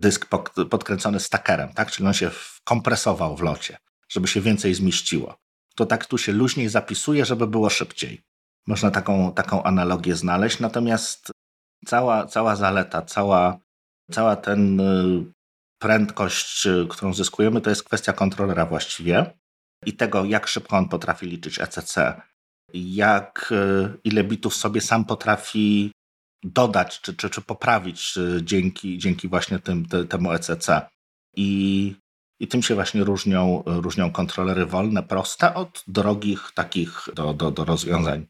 dysk 0.00 0.26
podkręcony 0.70 1.20
stackerem, 1.20 1.68
tak? 1.72 1.90
czyli 1.90 2.06
on 2.06 2.14
się 2.14 2.30
kompresował 2.64 3.36
w 3.36 3.42
locie, 3.42 3.78
żeby 4.08 4.28
się 4.28 4.40
więcej 4.40 4.74
zmieściło. 4.74 5.36
To 5.74 5.86
tak 5.86 6.06
tu 6.06 6.18
się 6.18 6.32
luźniej 6.32 6.68
zapisuje, 6.68 7.24
żeby 7.24 7.46
było 7.46 7.70
szybciej. 7.70 8.22
Można 8.66 8.90
taką, 8.90 9.32
taką 9.32 9.62
analogię 9.62 10.16
znaleźć, 10.16 10.60
natomiast 10.60 11.30
cała, 11.86 12.26
cała 12.26 12.56
zaleta, 12.56 13.02
cała, 13.02 13.58
cała 14.10 14.36
ten 14.36 14.80
y, 14.80 15.32
prędkość, 15.78 16.66
y, 16.66 16.86
którą 16.90 17.14
zyskujemy, 17.14 17.60
to 17.60 17.70
jest 17.70 17.84
kwestia 17.84 18.12
kontrolera 18.12 18.66
właściwie 18.66 19.38
i 19.86 19.92
tego, 19.92 20.24
jak 20.24 20.46
szybko 20.46 20.76
on 20.76 20.88
potrafi 20.88 21.26
liczyć 21.26 21.60
ECC, 21.60 22.20
jak 22.74 23.52
y, 23.52 23.98
ile 24.04 24.24
bitów 24.24 24.54
sobie 24.54 24.80
sam 24.80 25.04
potrafi 25.04 25.92
dodać 26.42 27.00
czy, 27.00 27.14
czy, 27.14 27.30
czy 27.30 27.40
poprawić 27.40 28.14
dzięki, 28.42 28.98
dzięki 28.98 29.28
właśnie 29.28 29.58
tym, 29.58 29.86
te, 29.86 30.04
temu 30.04 30.32
ECC. 30.32 30.68
I, 31.36 31.94
I 32.40 32.48
tym 32.48 32.62
się 32.62 32.74
właśnie 32.74 33.04
różnią, 33.04 33.62
różnią 33.66 34.10
kontrolery 34.12 34.66
wolne, 34.66 35.02
proste 35.02 35.54
od 35.54 35.84
drogich 35.86 36.50
takich 36.54 37.08
do, 37.14 37.34
do, 37.34 37.50
do 37.50 37.64
rozwiązań 37.64 38.26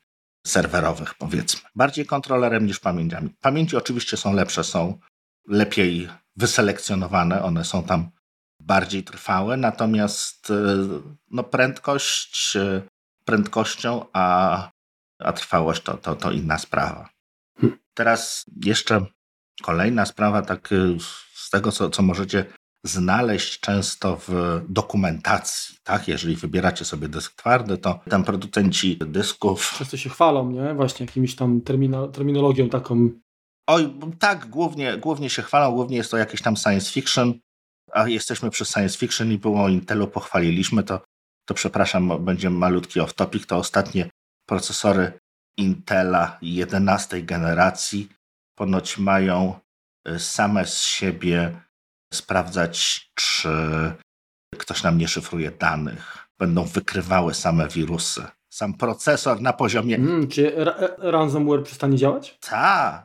serwerowych, 0.46 1.14
powiedzmy. 1.14 1.68
Bardziej 1.74 2.06
kontrolerem 2.06 2.66
niż 2.66 2.78
pamięciami. 2.80 3.30
Pamięci 3.40 3.76
oczywiście 3.76 4.16
są 4.16 4.32
lepsze, 4.34 4.64
są 4.64 4.98
lepiej 5.48 6.08
wyselekcjonowane, 6.36 7.42
one 7.42 7.64
są 7.64 7.82
tam 7.82 8.10
bardziej 8.60 9.04
trwałe, 9.04 9.56
natomiast 9.56 10.50
e, 10.50 10.54
no, 11.30 11.44
prędkość 11.44 12.56
e, 12.56 12.82
prędkością, 13.30 14.06
a, 14.12 14.70
a 15.18 15.32
trwałość 15.32 15.82
to, 15.82 15.96
to, 15.96 16.16
to 16.16 16.30
inna 16.30 16.58
sprawa. 16.58 17.08
Teraz 17.94 18.44
jeszcze 18.64 19.06
kolejna 19.62 20.06
sprawa, 20.06 20.42
tak 20.42 20.72
e, 20.72 20.76
z 21.34 21.50
tego, 21.50 21.72
co, 21.72 21.90
co 21.90 22.02
możecie 22.02 22.44
znaleźć 22.84 23.60
często 23.60 24.16
w 24.28 24.60
dokumentacji, 24.68 25.76
tak? 25.84 26.08
Jeżeli 26.08 26.36
wybieracie 26.36 26.84
sobie 26.84 27.08
dysk 27.08 27.34
twardy, 27.36 27.78
to 27.78 28.00
tam 28.08 28.24
producenci 28.24 28.98
dysków... 29.06 29.74
Często 29.78 29.96
się 29.96 30.10
chwalą, 30.10 30.50
nie? 30.50 30.74
Właśnie 30.74 31.06
jakimiś 31.06 31.36
tam 31.36 31.60
termino 31.60 32.08
terminologią 32.08 32.68
taką. 32.68 33.08
Oj, 33.66 33.94
tak, 34.18 34.46
głównie, 34.46 34.96
głównie 34.96 35.30
się 35.30 35.42
chwalą, 35.42 35.72
głównie 35.72 35.96
jest 35.96 36.10
to 36.10 36.16
jakieś 36.16 36.42
tam 36.42 36.56
science 36.56 36.92
fiction, 36.92 37.34
a 37.92 38.08
jesteśmy 38.08 38.50
przy 38.50 38.64
science 38.64 38.98
fiction 38.98 39.32
i 39.32 39.38
było 39.38 39.68
Intelu 39.68 40.06
pochwaliliśmy, 40.06 40.82
to, 40.82 41.00
to 41.50 41.54
przepraszam, 41.54 42.24
będzie 42.24 42.50
malutki 42.50 43.00
off-topic, 43.00 43.46
to 43.46 43.56
ostatnie 43.56 44.10
procesory 44.48 45.12
Intela 45.56 46.38
11 46.42 47.22
generacji 47.22 48.08
ponoć 48.58 48.98
mają 48.98 49.54
y, 50.08 50.18
same 50.18 50.66
z 50.66 50.82
siebie 50.82 51.60
sprawdzać, 52.14 53.10
czy 53.14 53.48
ktoś 54.58 54.82
nam 54.82 54.98
nie 54.98 55.08
szyfruje 55.08 55.50
danych. 55.50 56.28
Będą 56.38 56.64
wykrywały 56.64 57.34
same 57.34 57.68
wirusy. 57.68 58.22
Sam 58.52 58.74
procesor 58.74 59.40
na 59.40 59.52
poziomie. 59.52 59.96
Mm, 59.96 60.28
czy 60.28 60.54
ransomware 60.98 61.62
przestanie 61.62 61.96
działać? 61.96 62.38
Tak. 62.40 63.04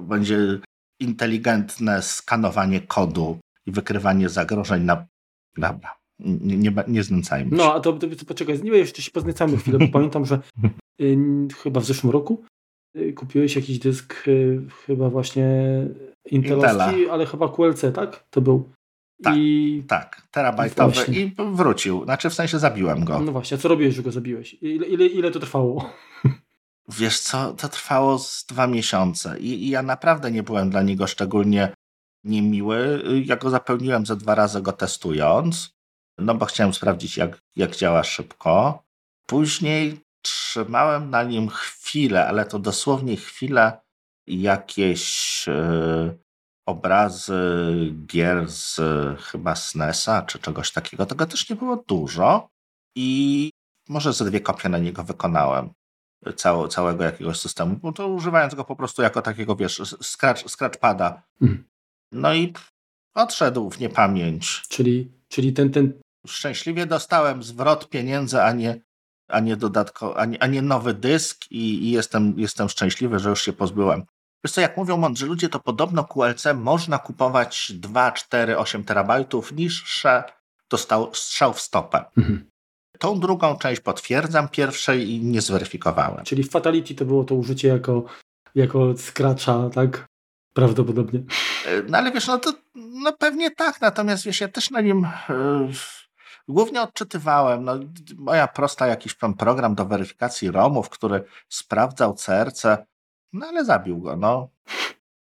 Będzie 0.00 0.58
inteligentne 1.00 2.02
skanowanie 2.02 2.80
kodu 2.80 3.38
i 3.66 3.72
wykrywanie 3.72 4.28
zagrożeń 4.28 4.82
na. 4.82 5.06
Dobra. 5.56 6.01
Nie, 6.24 6.56
nie, 6.56 6.72
nie 6.88 7.02
znęcajmy 7.02 7.50
się. 7.50 7.56
No, 7.56 7.74
a 7.74 7.80
to, 7.80 7.92
to, 7.92 8.06
to 8.08 8.24
poczekaj, 8.24 8.62
nie 8.62 8.70
jeszcze 8.70 9.02
się 9.02 9.10
poznęcamy 9.10 9.56
chwilę, 9.56 9.78
bo 9.78 9.88
pamiętam, 9.88 10.26
że 10.26 10.40
y, 11.00 11.18
chyba 11.62 11.80
w 11.80 11.84
zeszłym 11.84 12.12
roku 12.12 12.44
y, 12.96 13.12
kupiłeś 13.12 13.56
jakiś 13.56 13.78
dysk 13.78 14.28
y, 14.28 14.62
chyba 14.86 15.10
właśnie 15.10 15.46
Intelowski, 16.30 17.08
ale 17.08 17.26
chyba 17.26 17.48
QLC, 17.48 17.84
tak? 17.94 18.24
To 18.30 18.40
był. 18.40 18.68
Tak, 19.22 19.34
I... 19.36 19.82
tak, 19.88 20.22
terabajtowy 20.30 21.04
i, 21.12 21.20
i 21.20 21.34
wrócił. 21.52 22.04
Znaczy 22.04 22.30
w 22.30 22.34
sensie 22.34 22.58
zabiłem 22.58 23.04
go. 23.04 23.20
No 23.20 23.32
właśnie, 23.32 23.56
a 23.56 23.60
co 23.60 23.68
robiłeś, 23.68 23.94
że 23.94 24.02
go 24.02 24.12
zabiłeś? 24.12 24.56
Ile, 24.62 24.86
ile, 24.86 25.06
ile 25.06 25.30
to 25.30 25.40
trwało? 25.40 25.90
Wiesz 26.98 27.20
co, 27.20 27.52
to 27.52 27.68
trwało 27.68 28.18
z 28.18 28.44
dwa 28.46 28.66
miesiące 28.66 29.38
i, 29.38 29.64
i 29.66 29.70
ja 29.70 29.82
naprawdę 29.82 30.30
nie 30.30 30.42
byłem 30.42 30.70
dla 30.70 30.82
niego 30.82 31.06
szczególnie 31.06 31.72
niemiły. 32.24 33.02
Ja 33.24 33.36
go 33.36 33.50
zapełniłem 33.50 34.06
ze 34.06 34.16
dwa 34.16 34.34
razy 34.34 34.62
go 34.62 34.72
testując, 34.72 35.74
no 36.18 36.34
bo 36.34 36.46
chciałem 36.46 36.74
sprawdzić 36.74 37.16
jak, 37.16 37.38
jak 37.56 37.76
działa 37.76 38.04
szybko. 38.04 38.82
Później 39.26 40.00
trzymałem 40.22 41.10
na 41.10 41.22
nim 41.22 41.48
chwilę, 41.48 42.26
ale 42.26 42.44
to 42.44 42.58
dosłownie 42.58 43.16
chwilę 43.16 43.80
jakieś 44.26 45.44
e, 45.48 46.14
obrazy 46.66 47.94
gier 48.06 48.50
z 48.50 48.80
chyba 49.20 49.56
SNESa 49.56 50.22
czy 50.22 50.38
czegoś 50.38 50.72
takiego. 50.72 51.06
Tego 51.06 51.26
też 51.26 51.50
nie 51.50 51.56
było 51.56 51.84
dużo 51.88 52.48
i 52.96 53.50
może 53.88 54.12
ze 54.12 54.24
dwie 54.24 54.40
kopie 54.40 54.68
na 54.68 54.78
niego 54.78 55.04
wykonałem 55.04 55.72
cało, 56.36 56.68
całego 56.68 57.04
jakiegoś 57.04 57.40
systemu, 57.40 57.76
bo 57.76 57.92
to 57.92 58.08
używając 58.08 58.54
go 58.54 58.64
po 58.64 58.76
prostu 58.76 59.02
jako 59.02 59.22
takiego, 59.22 59.56
wiesz, 59.56 59.82
scratch, 60.02 60.50
scratchpada. 60.50 61.22
Mhm. 61.40 61.64
No 62.12 62.34
i 62.34 62.52
odszedł 63.14 63.70
w 63.70 63.80
niepamięć. 63.80 64.62
Czyli, 64.68 65.12
czyli 65.32 65.52
ten, 65.52 65.70
ten... 65.70 65.92
Szczęśliwie 66.26 66.86
dostałem 66.86 67.42
zwrot 67.42 67.88
pieniędzy, 67.88 68.42
a 68.42 68.52
nie, 68.52 68.80
a 69.28 69.40
nie 69.40 69.56
dodatko, 69.56 70.18
a 70.18 70.24
nie, 70.24 70.42
a 70.42 70.46
nie 70.46 70.62
nowy 70.62 70.94
dysk 70.94 71.50
i, 71.50 71.84
i, 71.84 71.90
jestem, 71.90 72.34
jestem 72.36 72.68
szczęśliwy, 72.68 73.18
że 73.18 73.28
już 73.28 73.42
się 73.42 73.52
pozbyłem. 73.52 74.02
Wiesz 74.44 74.52
co, 74.52 74.60
jak 74.60 74.76
mówią 74.76 74.96
mądrzy 74.96 75.26
ludzie, 75.26 75.48
to 75.48 75.60
podobno 75.60 76.04
QLC 76.04 76.44
można 76.54 76.98
kupować 76.98 77.72
2, 77.74 78.12
4, 78.12 78.58
8 78.58 78.84
terabajtów 78.84 79.52
niższe 79.52 80.24
to 80.68 80.78
stał, 80.78 81.14
strzał 81.14 81.52
w 81.52 81.60
stopę. 81.60 82.04
Mhm. 82.16 82.50
Tą 82.98 83.20
drugą 83.20 83.56
część 83.56 83.80
potwierdzam, 83.80 84.48
pierwszej 84.48 85.10
i 85.10 85.20
nie 85.20 85.40
zweryfikowałem. 85.40 86.24
Czyli 86.24 86.42
w 86.42 86.50
Fatality 86.50 86.94
to 86.94 87.04
było 87.04 87.24
to 87.24 87.34
użycie 87.34 87.68
jako, 87.68 88.04
jako 88.54 88.94
scratcha, 88.96 89.70
tak? 89.70 90.06
Prawdopodobnie. 90.52 91.22
E, 91.66 91.82
no 91.82 91.98
ale 91.98 92.12
wiesz, 92.12 92.26
no 92.26 92.38
to 92.38 92.52
no 92.74 93.12
pewnie 93.12 93.50
tak, 93.50 93.80
natomiast 93.80 94.24
wiesz, 94.24 94.40
ja 94.40 94.48
też 94.48 94.70
na 94.70 94.80
nim 94.80 95.06
yy, 95.28 95.68
głównie 96.48 96.82
odczytywałem. 96.82 97.64
No, 97.64 97.78
moja 98.16 98.48
prosta 98.48 98.86
jakiś 98.86 99.14
tam 99.14 99.34
program 99.34 99.74
do 99.74 99.84
weryfikacji 99.84 100.50
ROMów, 100.50 100.88
który 100.88 101.24
sprawdzał 101.48 102.14
CRC 102.14 102.66
no 103.32 103.46
ale 103.46 103.64
zabił 103.64 103.98
go, 103.98 104.16
no. 104.16 104.48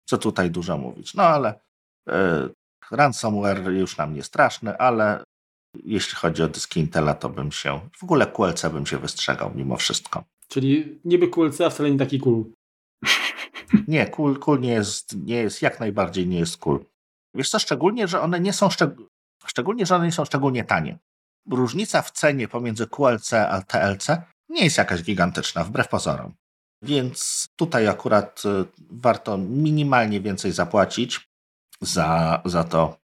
Co 0.04 0.18
tutaj 0.18 0.50
dużo 0.50 0.78
mówić. 0.78 1.14
No 1.14 1.22
ale 1.22 1.54
y, 2.08 2.12
ransomware 2.90 3.72
już 3.72 3.96
nam 3.96 4.14
nie 4.14 4.22
straszny, 4.22 4.78
ale 4.78 5.24
jeśli 5.84 6.14
chodzi 6.16 6.42
o 6.42 6.48
dyski 6.48 6.80
Intela, 6.80 7.14
to 7.14 7.28
bym 7.28 7.52
się, 7.52 7.80
w 7.98 8.04
ogóle 8.04 8.26
QLC 8.26 8.66
bym 8.72 8.86
się 8.86 8.98
wystrzegał 8.98 9.52
mimo 9.54 9.76
wszystko. 9.76 10.24
Czyli 10.48 11.00
niby 11.04 11.28
QLC, 11.28 11.60
a 11.60 11.70
wcale 11.70 11.90
nie 11.90 11.98
taki 11.98 12.20
cool. 12.20 12.44
Nie, 13.88 14.06
cool, 14.06 14.38
cool 14.38 14.60
nie, 14.60 14.72
jest, 14.72 15.16
nie 15.16 15.36
jest, 15.36 15.62
jak 15.62 15.80
najbardziej 15.80 16.26
nie 16.26 16.38
jest 16.38 16.56
cool. 16.56 16.84
Wiesz 17.34 17.50
co, 17.50 17.58
szczególnie, 17.58 18.08
że 18.08 18.20
one 18.20 18.40
nie 18.40 18.52
są, 18.52 18.70
szczeg 18.70 18.90
szczególnie, 19.46 19.86
że 19.86 19.96
one 19.96 20.06
nie 20.06 20.12
są 20.12 20.24
szczególnie 20.24 20.64
tanie. 20.64 20.98
Różnica 21.50 22.02
w 22.02 22.10
cenie 22.10 22.48
pomiędzy 22.48 22.86
QLC 22.86 23.32
a 23.32 23.62
TLC 23.62 24.08
nie 24.48 24.64
jest 24.64 24.78
jakaś 24.78 25.02
gigantyczna, 25.02 25.64
wbrew 25.64 25.88
pozorom. 25.88 26.34
Więc 26.82 27.48
tutaj 27.56 27.88
akurat 27.88 28.42
y, 28.44 28.48
warto 28.90 29.38
minimalnie 29.38 30.20
więcej 30.20 30.52
zapłacić 30.52 31.28
za, 31.80 32.42
za 32.44 32.64
to, 32.64 32.96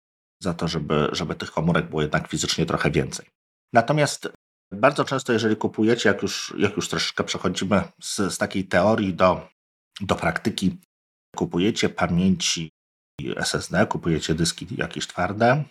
za 0.42 0.54
to 0.54 0.68
żeby, 0.68 1.08
żeby 1.12 1.34
tych 1.34 1.50
komórek 1.50 1.88
było 1.88 2.02
jednak 2.02 2.28
fizycznie 2.28 2.66
trochę 2.66 2.90
więcej. 2.90 3.26
Natomiast 3.72 4.28
Bardzo 4.72 5.04
często, 5.04 5.32
jeżeli 5.32 5.56
kupujecie, 5.56 6.08
jak 6.08 6.22
już, 6.22 6.54
jak 6.58 6.76
już 6.76 6.88
troszeczkę 6.88 7.24
przechodzimy 7.24 7.82
z, 8.00 8.16
z 8.16 8.38
takiej 8.38 8.64
teorii 8.64 9.14
do, 9.14 9.48
do 10.00 10.14
praktyki, 10.14 10.80
kupujecie 11.36 11.88
pamięci 11.88 12.70
SSD, 13.36 13.86
kupujecie 13.86 14.34
dyski 14.34 14.66
jakieś 14.76 15.06
twarde, 15.06 15.64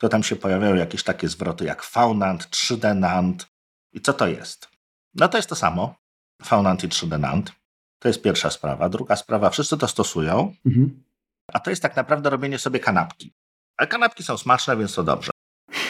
to 0.00 0.08
tam 0.08 0.22
się 0.22 0.36
pojawiają 0.36 0.74
jakieś 0.74 1.02
takie 1.02 1.28
zwroty 1.28 1.64
jak 1.64 1.84
VNAND, 1.84 2.48
3D 2.50 2.96
NAND. 2.96 3.46
I 3.92 4.00
co 4.00 4.12
to 4.12 4.26
jest? 4.26 4.68
No 5.14 5.28
to 5.28 5.38
jest 5.38 5.48
to 5.48 5.54
samo. 5.54 5.94
VNAND 6.42 6.84
i 6.84 6.88
3D 6.88 7.20
NAND. 7.20 7.52
To 7.98 8.08
jest 8.08 8.22
pierwsza 8.22 8.50
sprawa. 8.50 8.88
Druga 8.88 9.16
sprawa, 9.16 9.50
wszyscy 9.50 9.78
to 9.78 9.88
stosują, 9.88 10.54
mhm. 10.66 11.04
a 11.52 11.60
to 11.60 11.70
jest 11.70 11.82
tak 11.82 11.96
naprawdę 11.96 12.30
robienie 12.30 12.58
sobie 12.58 12.80
kanapki. 12.80 13.32
Ale 13.76 13.88
kanapki 13.88 14.22
są 14.22 14.38
smaczne, 14.38 14.76
więc 14.76 14.94
to 14.94 15.02
dobrze. 15.02 15.30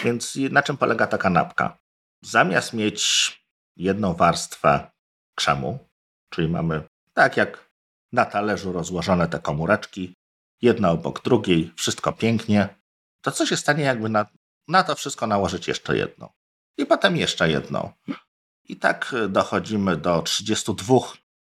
Więc 0.04 0.38
na 0.50 0.62
czym 0.62 0.76
polega 0.76 1.06
ta 1.06 1.18
kanapka? 1.18 1.78
Zamiast 2.22 2.72
mieć 2.72 3.32
jedną 3.76 4.14
warstwę 4.14 4.90
krzemu, 5.36 5.78
czyli 6.30 6.48
mamy 6.48 6.82
tak 7.14 7.36
jak 7.36 7.70
na 8.14 8.24
talerzu 8.24 8.72
rozłożone 8.72 9.28
te 9.28 9.38
komóreczki, 9.38 10.14
jedna 10.62 10.90
obok 10.90 11.22
drugiej, 11.22 11.72
wszystko 11.76 12.12
pięknie, 12.12 12.68
to 13.22 13.32
co 13.32 13.46
się 13.46 13.56
stanie, 13.56 13.84
jakby 13.84 14.08
na, 14.08 14.26
na 14.68 14.82
to 14.82 14.94
wszystko 14.94 15.26
nałożyć 15.26 15.68
jeszcze 15.68 15.96
jedną? 15.96 16.28
I 16.78 16.86
potem 16.86 17.16
jeszcze 17.16 17.50
jedną. 17.50 17.92
I 18.64 18.76
tak 18.76 19.14
dochodzimy 19.28 19.96
do 19.96 20.22
32 20.22 20.98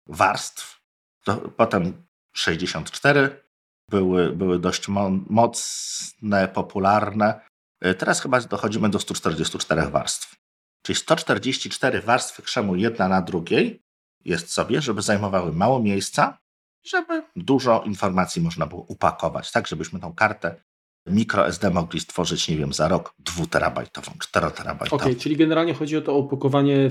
warstw, 0.07 0.81
do, 1.25 1.35
potem 1.35 2.05
64. 2.35 3.43
Były, 3.89 4.31
były 4.31 4.59
dość 4.59 4.87
mo 4.87 5.09
mocne, 5.29 6.47
popularne. 6.47 7.41
Teraz 7.97 8.21
chyba 8.21 8.41
dochodzimy 8.41 8.89
do 8.89 8.99
144 8.99 9.81
warstw. 9.81 10.35
Czyli 10.81 10.95
144 10.95 12.01
warstwy 12.01 12.41
krzemu 12.41 12.75
jedna 12.75 13.07
na 13.07 13.21
drugiej 13.21 13.83
jest 14.25 14.53
sobie, 14.53 14.81
żeby 14.81 15.01
zajmowały 15.01 15.51
mało 15.51 15.79
miejsca, 15.79 16.37
żeby 16.83 17.23
dużo 17.35 17.83
informacji 17.85 18.41
można 18.41 18.65
było 18.65 18.81
upakować, 18.81 19.51
tak 19.51 19.67
żebyśmy 19.67 19.99
tą 19.99 20.13
kartę 20.13 20.55
mikroSD 21.07 21.69
mogli 21.69 21.99
stworzyć, 21.99 22.47
nie 22.47 22.57
wiem, 22.57 22.73
za 22.73 22.87
rok 22.87 23.13
dwuterabajtową, 23.19 24.11
czteroterabajtową. 24.19 25.01
Okej, 25.01 25.11
okay, 25.11 25.21
czyli 25.21 25.37
generalnie 25.37 25.73
chodzi 25.73 25.97
o 25.97 26.01
to 26.01 26.15
opakowanie 26.15 26.89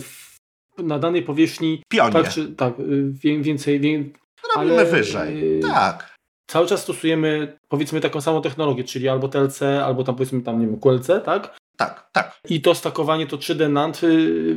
na 0.79 0.99
danej 0.99 1.23
powierzchni. 1.23 1.83
Pionie. 1.89 2.13
Tak, 2.13 2.29
czy, 2.29 2.49
tak 2.49 2.75
więcej. 3.41 3.81
Wie, 3.81 4.05
Robimy 4.57 4.75
ale, 4.75 4.85
wyżej, 4.85 5.41
yy, 5.41 5.61
tak. 5.61 6.17
Cały 6.47 6.67
czas 6.67 6.83
stosujemy, 6.83 7.59
powiedzmy, 7.69 8.01
taką 8.01 8.21
samą 8.21 8.43
technologię, 8.43 8.85
czyli 8.85 9.09
albo 9.09 9.29
TLC, 9.29 9.63
albo 9.63 10.05
tam 10.05 10.15
powiedzmy 10.15 10.43
tam, 10.43 10.61
nie 10.61 10.67
wiem, 10.67 10.81
QLC, 10.81 11.07
tak? 11.25 11.57
Tak, 11.77 12.11
tak. 12.13 12.41
I 12.49 12.61
to 12.61 12.75
stakowanie 12.75 13.27
to 13.27 13.37
3D 13.37 13.71
NAND. 13.71 14.03
Yy, 14.03 14.57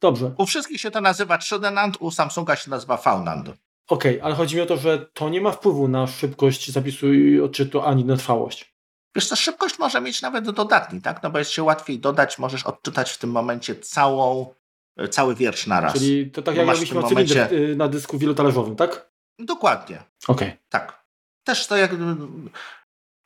dobrze. 0.00 0.34
U 0.38 0.46
wszystkich 0.46 0.80
się 0.80 0.90
to 0.90 1.00
nazywa 1.00 1.36
3D 1.36 1.72
NAND, 1.72 1.96
u 2.00 2.10
Samsunga 2.10 2.56
się 2.56 2.70
nazywa 2.70 2.96
VNAND. 2.96 3.50
Okej, 3.88 4.12
okay, 4.12 4.24
ale 4.24 4.34
chodzi 4.34 4.56
mi 4.56 4.62
o 4.62 4.66
to, 4.66 4.76
że 4.76 5.06
to 5.12 5.28
nie 5.28 5.40
ma 5.40 5.52
wpływu 5.52 5.88
na 5.88 6.06
szybkość 6.06 6.70
zapisu 6.70 7.12
i 7.12 7.40
odczytu 7.40 7.82
ani 7.82 8.04
na 8.04 8.16
trwałość. 8.16 8.76
Wiesz 9.16 9.28
co, 9.28 9.36
szybkość 9.36 9.78
może 9.78 10.00
mieć 10.00 10.22
nawet 10.22 10.50
dodatni, 10.50 11.02
tak? 11.02 11.22
No 11.22 11.30
bo 11.30 11.38
jest 11.38 11.50
się 11.50 11.62
łatwiej 11.62 11.98
dodać, 11.98 12.38
możesz 12.38 12.64
odczytać 12.64 13.10
w 13.10 13.18
tym 13.18 13.30
momencie 13.30 13.76
całą, 13.76 14.54
e, 14.96 15.08
cały 15.08 15.34
wiersz 15.34 15.66
na 15.66 15.80
raz. 15.80 15.92
Czyli 15.92 16.30
to 16.30 16.42
tak 16.42 16.56
jak 16.56 16.66
jakbyśmy 16.66 17.00
miał 17.00 17.08
momencie... 17.08 17.50
Y, 17.50 17.76
na 17.76 17.88
dysku 17.88 18.18
wielotalerzowym, 18.18 18.76
tak? 18.76 19.10
Dokładnie. 19.38 19.96
Okej. 20.28 20.48
Okay. 20.48 20.58
Tak. 20.68 21.04
Też 21.44 21.66
to 21.66 21.76
jak... 21.76 21.90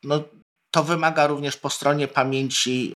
No, 0.04 0.22
to 0.70 0.84
wymaga 0.84 1.26
również 1.26 1.56
po 1.56 1.70
stronie 1.70 2.08
pamięci 2.08 2.92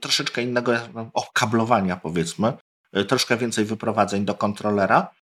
troszeczkę 0.00 0.42
innego 0.42 0.72
okablowania, 1.12 1.96
powiedzmy. 1.96 2.52
E, 2.92 3.04
troszkę 3.04 3.36
więcej 3.36 3.64
wyprowadzeń 3.64 4.24
do 4.24 4.34
kontrolera. 4.34 5.14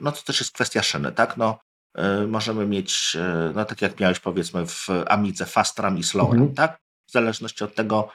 No 0.00 0.12
to 0.12 0.22
też 0.22 0.40
jest 0.40 0.52
kwestia 0.52 0.82
szyny, 0.82 1.12
tak? 1.12 1.36
No, 1.36 1.58
E, 1.96 2.26
możemy 2.26 2.66
mieć, 2.66 3.16
e, 3.16 3.52
no 3.54 3.64
tak 3.64 3.82
jak 3.82 4.00
miałeś 4.00 4.20
powiedzmy 4.20 4.66
w 4.66 4.88
Amidze 5.06 5.46
Fast 5.46 5.78
RAM 5.78 5.98
i 5.98 6.02
Slow 6.02 6.28
RAM, 6.28 6.38
mhm. 6.38 6.54
tak? 6.54 6.78
W 7.08 7.12
zależności 7.12 7.64
od 7.64 7.74
tego, 7.74 8.08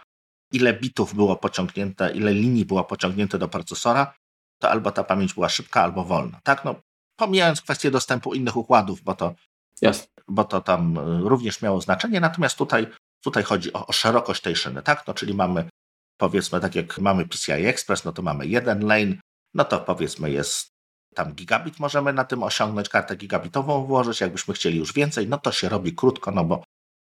ile 0.52 0.74
bitów 0.74 1.16
było 1.16 1.36
pociągnięte, 1.36 2.12
ile 2.12 2.34
linii 2.34 2.66
było 2.66 2.84
pociągnięte 2.84 3.38
do 3.38 3.48
procesora, 3.48 4.14
to 4.60 4.70
albo 4.70 4.92
ta 4.92 5.04
pamięć 5.04 5.34
była 5.34 5.50
szybka, 5.50 5.82
albo 5.82 6.04
wolna, 6.04 6.40
tak? 6.44 6.66
No, 6.66 6.76
pomijając 7.16 7.62
kwestię 7.62 7.92
dostępu 7.92 8.34
innych 8.34 8.58
układów, 8.58 9.02
bo 9.02 9.16
to, 9.16 9.34
yes. 9.82 10.08
bo 10.28 10.44
to 10.44 10.62
tam 10.62 10.98
e, 10.98 11.30
również 11.30 11.62
miało 11.62 11.82
znaczenie, 11.82 12.20
natomiast 12.20 12.58
tutaj, 12.58 12.88
tutaj 13.24 13.44
chodzi 13.44 13.74
o, 13.74 13.88
o 13.88 13.92
szerokość 13.92 14.42
tej 14.42 14.56
szyny, 14.56 14.82
tak? 14.82 15.08
No, 15.08 15.14
czyli 15.14 15.34
mamy 15.34 15.70
powiedzmy, 16.18 16.60
tak 16.60 16.76
jak 16.76 17.00
mamy 17.00 17.26
PCI 17.26 17.52
Express, 17.52 18.06
no 18.06 18.12
to 18.12 18.22
mamy 18.22 18.48
jeden 18.48 18.88
lane, 18.88 19.16
no 19.54 19.66
to 19.66 19.80
powiedzmy 19.80 20.32
jest 20.32 20.71
tam 21.16 21.34
gigabit 21.34 21.80
możemy 21.80 22.14
na 22.14 22.24
tym 22.24 22.44
osiągnąć, 22.44 22.90
kartę 22.90 23.16
gigabitową 23.16 23.86
włożyć, 23.86 24.22
jakbyśmy 24.22 24.54
chcieli 24.54 24.78
już 24.78 24.94
więcej, 24.94 25.28
no 25.28 25.38
to 25.38 25.52
się 25.52 25.70
robi 25.70 25.96
krótko, 25.96 26.32
no 26.32 26.44
bo, 26.44 26.64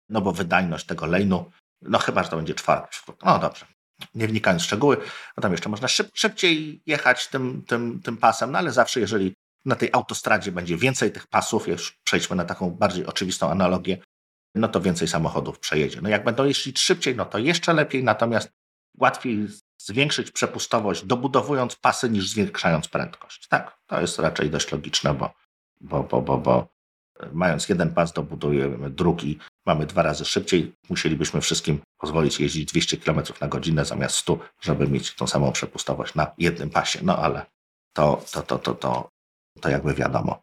no 0.09 0.20
bo 0.20 0.32
wydajność 0.32 0.86
tego 0.86 1.07
lane'u, 1.07 1.44
no 1.82 1.98
chyba, 1.98 2.22
że 2.22 2.28
to 2.28 2.36
będzie 2.36 2.54
czwarty. 2.54 2.96
No 3.24 3.38
dobrze, 3.38 3.66
nie 4.14 4.28
wnikając 4.28 4.62
w 4.62 4.66
szczegóły, 4.66 4.96
no 5.36 5.40
tam 5.40 5.52
jeszcze 5.52 5.68
można 5.68 5.88
szyb, 5.88 6.11
szybciej 6.14 6.82
jechać 6.86 7.28
tym, 7.28 7.62
tym, 7.66 8.02
tym 8.02 8.16
pasem, 8.16 8.52
no 8.52 8.59
ale 8.59 8.72
zawsze 8.72 9.00
jeżeli 9.00 9.34
na 9.64 9.76
tej 9.76 9.90
autostradzie 9.92 10.52
będzie 10.52 10.76
więcej 10.76 11.12
tych 11.12 11.26
pasów, 11.26 11.68
już 11.68 11.98
przejdźmy 12.04 12.36
na 12.36 12.44
taką 12.44 12.70
bardziej 12.70 13.07
oczywistą 13.07 13.50
analogię, 13.50 13.98
no 14.54 14.68
to 14.68 14.80
więcej 14.80 15.09
samochodów 15.09 15.59
przejedzie. 15.59 16.00
No 16.00 16.09
jak 16.09 16.24
będą 16.24 16.44
jeździć 16.44 16.80
szybciej, 16.80 17.16
no 17.16 17.24
to 17.24 17.38
jeszcze 17.38 17.72
lepiej, 17.72 18.04
natomiast 18.04 18.50
łatwiej 18.99 19.49
zwiększyć 19.78 20.30
przepustowość, 20.30 21.05
dobudowując 21.05 21.76
pasy, 21.76 22.11
niż 22.11 22.28
zwiększając 22.28 22.88
prędkość. 22.88 23.49
Tak, 23.49 23.78
to 23.86 24.01
jest 24.01 24.18
raczej 24.18 24.51
dość 24.51 24.72
logiczne, 24.72 25.14
bo, 25.14 25.34
bo, 25.80 26.03
bo, 26.03 26.22
bo, 26.22 26.38
bo 26.38 26.68
mając 27.32 27.68
jeden 27.68 27.94
pas, 27.94 28.12
dobudujemy 28.12 28.90
drugi, 28.90 29.38
mamy 29.66 29.86
dwa 29.86 30.03
razy 30.03 30.24
szybciej. 30.24 30.74
Musielibyśmy 30.88 31.40
wszystkim 31.40 31.80
pozwolić 31.99 32.40
jeździć 32.40 32.72
200 32.72 32.97
km 32.97 33.20
na 33.40 33.49
godzinę 33.49 33.84
zamiast 33.84 34.16
100, 34.16 34.38
żeby 34.61 34.88
mieć 34.88 35.14
tą 35.14 35.26
samą 35.26 35.53
przepustowość 35.53 36.14
na 36.14 36.34
jednym 36.38 36.70
pasie. 36.70 36.99
No 37.03 37.18
ale 37.18 37.47
to, 37.92 38.22
to, 38.32 38.42
to, 38.42 38.59
to, 38.59 38.74
to, 38.74 39.09
to 39.61 39.68
jakby 39.68 39.94
wiadomo. 39.94 40.42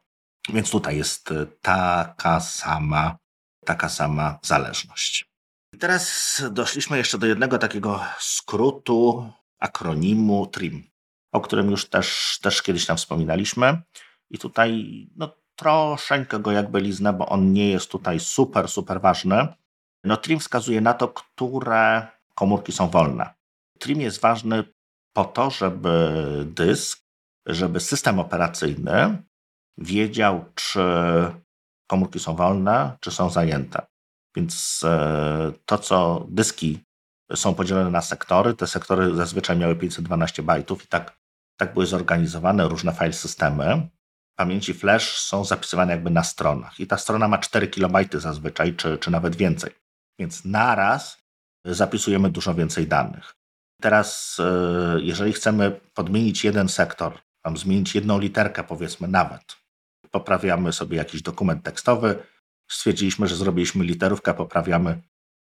Więc 0.50 0.72
tutaj 0.72 0.98
jest 0.98 1.34
taka 1.62 2.40
sama, 2.40 3.18
taka 3.66 3.90
sama 3.90 4.40
zależność. 4.42 5.33
Teraz 5.80 6.42
doszliśmy 6.52 6.98
jeszcze 6.98 7.18
do 7.18 7.28
jednego 7.28 7.58
takiego 7.58 8.00
skrótu, 8.20 9.32
akronimu 9.60 10.48
TRIM, 10.48 10.84
o 11.32 11.42
którym 11.42 11.72
już 11.72 11.90
też, 11.90 12.40
też 12.42 12.62
kiedyś 12.62 12.86
tam 12.86 12.98
wspominaliśmy. 12.98 13.82
I 14.30 14.38
tutaj 14.38 14.84
no, 15.16 15.36
troszeczkę 15.56 16.40
go 16.40 16.52
jakby 16.52 16.82
liznę, 16.82 17.14
bo 17.14 17.30
on 17.30 17.54
nie 17.54 17.70
jest 17.70 17.92
tutaj 17.92 18.20
super, 18.20 18.68
super 18.68 19.02
ważny. 19.02 19.48
No, 20.04 20.18
TRIM 20.18 20.40
wskazuje 20.40 20.82
na 20.82 20.94
to, 20.94 21.08
które 21.08 22.08
komórki 22.36 22.72
są 22.72 22.90
wolne. 22.90 23.34
TRIM 23.80 24.02
jest 24.02 24.22
ważny 24.22 24.64
po 25.14 25.26
to, 25.26 25.50
żeby 25.50 26.14
dysk, 26.46 27.04
żeby 27.46 27.80
system 27.80 28.20
operacyjny 28.20 29.24
wiedział, 29.78 30.46
czy 30.56 30.82
komórki 31.88 32.20
są 32.20 32.36
wolne, 32.36 32.98
czy 33.00 33.12
są 33.12 33.30
zajęte. 33.30 33.93
Więc 34.36 34.82
e, 34.84 35.52
to, 35.66 35.78
co 35.78 36.26
dyski 36.30 36.80
są 37.36 37.54
podzielone 37.54 37.92
na 37.92 38.02
sektory, 38.02 38.54
te 38.54 38.68
sektory 38.68 39.16
zazwyczaj 39.16 39.58
miały 39.58 39.76
512 39.76 40.44
bajtów 40.44 40.84
i 40.84 40.88
tak, 40.88 41.18
tak 41.60 41.74
były 41.74 41.86
zorganizowane 41.86 42.68
różne 42.68 42.94
file 42.94 43.14
systemy. 43.14 43.88
Pamięci 44.36 44.74
flash 44.74 45.20
są 45.20 45.46
zapisywane 45.46 45.94
jakby 45.94 46.10
na 46.10 46.24
stronach 46.24 46.80
i 46.80 46.88
ta 46.88 46.98
strona 46.98 47.28
ma 47.28 47.38
4 47.38 47.68
KB 47.68 48.14
zazwyczaj, 48.14 48.76
czy, 48.76 48.98
czy 48.98 49.12
nawet 49.12 49.36
więcej. 49.36 49.72
Więc 50.20 50.46
naraz 50.46 51.24
zapisujemy 51.66 52.30
dużo 52.30 52.56
więcej 52.56 52.88
danych. 52.88 53.36
Teraz, 53.82 54.38
e, 54.40 54.98
jeżeli 55.02 55.34
chcemy 55.34 55.80
podmienić 55.94 56.44
jeden 56.44 56.70
sektor, 56.70 57.20
tam 57.42 57.58
zmienić 57.58 57.96
jedną 57.96 58.20
literkę, 58.20 58.64
powiedzmy 58.64 59.08
nawet, 59.08 59.44
poprawiamy 60.12 60.74
sobie 60.74 60.98
jakiś 60.98 61.22
dokument 61.22 61.64
tekstowy, 61.64 62.24
stwierdziliśmy, 62.72 63.28
że 63.28 63.36
zrobiliśmy 63.36 63.86
literówkę, 63.86 64.34
poprawiamy 64.34 65.02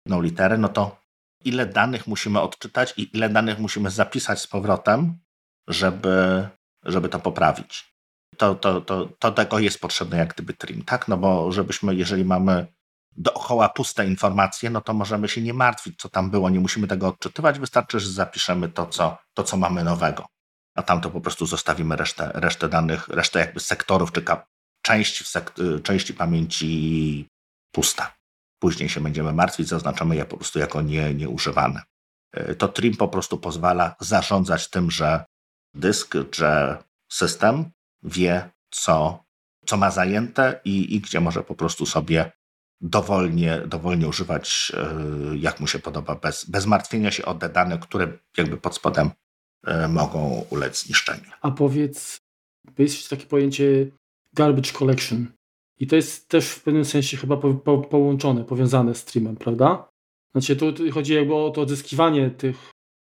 jedną 0.06 0.22
literę, 0.22 0.58
no 0.58 0.68
to 0.68 1.00
ile 1.44 1.66
danych 1.66 2.06
musimy 2.06 2.40
odczytać 2.40 2.94
i 2.96 3.16
ile 3.16 3.28
danych 3.28 3.58
musimy 3.58 3.90
zapisać 3.90 4.40
z 4.40 4.46
powrotem, 4.46 5.18
żeby, 5.68 6.48
żeby 6.84 7.08
to 7.08 7.18
poprawić. 7.18 7.94
To, 8.36 8.54
to, 8.54 8.80
to, 8.80 9.06
to 9.18 9.32
tego 9.32 9.58
jest 9.58 9.80
potrzebne 9.80 10.18
jak 10.18 10.34
gdyby 10.34 10.54
trim, 10.54 10.84
tak? 10.84 11.08
No 11.08 11.16
bo 11.16 11.52
żebyśmy, 11.52 11.94
jeżeli 11.94 12.24
mamy 12.24 12.66
dookoła 13.16 13.68
puste 13.68 14.06
informacje, 14.06 14.70
no 14.70 14.80
to 14.80 14.94
możemy 14.94 15.28
się 15.28 15.40
nie 15.40 15.54
martwić, 15.54 16.00
co 16.00 16.08
tam 16.08 16.30
było, 16.30 16.50
nie 16.50 16.60
musimy 16.60 16.86
tego 16.86 17.08
odczytywać, 17.08 17.58
wystarczy, 17.58 18.00
że 18.00 18.10
zapiszemy 18.10 18.68
to, 18.68 18.86
co, 18.86 19.18
to, 19.34 19.44
co 19.44 19.56
mamy 19.56 19.84
nowego. 19.84 20.26
A 20.74 20.82
tam 20.82 21.00
to 21.00 21.10
po 21.10 21.20
prostu 21.20 21.46
zostawimy 21.46 21.96
resztę, 21.96 22.30
resztę 22.34 22.68
danych, 22.68 23.08
resztę 23.08 23.38
jakby 23.38 23.60
sektorów 23.60 24.12
czy 24.12 24.22
część, 24.88 25.22
w 25.22 25.82
części 25.82 26.14
pamięci 26.14 27.26
pusta. 27.74 28.16
Później 28.62 28.88
się 28.88 29.00
będziemy 29.00 29.32
martwić, 29.32 29.68
zaznaczamy 29.68 30.16
je 30.16 30.24
po 30.24 30.36
prostu 30.36 30.58
jako 30.58 30.82
nie, 30.82 31.14
nieużywane. 31.14 31.82
to 32.58 32.68
Trim 32.68 32.96
po 32.96 33.08
prostu 33.08 33.38
pozwala 33.38 33.96
zarządzać 34.00 34.70
tym, 34.70 34.90
że 34.90 35.24
dysk, 35.74 36.14
że 36.32 36.82
system 37.12 37.70
wie, 38.02 38.50
co, 38.70 39.24
co 39.66 39.76
ma 39.76 39.90
zajęte 39.90 40.60
i, 40.64 40.94
i 40.94 41.00
gdzie 41.00 41.20
może 41.20 41.42
po 41.42 41.54
prostu 41.54 41.86
sobie 41.86 42.32
dowolnie, 42.80 43.60
dowolnie 43.66 44.08
używać, 44.08 44.72
jak 45.34 45.60
mu 45.60 45.66
się 45.66 45.78
podoba, 45.78 46.14
bez, 46.14 46.44
bez 46.44 46.66
martwienia 46.66 47.10
się 47.10 47.24
o 47.24 47.34
te 47.34 47.48
dane, 47.48 47.78
które 47.78 48.12
jakby 48.36 48.56
pod 48.56 48.74
spodem 48.74 49.10
mogą 49.88 50.46
ulec 50.50 50.84
zniszczeniu. 50.84 51.30
A 51.40 51.50
powiedz, 51.50 52.20
jest 52.78 53.10
takie 53.10 53.26
pojęcie 53.26 53.86
garbage 54.38 54.72
collection. 54.72 55.26
I 55.78 55.86
to 55.86 55.96
jest 55.96 56.28
też 56.28 56.48
w 56.48 56.62
pewnym 56.62 56.84
sensie 56.84 57.16
chyba 57.16 57.36
po, 57.36 57.54
po, 57.54 57.78
połączone, 57.78 58.44
powiązane 58.44 58.94
z 58.94 58.98
streamem, 58.98 59.36
prawda? 59.36 59.88
Znaczy 60.32 60.56
tu 60.56 60.66
chodzi 60.92 61.14
jakby 61.14 61.34
o 61.34 61.50
to 61.50 61.60
odzyskiwanie 61.60 62.30
tych 62.30 62.70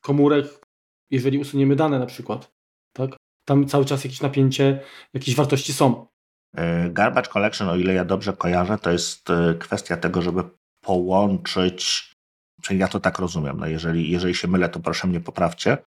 komórek, 0.02 0.46
jeżeli 1.10 1.38
usuniemy 1.38 1.76
dane 1.76 1.98
na 1.98 2.06
przykład, 2.06 2.52
tak? 2.92 3.10
Tam 3.44 3.66
cały 3.66 3.84
czas 3.84 4.04
jakieś 4.04 4.20
napięcie, 4.20 4.80
jakieś 5.14 5.34
wartości 5.34 5.72
są. 5.72 6.06
E, 6.56 6.90
garbage 6.90 7.30
collection, 7.30 7.68
o 7.68 7.76
ile 7.76 7.94
ja 7.94 8.04
dobrze 8.04 8.32
kojarzę, 8.32 8.78
to 8.78 8.90
jest 8.90 9.30
e, 9.30 9.54
kwestia 9.54 9.96
tego, 9.96 10.22
żeby 10.22 10.42
połączyć, 10.80 12.12
czyli 12.62 12.80
ja 12.80 12.88
to 12.88 13.00
tak 13.00 13.18
rozumiem, 13.18 13.60
no 13.60 13.66
jeżeli, 13.66 14.10
jeżeli 14.10 14.34
się 14.34 14.48
mylę, 14.48 14.68
to 14.68 14.80
proszę 14.80 15.08
mnie 15.08 15.20
poprawcie, 15.20 15.78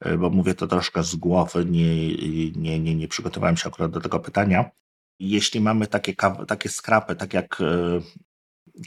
e, 0.00 0.18
bo 0.18 0.30
mówię 0.30 0.54
to 0.54 0.66
troszkę 0.66 1.02
z 1.02 1.16
głowy, 1.16 1.64
nie, 1.64 2.14
nie, 2.56 2.80
nie, 2.80 2.94
nie 2.94 3.08
przygotowałem 3.08 3.56
się 3.56 3.68
akurat 3.68 3.90
do 3.90 4.00
tego 4.00 4.20
pytania. 4.20 4.70
Jeśli 5.20 5.60
mamy 5.60 5.86
takie, 5.86 6.14
takie 6.48 6.68
skrapy, 6.68 7.16
tak 7.16 7.34
jak 7.34 7.62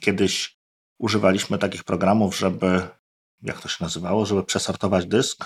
kiedyś 0.01 0.55
używaliśmy 0.99 1.57
takich 1.57 1.83
programów, 1.83 2.37
żeby, 2.37 2.87
jak 3.41 3.61
to 3.61 3.67
się 3.67 3.83
nazywało, 3.83 4.25
żeby 4.25 4.43
przesortować 4.43 5.05
dysk. 5.05 5.45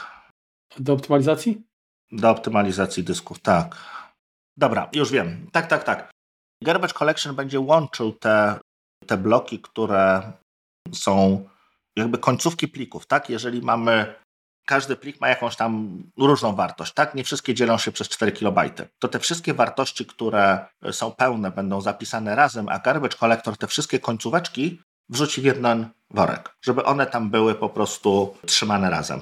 Do 0.79 0.93
optymalizacji? 0.93 1.61
Do 2.11 2.29
optymalizacji 2.29 3.03
dysków, 3.03 3.39
tak. 3.39 3.77
Dobra, 4.57 4.89
już 4.93 5.11
wiem. 5.11 5.49
Tak, 5.51 5.67
tak, 5.67 5.83
tak. 5.83 6.11
Garbage 6.63 6.93
Collection 6.93 7.35
będzie 7.35 7.59
łączył 7.59 8.11
te, 8.11 8.59
te 9.05 9.17
bloki, 9.17 9.59
które 9.59 10.33
są 10.93 11.45
jakby 11.97 12.17
końcówki 12.17 12.67
plików, 12.67 13.07
tak? 13.07 13.29
Jeżeli 13.29 13.61
mamy 13.61 14.15
każdy 14.68 14.95
plik 14.95 15.22
ma 15.22 15.28
jakąś 15.30 15.55
tam 15.55 16.03
różną 16.18 16.55
wartość, 16.55 16.93
tak? 16.93 17.15
Nie 17.15 17.24
wszystkie 17.24 17.53
dzielą 17.53 17.78
się 17.78 17.91
przez 17.91 18.09
4 18.09 18.32
KB. 18.32 18.59
To 18.99 19.07
te 19.07 19.20
wszystkie 19.20 19.53
wartości, 19.53 20.05
które 20.05 20.65
są 20.91 21.11
pełne, 21.11 21.51
będą 21.51 21.82
zapisane 21.82 22.36
razem, 22.36 22.70
a 22.70 22.80
Garbage 22.80 23.18
Collector 23.18 23.57
te 23.57 23.68
wszystkie 23.68 23.99
końcóweczki 23.99 24.82
wrzuci 25.09 25.41
w 25.41 25.45
jeden 25.45 25.89
worek, 26.09 26.55
żeby 26.61 26.84
one 26.84 27.05
tam 27.05 27.30
były 27.30 27.55
po 27.55 27.70
prostu 27.70 28.38
trzymane 28.45 28.89
razem 28.89 29.22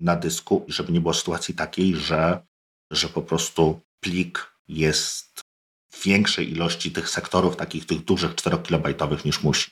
na 0.00 0.16
dysku 0.16 0.64
i 0.68 0.72
żeby 0.72 0.92
nie 0.92 1.00
było 1.00 1.14
sytuacji 1.14 1.54
takiej, 1.54 1.96
że, 1.96 2.46
że 2.90 3.08
po 3.08 3.22
prostu 3.22 3.80
plik 4.00 4.52
jest 4.68 5.44
w 5.90 6.04
większej 6.04 6.52
ilości 6.52 6.92
tych 6.92 7.10
sektorów, 7.10 7.56
takich 7.56 7.86
tych 7.86 8.04
dużych 8.04 8.34
4-kilobajtowych 8.34 9.24
niż 9.24 9.42
musi. 9.42 9.70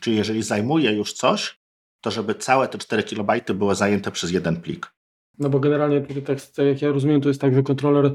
Czyli 0.00 0.16
jeżeli 0.16 0.42
zajmuje 0.42 0.92
już 0.92 1.12
coś, 1.12 1.59
to 2.00 2.10
żeby 2.10 2.34
całe 2.34 2.68
te 2.68 2.78
4 2.78 3.02
kilobajty 3.02 3.54
były 3.54 3.74
zajęte 3.74 4.10
przez 4.10 4.30
jeden 4.30 4.60
plik. 4.60 4.92
No 5.38 5.50
bo 5.50 5.60
generalnie 5.60 6.00
tutaj 6.00 6.22
tak, 6.22 6.40
tak 6.40 6.66
jak 6.66 6.82
ja 6.82 6.92
rozumiem, 6.92 7.20
to 7.20 7.28
jest 7.28 7.40
tak, 7.40 7.54
że 7.54 7.62
kontroler 7.62 8.14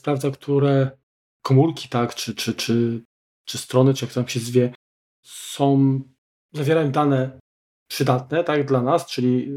sprawdza, 0.00 0.30
które 0.30 0.90
komórki, 1.42 1.88
tak, 1.88 2.14
czy, 2.14 2.34
czy, 2.34 2.54
czy, 2.54 3.04
czy 3.44 3.58
strony, 3.58 3.94
czy 3.94 4.04
jak 4.04 4.14
tam 4.14 4.28
się 4.28 4.40
zwie, 4.40 4.74
są 5.22 6.00
zawierają 6.52 6.90
dane 6.90 7.40
przydatne 7.88 8.44
tak, 8.44 8.66
dla 8.66 8.82
nas, 8.82 9.06
czyli 9.06 9.48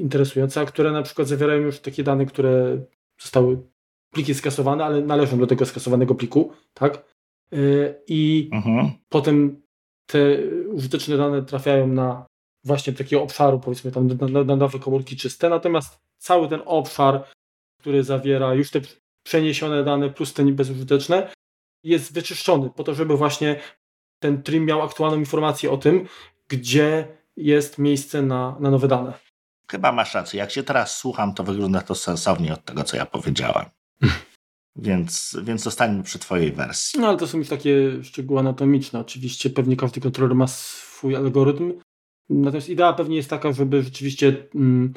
interesujące, 0.00 0.60
a 0.60 0.64
które 0.64 0.92
na 0.92 1.02
przykład 1.02 1.28
zawierają 1.28 1.60
już 1.60 1.80
takie 1.80 2.02
dane, 2.02 2.26
które 2.26 2.84
zostały 3.20 3.62
pliki 4.10 4.34
skasowane, 4.34 4.84
ale 4.84 5.00
należą 5.00 5.38
do 5.38 5.46
tego 5.46 5.66
skasowanego 5.66 6.14
pliku, 6.14 6.52
tak? 6.74 7.04
Y, 7.52 7.94
I 8.06 8.50
mhm. 8.52 8.90
potem 9.08 9.62
te 10.06 10.18
użyteczne 10.66 11.16
dane 11.16 11.42
trafiają 11.42 11.86
na 11.86 12.26
właśnie 12.64 12.92
takiego 12.92 13.22
obszaru, 13.22 13.60
powiedzmy 13.60 13.92
tam 13.92 14.06
na, 14.06 14.44
na 14.44 14.56
nowe 14.56 14.78
komórki 14.78 15.16
czyste, 15.16 15.48
natomiast 15.48 15.98
cały 16.18 16.48
ten 16.48 16.62
obszar, 16.64 17.24
który 17.80 18.04
zawiera 18.04 18.54
już 18.54 18.70
te 18.70 18.80
przeniesione 19.22 19.84
dane 19.84 20.10
plus 20.10 20.32
te 20.32 20.44
bezużyteczne, 20.44 21.32
jest 21.84 22.14
wyczyszczony 22.14 22.70
po 22.70 22.84
to, 22.84 22.94
żeby 22.94 23.16
właśnie 23.16 23.60
ten 24.18 24.42
trim 24.42 24.64
miał 24.64 24.82
aktualną 24.82 25.18
informację 25.18 25.70
o 25.70 25.76
tym, 25.76 26.08
gdzie 26.48 27.08
jest 27.36 27.78
miejsce 27.78 28.22
na, 28.22 28.56
na 28.60 28.70
nowe 28.70 28.88
dane. 28.88 29.12
Chyba 29.70 29.92
masz 29.92 30.14
rację. 30.14 30.38
Jak 30.38 30.50
się 30.50 30.62
teraz 30.62 30.96
słucham, 30.96 31.34
to 31.34 31.44
wygląda 31.44 31.80
to 31.80 31.94
sensownie 31.94 32.52
od 32.54 32.64
tego, 32.64 32.84
co 32.84 32.96
ja 32.96 33.06
powiedziałem. 33.06 33.64
więc, 34.76 35.36
więc 35.42 35.62
zostańmy 35.62 36.02
przy 36.02 36.18
Twojej 36.18 36.52
wersji. 36.52 37.00
No 37.00 37.08
ale 37.08 37.16
to 37.16 37.26
są 37.26 37.38
już 37.38 37.48
takie 37.48 38.04
szczegóły 38.04 38.40
anatomiczne. 38.40 39.00
Oczywiście 39.00 39.50
pewnie 39.50 39.76
każdy 39.76 40.00
kontroler 40.00 40.34
ma 40.34 40.46
swój 40.46 41.16
algorytm. 41.16 41.72
Natomiast 42.28 42.68
idea 42.68 42.92
pewnie 42.92 43.16
jest 43.16 43.30
taka, 43.30 43.52
żeby 43.52 43.82
rzeczywiście 43.82 44.46
mm, 44.54 44.92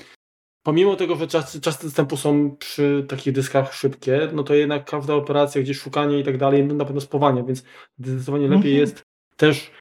pomimo 0.64 0.96
tego, 0.96 1.16
że 1.16 1.28
czasy, 1.28 1.62
czasy 1.62 1.84
dostępu 1.84 2.18
są 2.18 2.56
przy 2.56 3.06
takich 3.10 3.34
dyskach 3.34 3.74
szybkie, 3.74 4.30
no 4.34 4.44
to 4.44 4.54
jednak 4.54 4.86
każda 4.86 5.14
operacja, 5.14 5.62
gdzieś 5.62 5.80
szukanie 5.80 6.20
i 6.20 6.24
tak 6.24 6.38
dalej, 6.38 6.66
no 6.66 6.76
na 6.76 6.86
pewno 6.86 7.02
spowalnia, 7.02 7.44
więc 7.44 7.64
zdecydowanie 8.00 8.48
lepiej 8.48 8.72
mm 8.72 8.78
-hmm. 8.78 8.80
jest 8.80 9.04
też 9.38 9.72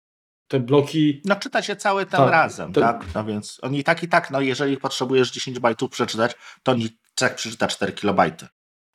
te 0.48 0.60
bloki. 0.60 1.22
No 1.24 1.36
czyta 1.36 1.62
się 1.62 1.76
cały 1.76 2.06
ten 2.06 2.20
tak, 2.20 2.30
razem, 2.30 2.72
tak? 2.72 3.04
No 3.14 3.24
więc 3.24 3.58
oni 3.62 3.84
tak 3.84 4.02
i 4.02 4.08
tak, 4.08 4.30
no 4.30 4.40
jeżeli 4.40 4.76
potrzebujesz 4.76 5.30
10 5.30 5.58
bajtów 5.58 5.90
przeczytać, 5.90 6.36
to 6.62 6.72
oni 6.72 6.88
tak 7.14 7.34
przeczyta 7.34 7.66
4 7.66 7.92
kilobajty. 7.92 8.46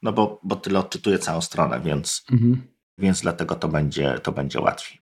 No 0.02 0.14
bo, 0.14 0.40
bo 0.44 0.56
tyle 0.56 0.80
odczytuje 0.80 1.20
całą 1.20 1.42
stronę, 1.42 1.82
więc, 1.82 2.24
mhm. 2.32 2.62
więc 2.98 3.22
dlatego 3.22 3.56
to 3.56 3.68
będzie, 3.68 4.20
to 4.24 4.32
będzie 4.32 4.60
łatwiej. 4.60 5.00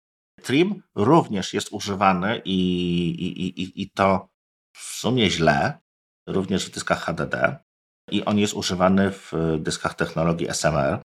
Trim 0.43 0.83
również 0.95 1.53
jest 1.53 1.73
używany 1.73 2.41
i, 2.45 2.59
i, 3.09 3.61
i, 3.61 3.81
i 3.81 3.91
to 3.91 4.29
w 4.75 4.79
sumie 4.79 5.29
źle, 5.29 5.79
również 6.27 6.65
w 6.65 6.73
dyskach 6.73 7.05
HDD. 7.05 7.57
I 8.11 8.25
on 8.25 8.39
jest 8.39 8.53
używany 8.53 9.11
w 9.11 9.31
dyskach 9.59 9.93
technologii 9.93 10.47
SMR, 10.47 11.01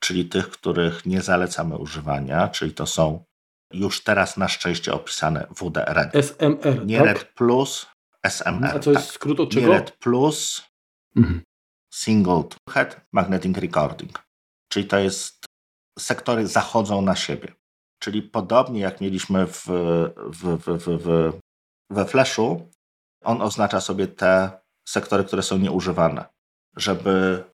czyli 0.00 0.24
tych, 0.24 0.50
których 0.50 1.06
nie 1.06 1.20
zalecamy 1.20 1.76
używania, 1.76 2.48
czyli 2.48 2.74
to 2.74 2.86
są 2.86 3.24
już 3.72 4.04
teraz 4.04 4.36
na 4.36 4.48
szczęście 4.48 4.92
opisane 4.92 5.46
WD-RED. 5.60 6.14
SMR, 6.14 6.86
Nie 6.86 6.98
tak? 6.98 7.06
RED 7.06 7.24
Plus, 7.24 7.86
SMR. 8.22 8.76
A 8.76 8.78
to 8.78 8.90
jest 8.90 9.06
tak. 9.06 9.14
skrót 9.14 9.40
od 9.40 9.50
czego? 9.50 9.66
Nie 9.66 9.72
RED 9.72 9.90
Plus, 9.90 10.62
mhm. 11.16 11.42
Single 11.94 12.42
Head 12.70 13.00
Magnetic 13.12 13.58
Recording. 13.58 14.22
Czyli 14.68 14.86
to 14.86 14.98
jest, 14.98 15.44
sektory 15.98 16.46
zachodzą 16.46 17.02
na 17.02 17.16
siebie. 17.16 17.52
Czyli 18.02 18.22
podobnie 18.22 18.80
jak 18.80 19.00
mieliśmy 19.00 19.46
w, 19.46 19.66
w, 20.16 20.58
w, 20.58 20.78
w, 20.78 21.32
we 21.90 22.04
Flashu, 22.04 22.70
on 23.24 23.42
oznacza 23.42 23.80
sobie 23.80 24.08
te 24.08 24.50
sektory, 24.88 25.24
które 25.24 25.42
są 25.42 25.58
nieużywane. 25.58 26.24
Żeby, 26.76 27.44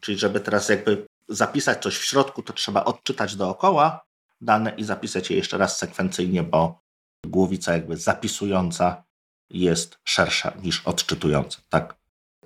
czyli 0.00 0.18
żeby 0.18 0.40
teraz 0.40 0.68
jakby 0.68 1.06
zapisać 1.28 1.82
coś 1.82 1.98
w 1.98 2.04
środku, 2.04 2.42
to 2.42 2.52
trzeba 2.52 2.84
odczytać 2.84 3.36
dookoła, 3.36 4.04
dane 4.40 4.70
i 4.76 4.84
zapisać 4.84 5.30
je 5.30 5.36
jeszcze 5.36 5.58
raz 5.58 5.78
sekwencyjnie, 5.78 6.42
bo 6.42 6.80
głowica 7.26 7.72
jakby 7.72 7.96
zapisująca 7.96 9.04
jest 9.50 9.98
szersza 10.04 10.52
niż 10.62 10.86
odczytująca. 10.86 11.60
Tak, 11.68 11.96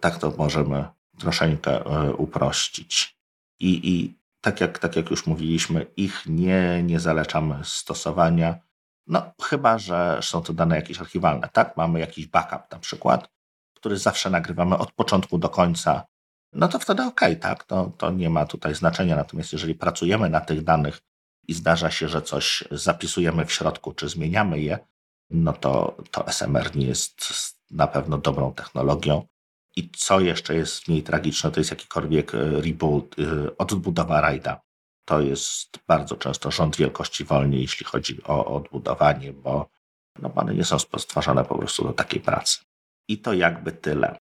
tak 0.01 0.19
to 0.19 0.35
możemy 0.39 0.89
troszeczkę 1.19 1.85
e, 1.85 2.13
uprościć. 2.13 3.17
I, 3.61 3.91
i 3.95 4.22
tak, 4.43 4.61
jak, 4.61 4.78
tak 4.78 4.97
jak 4.97 5.11
już 5.11 5.26
mówiliśmy, 5.26 5.86
ich 5.97 6.22
nie, 6.26 6.82
nie 6.82 7.01
zalecamy 7.01 7.61
stosowania, 7.64 8.59
no 9.07 9.32
chyba, 9.43 9.78
że 9.78 10.18
są 10.22 10.43
to 10.43 10.53
dane 10.53 10.76
jakieś 10.76 11.01
archiwalne. 11.01 11.49
Tak, 11.53 11.76
mamy 11.76 12.01
jakiś 12.01 12.26
backup 12.26 12.62
na 12.70 12.78
przykład, 12.78 13.28
który 13.74 13.99
zawsze 13.99 14.30
nagrywamy 14.30 14.78
od 14.78 14.93
początku 14.93 15.38
do 15.38 15.49
końca, 15.49 16.07
no 16.53 16.68
to 16.68 16.78
wtedy 16.78 17.03
ok, 17.03 17.20
tak, 17.40 17.64
to, 17.64 17.93
to 17.99 18.11
nie 18.11 18.30
ma 18.30 18.47
tutaj 18.47 18.74
znaczenia. 18.74 19.16
Natomiast 19.16 19.53
jeżeli 19.53 19.74
pracujemy 19.74 20.30
na 20.30 20.40
tych 20.40 20.64
danych 20.64 21.01
i 21.49 21.55
zdarza 21.55 21.90
się, 21.90 22.09
że 22.09 22.22
coś 22.22 22.64
zapisujemy 22.70 23.47
w 23.47 23.53
środku, 23.53 23.93
czy 23.93 24.09
zmieniamy 24.09 24.61
je, 24.61 24.78
no 25.30 25.53
to, 25.53 25.97
to 26.11 26.28
SMR 26.28 26.76
nie 26.76 26.86
jest 26.86 27.14
na 27.70 27.86
pewno 27.86 28.18
dobrą 28.18 28.55
technologią. 28.55 29.26
I 29.77 29.91
co 29.91 30.20
jeszcze 30.20 30.55
jest 30.55 30.89
mniej 30.89 31.03
tragiczne, 31.03 31.51
to 31.51 31.61
jest 31.61 31.70
jakikolwiek 31.70 32.35
e, 32.35 32.61
reboot, 32.61 33.16
e, 33.18 33.57
odbudowa 33.57 34.20
rajda. 34.20 34.61
To 35.05 35.20
jest 35.20 35.79
bardzo 35.89 36.16
często 36.16 36.51
rząd 36.51 36.77
wielkości 36.77 37.25
wolniej, 37.25 37.61
jeśli 37.61 37.87
chodzi 37.87 38.25
o 38.25 38.57
odbudowanie, 38.57 39.33
bo 39.33 39.68
no, 40.18 40.33
one 40.35 40.55
nie 40.55 40.64
są 40.64 40.79
stwarzane 40.79 41.45
po 41.45 41.59
prostu 41.59 41.85
do 41.85 41.93
takiej 41.93 42.20
pracy. 42.20 42.61
I 43.09 43.18
to 43.18 43.33
jakby 43.33 43.73
tyle. 43.73 44.18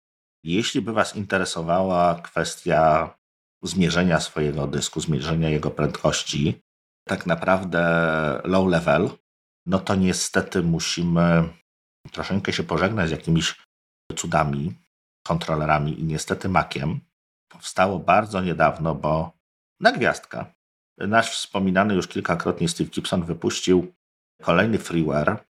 Jeśli 0.45 0.83
by 0.83 0.93
Was 0.93 1.17
interesowała 1.17 2.15
kwestia 2.15 3.15
zmierzenia 3.63 4.21
swojego 4.21 4.67
dysku, 4.67 5.01
zmierzenia 5.01 5.49
jego 5.49 5.71
prędkości, 5.71 6.61
tak 7.09 7.27
naprawdę 7.27 7.83
low 8.45 8.69
level, 8.69 9.11
no 9.67 9.79
to 9.79 9.95
niestety 9.95 10.63
musimy 10.63 11.49
troszeczkę 12.13 12.53
się 12.53 12.63
pożegnać 12.63 13.09
z 13.09 13.13
jakimiś 13.13 13.57
cudami, 14.17 14.75
kontrolerami 15.29 16.01
i 16.01 16.05
niestety 16.05 16.49
Maciem 16.49 17.01
powstało 17.49 17.99
bardzo 17.99 18.41
niedawno, 18.41 18.95
bo 18.95 19.33
na 19.81 19.93
gwiazdka. 19.93 20.55
Nasz 20.99 21.31
wspominany 21.31 21.95
już 21.95 22.09
kilkakrotnie 22.09 22.69
Steve 22.69 22.91
Gibson 22.91 23.25
wypuścił 23.25 23.95
kolejny 24.43 24.79
freeware, 24.79 25.45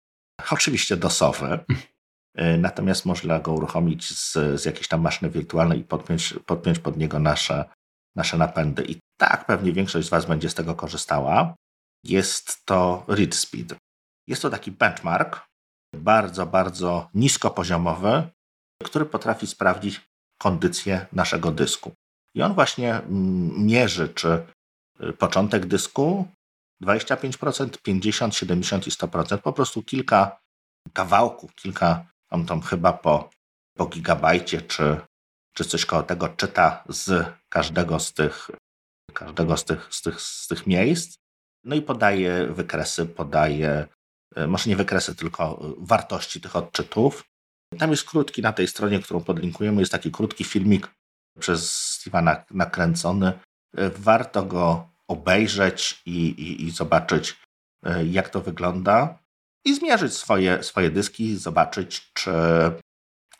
oczywiście 0.50 0.96
dosowy, 0.96 1.58
natomiast 2.66 3.06
można 3.06 3.38
go 3.38 3.52
uruchomić 3.52 4.18
z, 4.18 4.32
z 4.60 4.64
jakiejś 4.64 4.88
tam 4.88 5.00
maszyny 5.00 5.30
wirtualnej 5.30 5.80
i 5.80 5.84
podpiąć, 5.84 6.34
podpiąć 6.46 6.78
pod 6.78 6.96
niego 6.96 7.18
nasze, 7.18 7.64
nasze 8.16 8.38
napędy. 8.38 8.84
I 8.84 8.96
tak 9.20 9.46
pewnie 9.46 9.72
większość 9.72 10.06
z 10.06 10.10
Was 10.10 10.26
będzie 10.26 10.50
z 10.50 10.54
tego 10.54 10.74
korzystała. 10.74 11.54
Jest 12.04 12.64
to 12.64 13.04
read 13.08 13.34
speed. 13.34 13.76
Jest 14.28 14.42
to 14.42 14.50
taki 14.50 14.72
benchmark, 14.72 15.46
bardzo, 15.94 16.46
bardzo 16.46 17.08
niskopoziomowy, 17.14 18.28
który 18.84 19.06
potrafi 19.06 19.46
sprawdzić 19.46 20.00
kondycję 20.38 21.06
naszego 21.12 21.52
dysku. 21.52 21.92
I 22.34 22.42
on 22.42 22.54
właśnie 22.54 22.94
mm, 22.94 23.66
mierzy, 23.66 24.08
czy 24.08 24.46
y, 25.00 25.12
początek 25.12 25.66
dysku 25.66 26.28
25%, 26.82 27.68
50%, 27.88 28.28
70% 28.28 28.88
i 28.88 28.90
100%, 28.90 29.38
po 29.38 29.52
prostu 29.52 29.82
kilka 29.82 30.38
kawałków, 30.92 31.54
kilka, 31.54 32.06
on 32.30 32.46
tam 32.46 32.60
chyba 32.60 32.92
po, 32.92 33.30
po 33.76 33.86
gigabajcie, 33.86 34.62
czy, 34.62 35.00
czy 35.54 35.64
coś 35.64 35.86
koło 35.86 36.02
tego 36.02 36.28
czyta 36.28 36.84
z 36.88 37.26
każdego 37.48 38.00
z 38.00 38.12
tych, 38.12 38.50
każdego 39.12 39.56
z 39.56 39.64
tych, 39.64 39.88
z 39.90 40.02
tych, 40.02 40.20
z 40.20 40.46
tych 40.46 40.66
miejsc. 40.66 41.16
No 41.64 41.74
i 41.76 41.82
podaje 41.82 42.46
wykresy, 42.46 43.06
podaje, 43.06 43.86
y, 44.38 44.46
może 44.46 44.70
nie 44.70 44.76
wykresy, 44.76 45.14
tylko 45.14 45.70
y, 45.70 45.74
wartości 45.78 46.40
tych 46.40 46.56
odczytów. 46.56 47.24
Tam 47.78 47.90
jest 47.90 48.04
krótki 48.04 48.42
na 48.42 48.52
tej 48.52 48.68
stronie, 48.68 49.00
którą 49.00 49.20
podlinkujemy, 49.20 49.82
jest 49.82 49.92
taki 49.92 50.10
krótki 50.10 50.44
filmik 50.44 50.90
przez 51.38 51.70
Steve'a 52.00 52.44
nakręcony. 52.50 53.32
Warto 53.96 54.42
go 54.42 54.88
obejrzeć 55.08 56.02
i, 56.06 56.26
i, 56.26 56.64
i 56.64 56.70
zobaczyć, 56.70 57.36
e, 57.84 58.06
jak 58.06 58.28
to 58.28 58.40
wygląda 58.40 59.18
i 59.64 59.74
zmierzyć 59.74 60.14
swoje, 60.14 60.62
swoje 60.62 60.90
dyski, 60.90 61.36
zobaczyć, 61.36 62.12
czy, 62.12 62.32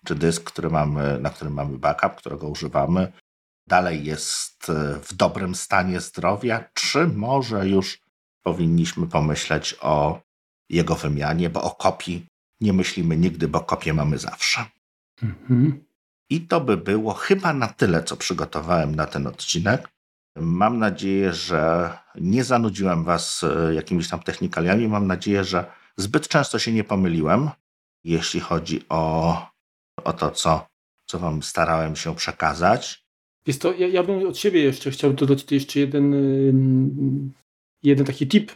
czy 0.04 0.14
dysk, 0.14 0.44
który 0.44 0.70
mamy, 0.70 1.18
na 1.20 1.30
którym 1.30 1.54
mamy 1.54 1.78
backup, 1.78 2.14
którego 2.14 2.48
używamy, 2.48 3.12
dalej 3.68 4.04
jest 4.04 4.70
e, 4.70 5.00
w 5.00 5.14
dobrym 5.14 5.54
stanie 5.54 6.00
zdrowia, 6.00 6.64
czy 6.74 7.06
może 7.06 7.68
już 7.68 7.98
powinniśmy 8.42 9.06
pomyśleć 9.06 9.76
o 9.80 10.20
jego 10.70 10.94
wymianie, 10.94 11.50
bo 11.50 11.62
o 11.62 11.70
kopii 11.70 12.26
nie 12.60 12.72
myślimy 12.72 13.16
nigdy, 13.16 13.48
bo 13.48 13.60
kopię 13.60 13.94
mamy 13.94 14.18
zawsze. 14.18 14.64
Mhm. 15.22 15.84
I 16.30 16.40
to 16.40 16.60
by 16.60 16.76
było 16.76 17.14
chyba 17.14 17.52
na 17.52 17.68
tyle, 17.68 18.02
co 18.02 18.16
przygotowałem 18.16 18.94
na 18.94 19.06
ten 19.06 19.26
odcinek. 19.26 19.88
Mam 20.36 20.78
nadzieję, 20.78 21.32
że 21.32 21.90
nie 22.14 22.44
zanudziłem 22.44 23.04
Was 23.04 23.44
e, 23.44 23.74
jakimiś 23.74 24.08
tam 24.08 24.20
technikaliami. 24.22 24.88
Mam 24.88 25.06
nadzieję, 25.06 25.44
że 25.44 25.64
zbyt 25.96 26.28
często 26.28 26.58
się 26.58 26.72
nie 26.72 26.84
pomyliłem, 26.84 27.50
jeśli 28.04 28.40
chodzi 28.40 28.84
o, 28.88 29.36
o 30.04 30.12
to, 30.12 30.30
co, 30.30 30.66
co 31.06 31.18
Wam 31.18 31.42
starałem 31.42 31.96
się 31.96 32.14
przekazać. 32.14 33.06
Jest 33.46 33.62
to, 33.62 33.72
ja, 33.72 33.88
ja 33.88 34.02
bym 34.02 34.28
od 34.28 34.38
siebie 34.38 34.62
jeszcze 34.62 34.90
chciał 34.90 35.12
dodać 35.12 35.52
jeszcze 35.52 35.80
jeden, 35.80 36.14
jeden 37.82 38.06
taki 38.06 38.28
tip. 38.28 38.52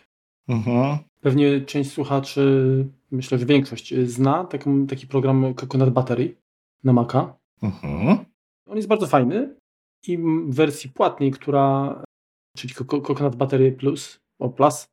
Mhm. 0.51 0.99
Pewnie 1.21 1.61
część 1.61 1.93
słuchaczy, 1.93 2.87
myślę, 3.11 3.39
że 3.39 3.47
większość 3.47 3.95
zna 3.95 4.45
taki, 4.45 4.71
taki 4.89 5.07
program 5.07 5.55
Coconut 5.55 5.91
Battery 5.91 6.37
na 6.85 6.93
Maca. 6.93 7.37
Mhm. 7.63 8.19
On 8.67 8.77
jest 8.77 8.89
bardzo 8.89 9.07
fajny 9.07 9.55
i 10.07 10.19
w 10.19 10.55
wersji 10.55 10.91
płatnej, 10.91 11.31
która, 11.31 12.03
czyli 12.57 12.75
Coconut 12.75 13.37
Battery 13.37 13.73
Plus, 13.73 14.21
o 14.39 14.49
Plus, 14.49 14.87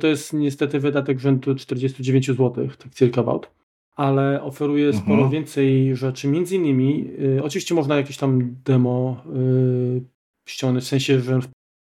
to 0.00 0.06
jest 0.06 0.32
niestety 0.32 0.80
wydatek 0.80 1.20
rzędu 1.20 1.54
49 1.54 2.26
zł, 2.26 2.68
tak 2.78 2.94
circa 2.94 3.20
about, 3.20 3.50
ale 3.96 4.42
oferuje 4.42 4.86
mhm. 4.86 5.04
sporo 5.04 5.28
więcej 5.28 5.96
rzeczy, 5.96 6.28
między 6.28 6.56
innymi, 6.56 7.10
y, 7.20 7.42
oczywiście 7.42 7.74
można 7.74 7.96
jakieś 7.96 8.16
tam 8.16 8.56
demo 8.64 9.24
y, 9.36 10.02
ściągnąć, 10.48 10.84
w 10.84 10.88
sensie, 10.88 11.20
że 11.20 11.40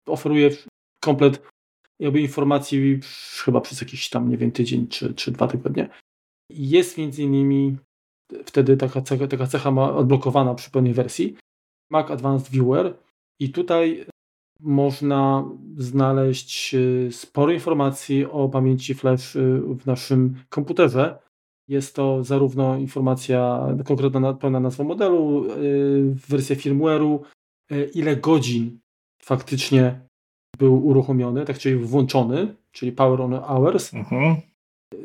oferuje 0.08 0.50
komplet 1.04 1.49
jakby 2.00 2.22
informacji 2.22 3.00
chyba 3.44 3.62
przez 3.62 3.82
jakiś 3.82 4.10
tam, 4.10 4.30
nie 4.30 4.38
wiem, 4.38 4.52
tydzień 4.52 4.88
czy, 4.88 5.14
czy 5.14 5.32
dwa 5.32 5.48
tygodnie. 5.48 5.90
Jest 6.50 6.98
między 6.98 7.24
innymi 7.24 7.78
wtedy 8.46 8.78
taka 8.78 9.02
cecha, 9.02 9.28
taka 9.28 9.48
cecha 9.48 9.72
ma 9.72 9.96
odblokowana 9.96 10.56
przy 10.56 10.72
pełnej 10.72 10.94
wersji. 10.94 11.36
Mac 11.92 12.12
Advanced 12.12 12.52
Viewer 12.52 12.98
i 13.40 13.50
tutaj 13.50 14.06
można 14.60 15.50
znaleźć 15.78 16.76
e, 16.76 17.12
sporo 17.12 17.52
informacji 17.52 18.26
o 18.26 18.50
pamięci 18.50 18.94
flash 18.94 19.36
e, 19.36 19.40
w 19.62 19.86
naszym 19.86 20.36
komputerze. 20.50 21.20
Jest 21.68 21.96
to 21.96 22.24
zarówno 22.24 22.78
informacja, 22.78 23.68
konkretna 23.86 24.34
pełna 24.34 24.60
nazwa 24.60 24.84
modelu, 24.84 25.46
e, 25.52 25.56
wersja 26.30 26.56
firmware'u, 26.56 27.20
ile 27.94 28.16
godzin 28.16 28.80
faktycznie 29.22 30.09
był 30.60 30.88
uruchomiony, 30.88 31.46
tak 31.46 31.58
czyli 31.58 31.76
włączony, 31.76 32.56
czyli 32.72 32.92
power 32.92 33.22
on 33.22 33.42
hours, 33.42 33.94
mhm. 33.94 34.36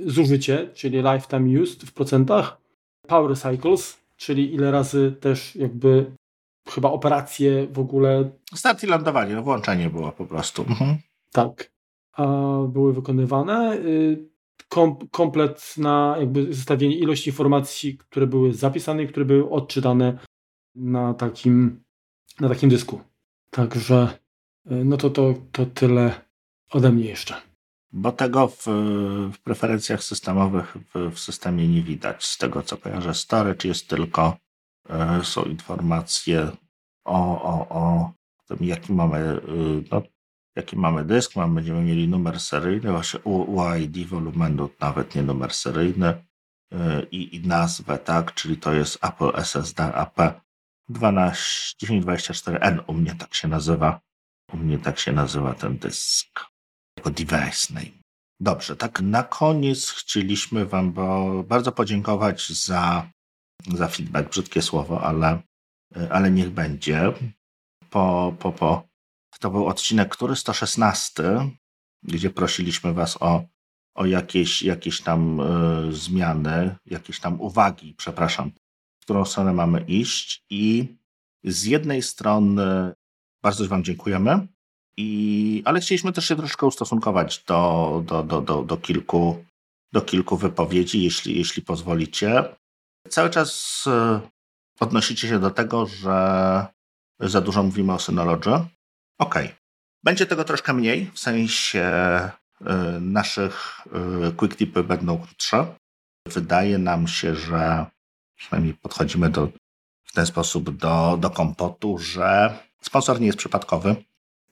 zużycie, 0.06 0.68
czyli 0.74 0.98
lifetime 0.98 1.62
used 1.62 1.82
w 1.82 1.92
procentach, 1.92 2.60
power 3.06 3.36
cycles, 3.36 4.00
czyli 4.16 4.54
ile 4.54 4.70
razy 4.70 5.16
też 5.20 5.56
jakby 5.56 6.12
chyba 6.68 6.90
operacje 6.90 7.66
w 7.66 7.78
ogóle. 7.78 8.30
Start 8.54 8.82
i 8.82 8.86
lądowanie, 8.86 9.34
no 9.34 9.42
włączenie 9.42 9.90
było 9.90 10.12
po 10.12 10.26
prostu. 10.26 10.62
Mhm. 10.62 10.96
Tak. 11.32 11.72
A 12.12 12.26
były 12.68 12.92
wykonywane. 12.92 13.76
Y, 13.76 14.28
kom, 14.68 14.96
komplet 15.10 15.74
na 15.78 16.16
jakby 16.18 16.54
zestawienie 16.54 16.98
ilości 16.98 17.30
informacji, 17.30 17.98
które 17.98 18.26
były 18.26 18.52
zapisane 18.52 19.02
i 19.02 19.08
które 19.08 19.26
były 19.26 19.50
odczytane 19.50 20.18
na 20.74 21.14
takim, 21.14 21.82
na 22.40 22.48
takim 22.48 22.68
dysku. 22.68 23.00
Także 23.50 24.18
no 24.64 24.96
to, 24.96 25.10
to, 25.10 25.34
to 25.52 25.66
tyle 25.66 26.20
ode 26.70 26.92
mnie 26.92 27.04
jeszcze. 27.04 27.34
Bo 27.92 28.12
tego 28.12 28.48
w, 28.48 28.64
w 29.34 29.38
preferencjach 29.42 30.02
systemowych 30.02 30.76
w, 30.94 31.10
w, 31.14 31.18
systemie 31.18 31.68
nie 31.68 31.82
widać. 31.82 32.24
Z 32.24 32.38
tego 32.38 32.62
co 32.62 32.76
kojarzę, 32.76 33.14
storage 33.14 33.68
jest 33.68 33.88
tylko, 33.88 34.36
e, 34.88 35.24
są 35.24 35.44
informacje 35.44 36.50
o, 37.04 37.42
o, 37.42 37.68
o 37.68 38.12
tym, 38.48 38.58
jaki 38.60 38.92
mamy, 38.92 39.18
e, 39.18 39.40
no, 39.90 40.02
jaki 40.56 40.76
mamy 40.76 41.04
dysk. 41.04 41.36
Mamy, 41.36 41.54
będziemy 41.54 41.82
mieli 41.82 42.08
numer 42.08 42.40
seryjny, 42.40 42.90
właśnie 42.90 43.20
UID 43.20 44.06
wolumenu, 44.08 44.70
nawet 44.80 45.14
nie 45.14 45.22
numer 45.22 45.52
seryjny 45.52 46.24
e, 46.72 47.02
i, 47.02 47.36
i 47.36 47.46
nazwę, 47.48 47.98
tak, 47.98 48.34
czyli 48.34 48.56
to 48.56 48.72
jest 48.72 49.04
Apple 49.04 49.30
SSD 49.34 49.94
AP 49.94 50.40
1024N, 50.90 52.78
u 52.86 52.92
mnie 52.92 53.14
tak 53.14 53.34
się 53.34 53.48
nazywa. 53.48 54.00
U 54.52 54.56
mnie 54.56 54.78
tak 54.78 54.98
się 54.98 55.12
nazywa 55.12 55.54
ten 55.54 55.78
dysk 55.78 56.40
jako 56.96 57.10
device 57.10 57.74
name. 57.74 58.04
Dobrze, 58.40 58.76
tak 58.76 59.00
na 59.00 59.22
koniec 59.22 59.90
chcieliśmy 59.90 60.66
Wam 60.66 60.92
bardzo 61.44 61.72
podziękować 61.72 62.48
za, 62.48 63.10
za 63.66 63.88
feedback, 63.88 64.30
brzydkie 64.30 64.62
słowo, 64.62 65.00
ale, 65.00 65.42
ale 66.10 66.30
niech 66.30 66.50
będzie. 66.50 67.12
Po, 67.90 68.34
po, 68.38 68.52
po. 68.52 68.88
To 69.40 69.50
był 69.50 69.66
odcinek, 69.66 70.08
który 70.08 70.36
116, 70.36 71.22
gdzie 72.02 72.30
prosiliśmy 72.30 72.92
Was 72.92 73.22
o, 73.22 73.44
o 73.94 74.06
jakieś, 74.06 74.62
jakieś 74.62 75.00
tam 75.00 75.40
y, 75.40 75.92
zmiany, 75.92 76.76
jakieś 76.86 77.20
tam 77.20 77.40
uwagi, 77.40 77.94
przepraszam, 77.94 78.52
w 79.00 79.04
którą 79.04 79.24
stronę 79.24 79.52
mamy 79.52 79.80
iść. 79.80 80.44
I 80.50 80.96
z 81.44 81.64
jednej 81.64 82.02
strony 82.02 82.92
bardzo 83.44 83.68
Wam 83.68 83.84
dziękujemy, 83.84 84.46
i, 84.96 85.62
ale 85.64 85.80
chcieliśmy 85.80 86.12
też 86.12 86.28
się 86.28 86.36
troszkę 86.36 86.66
ustosunkować 86.66 87.44
do, 87.46 88.02
do, 88.06 88.22
do, 88.22 88.40
do, 88.40 88.62
do, 88.62 88.76
kilku, 88.76 89.44
do 89.92 90.00
kilku 90.00 90.36
wypowiedzi, 90.36 91.02
jeśli, 91.02 91.38
jeśli 91.38 91.62
pozwolicie. 91.62 92.44
Cały 93.08 93.30
czas 93.30 93.84
e, 93.86 94.20
odnosicie 94.80 95.28
się 95.28 95.38
do 95.38 95.50
tego, 95.50 95.86
że 95.86 96.66
za 97.20 97.40
dużo 97.40 97.62
mówimy 97.62 97.92
o 97.92 97.98
Synology. 97.98 98.50
Okej. 98.50 99.46
Okay. 99.46 99.48
Będzie 100.04 100.26
tego 100.26 100.44
troszkę 100.44 100.72
mniej, 100.72 101.10
w 101.14 101.18
sensie 101.18 101.80
e, 101.80 102.30
naszych 103.00 103.80
e, 104.26 104.32
quick 104.32 104.56
tipy 104.56 104.84
będą 104.84 105.18
krótsze. 105.18 105.66
Wydaje 106.28 106.78
nam 106.78 107.08
się, 107.08 107.36
że 107.36 107.86
przynajmniej 108.36 108.74
podchodzimy 108.74 109.30
do, 109.30 109.48
w 110.04 110.12
ten 110.12 110.26
sposób 110.26 110.76
do, 110.76 111.18
do 111.20 111.30
kompotu, 111.30 111.98
że 111.98 112.58
sponsor 112.84 113.20
nie 113.20 113.26
jest 113.26 113.38
przypadkowy 113.38 113.96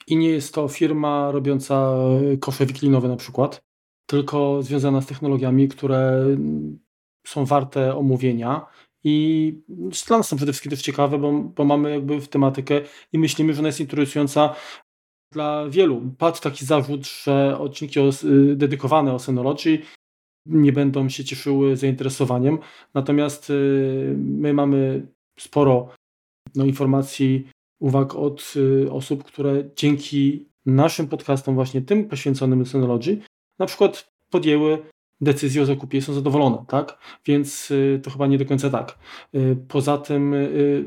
i 0.06 0.16
nie 0.16 0.28
jest 0.28 0.54
to 0.54 0.68
firma 0.68 1.30
robiąca 1.30 1.94
kosze 2.40 2.66
wiklinowe 2.66 3.08
na 3.08 3.16
przykład, 3.16 3.62
tylko 4.06 4.62
związana 4.62 5.00
z 5.00 5.06
technologiami, 5.06 5.68
które 5.68 6.26
są 7.26 7.44
warte 7.44 7.96
omówienia 7.96 8.66
I 9.04 9.54
dla 10.08 10.16
nas 10.18 10.28
są 10.28 10.36
przede 10.36 10.52
wszystkim 10.52 10.70
też 10.70 10.82
ciekawe, 10.82 11.18
bo, 11.18 11.32
bo 11.32 11.64
mamy 11.64 11.90
jakby 11.90 12.20
w 12.20 12.28
tematykę 12.28 12.80
i 13.12 13.18
myślimy, 13.18 13.54
że 13.54 13.58
ona 13.58 13.68
jest 13.68 13.80
interesująca 13.80 14.54
dla 15.32 15.68
wielu. 15.68 16.02
Padł 16.18 16.40
taki 16.40 16.64
zarzut, 16.66 17.06
że 17.06 17.58
odcinki 17.58 18.00
o, 18.00 18.10
y, 18.24 18.56
dedykowane 18.56 19.14
o 19.14 19.18
Synology 19.18 19.78
nie 20.46 20.72
będą 20.72 21.08
się 21.08 21.24
cieszyły 21.24 21.76
zainteresowaniem. 21.76 22.58
Natomiast 22.94 23.50
y, 23.50 24.14
my 24.18 24.54
mamy 24.54 25.06
sporo 25.38 25.88
no, 26.54 26.64
informacji, 26.64 27.48
uwag 27.82 28.14
od 28.14 28.54
y, 28.56 28.92
osób, 28.92 29.24
które 29.24 29.64
dzięki 29.76 30.46
naszym 30.66 31.08
podcastom, 31.08 31.54
właśnie 31.54 31.82
tym 31.82 32.08
poświęconym 32.08 32.66
Synology, 32.66 33.18
na 33.58 33.66
przykład 33.66 34.12
podjęły 34.30 34.82
decyzję 35.20 35.62
o 35.62 35.66
zakupie 35.66 36.02
są 36.02 36.12
zadowolone, 36.12 36.64
tak? 36.68 36.98
Więc 37.26 37.70
y, 37.70 38.00
to 38.02 38.10
chyba 38.10 38.26
nie 38.26 38.38
do 38.38 38.44
końca 38.44 38.70
tak. 38.70 38.98
Y, 39.34 39.56
poza 39.68 39.98
tym... 39.98 40.34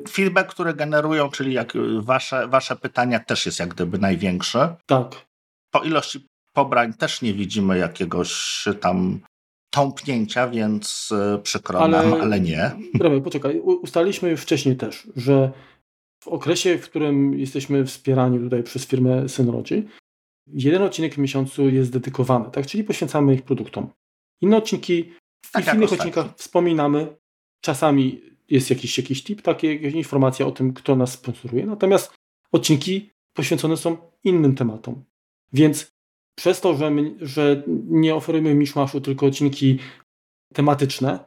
Feedback, 0.10 0.50
które 0.50 0.74
generują, 0.74 1.30
czyli 1.30 1.54
jak 1.54 1.74
wasze, 2.00 2.48
wasze 2.48 2.76
pytania 2.76 3.20
też 3.20 3.46
jest 3.46 3.60
jak 3.60 3.70
gdyby 3.74 3.98
największy. 3.98 4.60
Tak. 4.86 5.26
Po 5.72 5.84
ilości 5.84 6.28
pobrań 6.54 6.94
też 6.94 7.22
nie 7.22 7.34
widzimy 7.34 7.78
jakiegoś 7.78 8.64
tam 8.82 9.20
tąpnięcia, 9.70 10.48
więc 10.48 11.14
przykro 11.44 11.80
ale, 11.80 11.98
nam, 11.98 12.22
ale 12.22 12.40
nie. 12.40 12.72
Dobra, 12.94 13.22
poczekaj. 13.22 13.60
Ustaliliśmy 13.60 14.30
już 14.30 14.42
wcześniej 14.42 14.76
też, 14.76 15.08
że 15.16 15.52
w 16.26 16.28
okresie, 16.28 16.78
w 16.78 16.90
którym 16.90 17.40
jesteśmy 17.40 17.86
wspierani 17.86 18.40
tutaj 18.40 18.64
przez 18.64 18.86
firmę 18.88 19.30
Synology, 19.30 19.84
jeden 20.48 20.82
odcinek 20.82 21.16
w 21.16 21.18
miesiącu 21.18 21.70
jest 21.70 21.92
dedykowany, 21.92 22.52
tak? 22.52 22.68
czyli 22.68 22.84
poświęcamy 22.84 23.34
ich 23.34 23.42
produktom. 23.42 23.90
Inne 24.42 24.58
odcinki, 24.58 25.12
tak, 25.52 25.66
w 25.66 25.74
innych 25.74 25.94
odcinkach 25.94 26.36
wspominamy, 26.38 27.18
czasami 27.62 28.22
jest 28.50 28.70
jakiś, 28.70 28.98
jakiś 28.98 29.24
tip, 29.24 29.42
takie 29.42 29.74
informacja 29.74 30.46
o 30.46 30.52
tym, 30.52 30.74
kto 30.74 30.96
nas 30.96 31.12
sponsoruje, 31.12 31.66
natomiast 31.66 32.14
odcinki 32.52 33.10
poświęcone 33.34 33.78
są 33.78 33.98
innym 34.24 34.56
tematom. 34.56 35.04
Więc 35.54 35.92
przez 36.36 36.62
to, 36.62 36.76
że, 36.78 36.92
my, 36.92 37.16
że 37.22 37.64
nie 37.88 38.16
oferujemy 38.16 38.56
miszmaszu, 38.56 39.02
tylko 39.02 39.26
odcinki 39.26 39.80
tematyczne, 40.54 41.26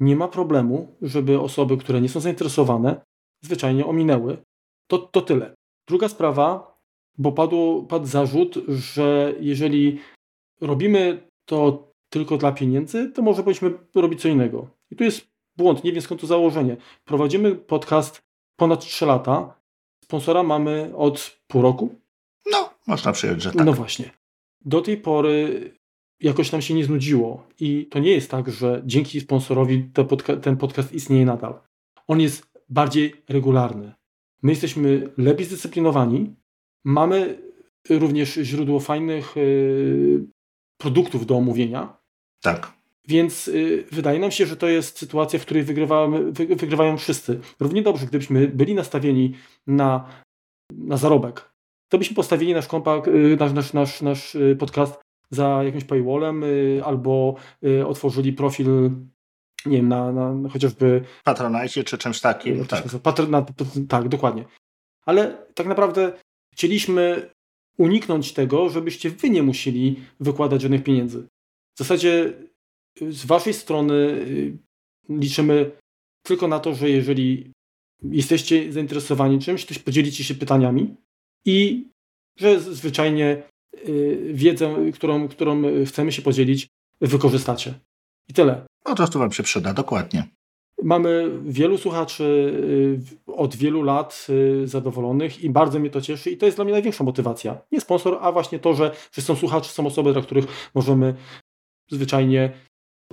nie 0.00 0.16
ma 0.16 0.28
problemu, 0.28 0.96
żeby 1.02 1.40
osoby, 1.40 1.76
które 1.76 2.00
nie 2.00 2.08
są 2.08 2.20
zainteresowane, 2.20 3.00
zwyczajnie 3.40 3.86
ominęły. 3.86 4.36
To, 4.86 4.98
to 4.98 5.20
tyle. 5.20 5.54
Druga 5.88 6.08
sprawa, 6.08 6.78
bo 7.18 7.32
padł, 7.32 7.86
padł 7.86 8.06
zarzut, 8.06 8.58
że 8.68 9.34
jeżeli 9.40 10.00
robimy 10.60 11.28
to 11.44 11.88
tylko 12.12 12.36
dla 12.36 12.52
pieniędzy, 12.52 13.10
to 13.10 13.22
może 13.22 13.42
powinniśmy 13.42 13.72
robić 13.94 14.20
co 14.20 14.28
innego. 14.28 14.68
I 14.90 14.96
tu 14.96 15.04
jest 15.04 15.26
błąd, 15.56 15.84
nie 15.84 15.92
wiem 15.92 16.02
skąd 16.02 16.20
to 16.20 16.26
założenie. 16.26 16.76
Prowadzimy 17.04 17.54
podcast 17.54 18.22
ponad 18.56 18.80
3 18.80 19.06
lata, 19.06 19.60
sponsora 20.04 20.42
mamy 20.42 20.92
od 20.96 21.40
pół 21.46 21.62
roku. 21.62 21.94
No, 22.52 22.70
można 22.86 23.12
przyjąć, 23.12 23.42
że 23.42 23.52
tak. 23.52 23.66
No 23.66 23.72
właśnie. 23.72 24.10
Do 24.64 24.80
tej 24.80 24.96
pory 24.96 25.70
jakoś 26.20 26.52
nam 26.52 26.62
się 26.62 26.74
nie 26.74 26.84
znudziło 26.84 27.46
i 27.60 27.86
to 27.86 27.98
nie 27.98 28.10
jest 28.10 28.30
tak, 28.30 28.50
że 28.50 28.82
dzięki 28.86 29.20
sponsorowi 29.20 29.90
ten 30.42 30.56
podcast 30.56 30.92
istnieje 30.92 31.24
nadal. 31.24 31.60
On 32.06 32.20
jest 32.20 32.49
bardziej 32.70 33.14
regularny. 33.28 33.92
My 34.42 34.52
jesteśmy 34.52 35.10
lepiej 35.16 35.46
zdyscyplinowani, 35.46 36.34
mamy 36.84 37.42
również 37.90 38.34
źródło 38.34 38.80
fajnych 38.80 39.36
yy, 39.36 40.26
produktów 40.78 41.26
do 41.26 41.36
omówienia, 41.36 41.96
tak. 42.42 42.72
Więc 43.08 43.48
y, 43.48 43.84
wydaje 43.92 44.18
nam 44.18 44.30
się, 44.30 44.46
że 44.46 44.56
to 44.56 44.68
jest 44.68 44.98
sytuacja, 44.98 45.38
w 45.38 45.42
której 45.42 45.62
wygrywamy, 45.62 46.32
wy, 46.32 46.46
wygrywają 46.46 46.96
wszyscy. 46.96 47.40
Równie 47.60 47.82
dobrze, 47.82 48.06
gdybyśmy 48.06 48.48
byli 48.48 48.74
nastawieni 48.74 49.34
na, 49.66 50.08
na 50.72 50.96
zarobek, 50.96 51.52
to 51.88 51.98
byśmy 51.98 52.16
postawili 52.16 52.54
nasz, 52.54 52.66
kompak, 52.66 53.08
y, 53.08 53.36
nasz, 53.40 53.52
nasz, 53.52 53.72
nasz, 53.72 54.02
nasz 54.02 54.36
podcast 54.58 55.00
za 55.30 55.64
jakimś 55.64 55.84
paywallem 55.84 56.44
albo 56.84 57.36
otworzyli 57.86 58.32
profil 58.32 58.90
nie 59.66 59.76
wiem, 59.76 59.88
na, 59.88 60.12
na 60.12 60.48
chociażby... 60.48 61.04
Patronajcie 61.24 61.84
czy 61.84 61.98
czymś 61.98 62.20
takim. 62.20 62.66
Tak. 62.66 62.84
Patr 63.02 63.28
na, 63.28 63.46
tak, 63.88 64.08
dokładnie. 64.08 64.44
Ale 65.06 65.46
tak 65.54 65.66
naprawdę 65.66 66.12
chcieliśmy 66.52 67.30
uniknąć 67.78 68.32
tego, 68.32 68.68
żebyście 68.68 69.10
wy 69.10 69.30
nie 69.30 69.42
musieli 69.42 69.96
wykładać 70.20 70.62
żadnych 70.62 70.84
pieniędzy. 70.84 71.26
W 71.74 71.78
zasadzie 71.78 72.32
y, 73.02 73.12
z 73.12 73.26
Waszej 73.26 73.54
strony 73.54 73.94
y, 73.94 74.58
liczymy 75.08 75.70
tylko 76.22 76.48
na 76.48 76.60
to, 76.60 76.74
że 76.74 76.90
jeżeli 76.90 77.52
jesteście 78.02 78.72
zainteresowani 78.72 79.38
czymś, 79.38 79.64
to 79.64 79.74
podzielicie 79.84 80.24
się 80.24 80.34
pytaniami 80.34 80.96
i 81.44 81.88
że 82.36 82.60
zwyczajnie 82.60 83.42
y, 83.88 84.30
wiedzę, 84.32 84.76
którą, 84.94 85.28
którą 85.28 85.62
chcemy 85.86 86.12
się 86.12 86.22
podzielić, 86.22 86.68
wykorzystacie. 87.00 87.74
I 88.30 88.32
tyle. 88.32 88.66
Po 88.84 88.94
prostu 88.94 89.18
Wam 89.18 89.32
się 89.32 89.42
przyda, 89.42 89.74
dokładnie. 89.74 90.28
Mamy 90.82 91.30
wielu 91.44 91.78
słuchaczy 91.78 92.54
od 93.26 93.56
wielu 93.56 93.82
lat 93.82 94.26
zadowolonych 94.64 95.44
i 95.44 95.50
bardzo 95.50 95.78
mnie 95.78 95.90
to 95.90 96.00
cieszy 96.00 96.30
i 96.30 96.36
to 96.36 96.46
jest 96.46 96.58
dla 96.58 96.64
mnie 96.64 96.72
największa 96.72 97.04
motywacja. 97.04 97.58
Nie 97.72 97.80
sponsor, 97.80 98.18
a 98.20 98.32
właśnie 98.32 98.58
to, 98.58 98.74
że, 98.74 98.94
że 99.12 99.22
są 99.22 99.36
słuchacze, 99.36 99.70
są 99.70 99.86
osoby, 99.86 100.12
dla 100.12 100.22
których 100.22 100.70
możemy 100.74 101.14
zwyczajnie 101.90 102.52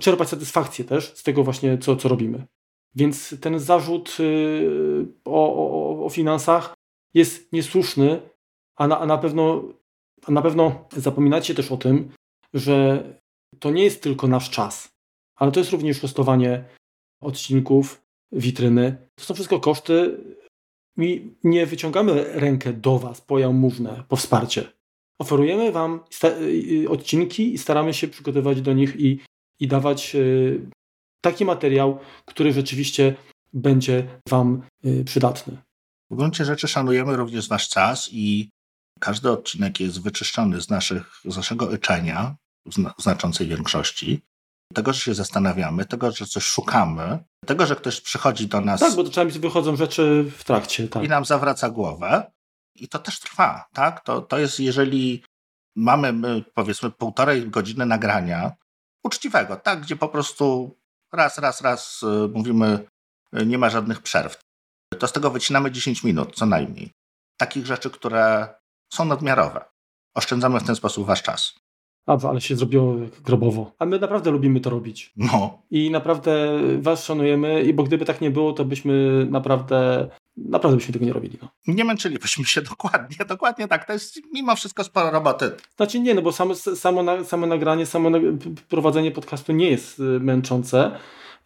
czerpać 0.00 0.28
satysfakcję 0.28 0.84
też 0.84 1.14
z 1.14 1.22
tego 1.22 1.44
właśnie, 1.44 1.78
co, 1.78 1.96
co 1.96 2.08
robimy. 2.08 2.46
Więc 2.94 3.40
ten 3.40 3.58
zarzut 3.58 4.16
y, 4.20 5.06
o, 5.24 5.54
o, 5.54 6.04
o 6.04 6.08
finansach 6.10 6.74
jest 7.14 7.52
niesłuszny, 7.52 8.20
a 8.76 8.88
na, 8.88 8.98
a 8.98 9.06
na 9.06 9.18
pewno 9.18 9.64
a 10.26 10.32
na 10.32 10.42
pewno 10.42 10.88
zapominacie 10.96 11.54
też 11.54 11.72
o 11.72 11.76
tym, 11.76 12.10
że 12.54 13.04
to 13.58 13.70
nie 13.70 13.84
jest 13.84 14.02
tylko 14.02 14.28
nasz 14.28 14.50
czas, 14.50 14.88
ale 15.38 15.52
to 15.52 15.60
jest 15.60 15.72
również 15.72 16.00
kosztowanie 16.00 16.64
odcinków, 17.22 18.02
witryny. 18.32 19.08
To 19.14 19.24
są 19.24 19.34
wszystko 19.34 19.60
koszty. 19.60 20.24
I 20.96 21.36
nie 21.44 21.66
wyciągamy 21.66 22.24
rękę 22.24 22.72
do 22.72 22.98
Was 22.98 23.20
po 23.20 23.38
jałmużnę, 23.38 24.04
po 24.08 24.16
wsparcie. 24.16 24.72
Oferujemy 25.20 25.72
Wam 25.72 26.00
odcinki 26.88 27.54
i 27.54 27.58
staramy 27.58 27.94
się 27.94 28.08
przygotować 28.08 28.60
do 28.60 28.72
nich 28.72 28.96
i, 29.00 29.20
i 29.60 29.68
dawać 29.68 30.14
e, 30.14 30.20
taki 31.20 31.44
materiał, 31.44 31.98
który 32.24 32.52
rzeczywiście 32.52 33.14
będzie 33.52 34.20
Wam 34.28 34.62
przydatny. 35.04 35.58
W 36.10 36.16
gruncie 36.16 36.44
rzeczy 36.44 36.68
szanujemy 36.68 37.16
również 37.16 37.48
Wasz 37.48 37.68
czas 37.68 38.08
i 38.12 38.50
każdy 39.00 39.30
odcinek 39.30 39.80
jest 39.80 40.02
wyczyszczony 40.02 40.60
z, 40.60 40.70
naszych, 40.70 41.20
z 41.24 41.36
naszego 41.36 41.72
yczenia, 41.72 42.36
w 42.66 43.02
znaczącej 43.02 43.46
większości. 43.46 44.20
Tego, 44.74 44.92
że 44.92 45.00
się 45.00 45.14
zastanawiamy, 45.14 45.84
tego, 45.84 46.12
że 46.12 46.26
coś 46.26 46.44
szukamy, 46.44 47.18
tego, 47.46 47.66
że 47.66 47.76
ktoś 47.76 48.00
przychodzi 48.00 48.46
do 48.46 48.60
nas. 48.60 48.80
Tak, 48.80 48.94
bo 48.94 49.04
czasami 49.04 49.32
wychodzą 49.32 49.76
rzeczy 49.76 50.32
w 50.36 50.44
trakcie. 50.44 50.88
Tak. 50.88 51.04
I 51.04 51.08
nam 51.08 51.24
zawraca 51.24 51.70
głowę. 51.70 52.32
I 52.74 52.88
to 52.88 52.98
też 52.98 53.20
trwa, 53.20 53.68
tak? 53.72 54.04
To, 54.04 54.22
to 54.22 54.38
jest, 54.38 54.60
jeżeli 54.60 55.24
mamy, 55.76 56.14
powiedzmy, 56.54 56.90
półtorej 56.90 57.50
godziny 57.50 57.86
nagrania 57.86 58.52
uczciwego, 59.04 59.56
tak? 59.56 59.80
Gdzie 59.80 59.96
po 59.96 60.08
prostu 60.08 60.76
raz, 61.12 61.38
raz, 61.38 61.60
raz 61.60 62.02
y, 62.02 62.28
mówimy, 62.34 62.86
y, 63.40 63.46
nie 63.46 63.58
ma 63.58 63.70
żadnych 63.70 64.02
przerw. 64.02 64.40
To 64.98 65.08
z 65.08 65.12
tego 65.12 65.30
wycinamy 65.30 65.70
10 65.70 66.04
minut, 66.04 66.34
co 66.36 66.46
najmniej. 66.46 66.92
Takich 67.40 67.66
rzeczy, 67.66 67.90
które 67.90 68.54
są 68.92 69.04
nadmiarowe. 69.04 69.64
Oszczędzamy 70.14 70.60
w 70.60 70.66
ten 70.66 70.76
sposób 70.76 71.06
wasz 71.06 71.22
czas. 71.22 71.54
A, 72.08 72.28
ale 72.28 72.40
się 72.40 72.56
zrobiło 72.56 72.94
grobowo. 73.24 73.72
A 73.78 73.86
my 73.86 73.98
naprawdę 73.98 74.30
lubimy 74.30 74.60
to 74.60 74.70
robić. 74.70 75.12
No. 75.16 75.62
I 75.70 75.90
naprawdę 75.90 76.58
was 76.78 77.04
szanujemy, 77.04 77.62
i 77.62 77.74
bo 77.74 77.82
gdyby 77.82 78.04
tak 78.04 78.20
nie 78.20 78.30
było, 78.30 78.52
to 78.52 78.64
byśmy 78.64 79.26
naprawdę 79.30 80.08
naprawdę 80.36 80.76
byśmy 80.76 80.92
tego 80.92 81.04
nie 81.04 81.12
robili. 81.12 81.38
No. 81.42 81.48
Nie 81.66 81.84
męczylibyśmy 81.84 82.44
się 82.44 82.62
dokładnie, 82.70 83.16
dokładnie 83.28 83.68
tak. 83.68 83.86
To 83.86 83.92
jest 83.92 84.20
mimo 84.32 84.56
wszystko 84.56 84.84
sporo 84.84 85.10
roboty. 85.10 85.50
Znaczy 85.76 86.00
nie, 86.00 86.14
no 86.14 86.22
bo 86.22 86.32
samo, 86.32 86.54
samo, 86.54 87.24
samo 87.24 87.46
nagranie, 87.46 87.86
samo 87.86 88.10
prowadzenie 88.68 89.10
podcastu 89.10 89.52
nie 89.52 89.70
jest 89.70 90.00
y, 90.00 90.02
męczące, 90.02 90.98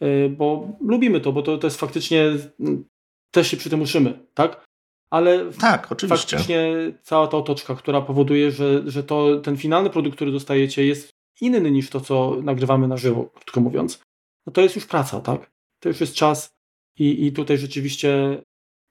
y, 0.02 0.34
bo 0.38 0.68
lubimy 0.80 1.20
to, 1.20 1.32
bo 1.32 1.42
to, 1.42 1.58
to 1.58 1.66
jest 1.66 1.80
faktycznie, 1.80 2.30
mm, 2.60 2.84
też 3.30 3.50
się 3.50 3.56
przy 3.56 3.70
tym 3.70 3.82
uszymy, 3.82 4.26
tak? 4.34 4.64
Ale 5.12 5.52
tak, 5.60 5.92
oczywiście. 5.92 6.36
faktycznie 6.36 6.74
cała 7.02 7.26
ta 7.26 7.36
otoczka, 7.36 7.74
która 7.74 8.00
powoduje, 8.00 8.50
że, 8.50 8.90
że 8.90 9.02
to, 9.04 9.40
ten 9.40 9.56
finalny 9.56 9.90
produkt, 9.90 10.16
który 10.16 10.32
dostajecie 10.32 10.86
jest 10.86 11.10
inny 11.40 11.70
niż 11.70 11.90
to, 11.90 12.00
co 12.00 12.36
nagrywamy 12.42 12.88
na 12.88 12.96
żywo, 12.96 13.24
krótko 13.24 13.60
mówiąc. 13.60 14.02
No 14.46 14.52
to 14.52 14.60
jest 14.60 14.76
już 14.76 14.86
praca, 14.86 15.20
tak? 15.20 15.50
To 15.80 15.88
już 15.88 16.00
jest 16.00 16.14
czas 16.14 16.50
i, 16.98 17.26
i 17.26 17.32
tutaj 17.32 17.58
rzeczywiście 17.58 18.42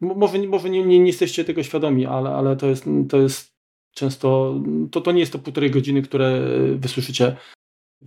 może, 0.02 0.40
może 0.40 0.70
nie, 0.70 0.86
nie, 0.86 1.00
nie 1.00 1.08
jesteście 1.08 1.46
tego 1.46 1.64
świadomi, 1.64 2.06
ale, 2.06 2.30
ale 2.30 2.56
to, 2.56 2.68
jest, 2.68 2.86
to 3.10 3.18
jest 3.18 3.52
często, 3.96 4.60
to, 4.92 5.02
to 5.02 5.12
nie 5.12 5.20
jest 5.20 5.32
to 5.32 5.40
półtorej 5.40 5.72
godziny, 5.72 6.02
które 6.02 6.42
wysłyszycie 6.76 7.38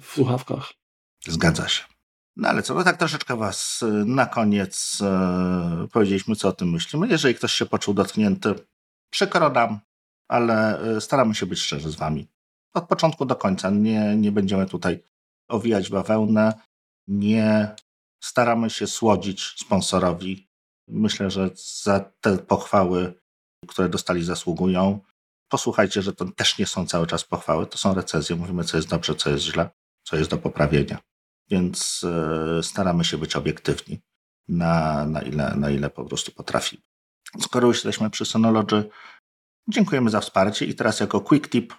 w 0.00 0.06
słuchawkach. 0.06 0.72
Zgadza 1.26 1.68
się. 1.68 1.84
No 2.37 2.49
ale 2.49 2.62
co, 2.62 2.74
no 2.74 2.85
tak 2.85 2.97
troszeczkę 2.97 3.37
was 3.37 3.82
y, 3.82 3.87
na 4.07 4.26
koniec 4.26 4.99
e, 5.03 5.89
powiedzieliśmy, 5.93 6.37
co 6.37 6.49
o 6.49 6.53
tym 6.53 6.70
myślimy. 6.70 7.09
Jeżeli 7.09 7.35
ktoś 7.35 7.53
się 7.53 7.66
poczuł 7.66 7.95
dotknięty, 7.95 8.55
przykro 9.11 9.51
nam, 9.51 9.80
ale 10.28 10.80
e, 10.80 11.01
staramy 11.01 11.35
się 11.35 11.47
być 11.47 11.59
szczerzy 11.59 11.91
z 11.91 11.95
wami. 11.95 12.28
Od 12.74 12.89
początku 12.89 13.24
do 13.24 13.37
końca. 13.37 13.70
Nie, 13.70 14.16
nie 14.16 14.32
będziemy 14.32 14.66
tutaj 14.66 15.03
owijać 15.49 15.91
bawełnę. 15.91 16.53
Nie 17.09 17.76
staramy 18.24 18.70
się 18.70 18.87
słodzić 18.87 19.55
sponsorowi. 19.59 20.49
Myślę, 20.89 21.30
że 21.30 21.51
za 21.85 22.01
te 22.01 22.39
pochwały, 22.39 23.14
które 23.68 23.89
dostali, 23.89 24.24
zasługują. 24.24 25.01
Posłuchajcie, 25.49 26.03
że 26.03 26.12
to 26.12 26.24
też 26.24 26.59
nie 26.59 26.66
są 26.66 26.87
cały 26.87 27.07
czas 27.07 27.24
pochwały, 27.24 27.66
to 27.66 27.78
są 27.78 27.95
recenzje. 27.95 28.37
Mówimy, 28.37 28.64
co 28.64 28.76
jest 28.76 28.89
dobrze, 28.89 29.14
co 29.14 29.30
jest 29.30 29.45
źle, 29.45 29.70
co 30.03 30.16
jest 30.16 30.30
do 30.30 30.39
poprawienia. 30.39 30.99
Więc 31.51 32.05
e, 32.05 32.62
staramy 32.62 33.05
się 33.05 33.18
być 33.18 33.36
obiektywni, 33.36 34.01
na, 34.49 35.05
na, 35.07 35.22
ile, 35.22 35.55
na 35.57 35.70
ile 35.70 35.90
po 35.90 36.05
prostu 36.05 36.32
potrafimy. 36.32 36.82
Skoro 37.40 37.68
już 37.68 37.76
jesteśmy 37.76 38.11
przy 38.11 38.24
Sonology, 38.24 38.90
dziękujemy 39.68 40.11
za 40.11 40.20
wsparcie. 40.20 40.66
I 40.66 40.74
teraz, 40.74 41.01
jako 41.01 41.20
quick 41.20 41.49
tip, 41.49 41.74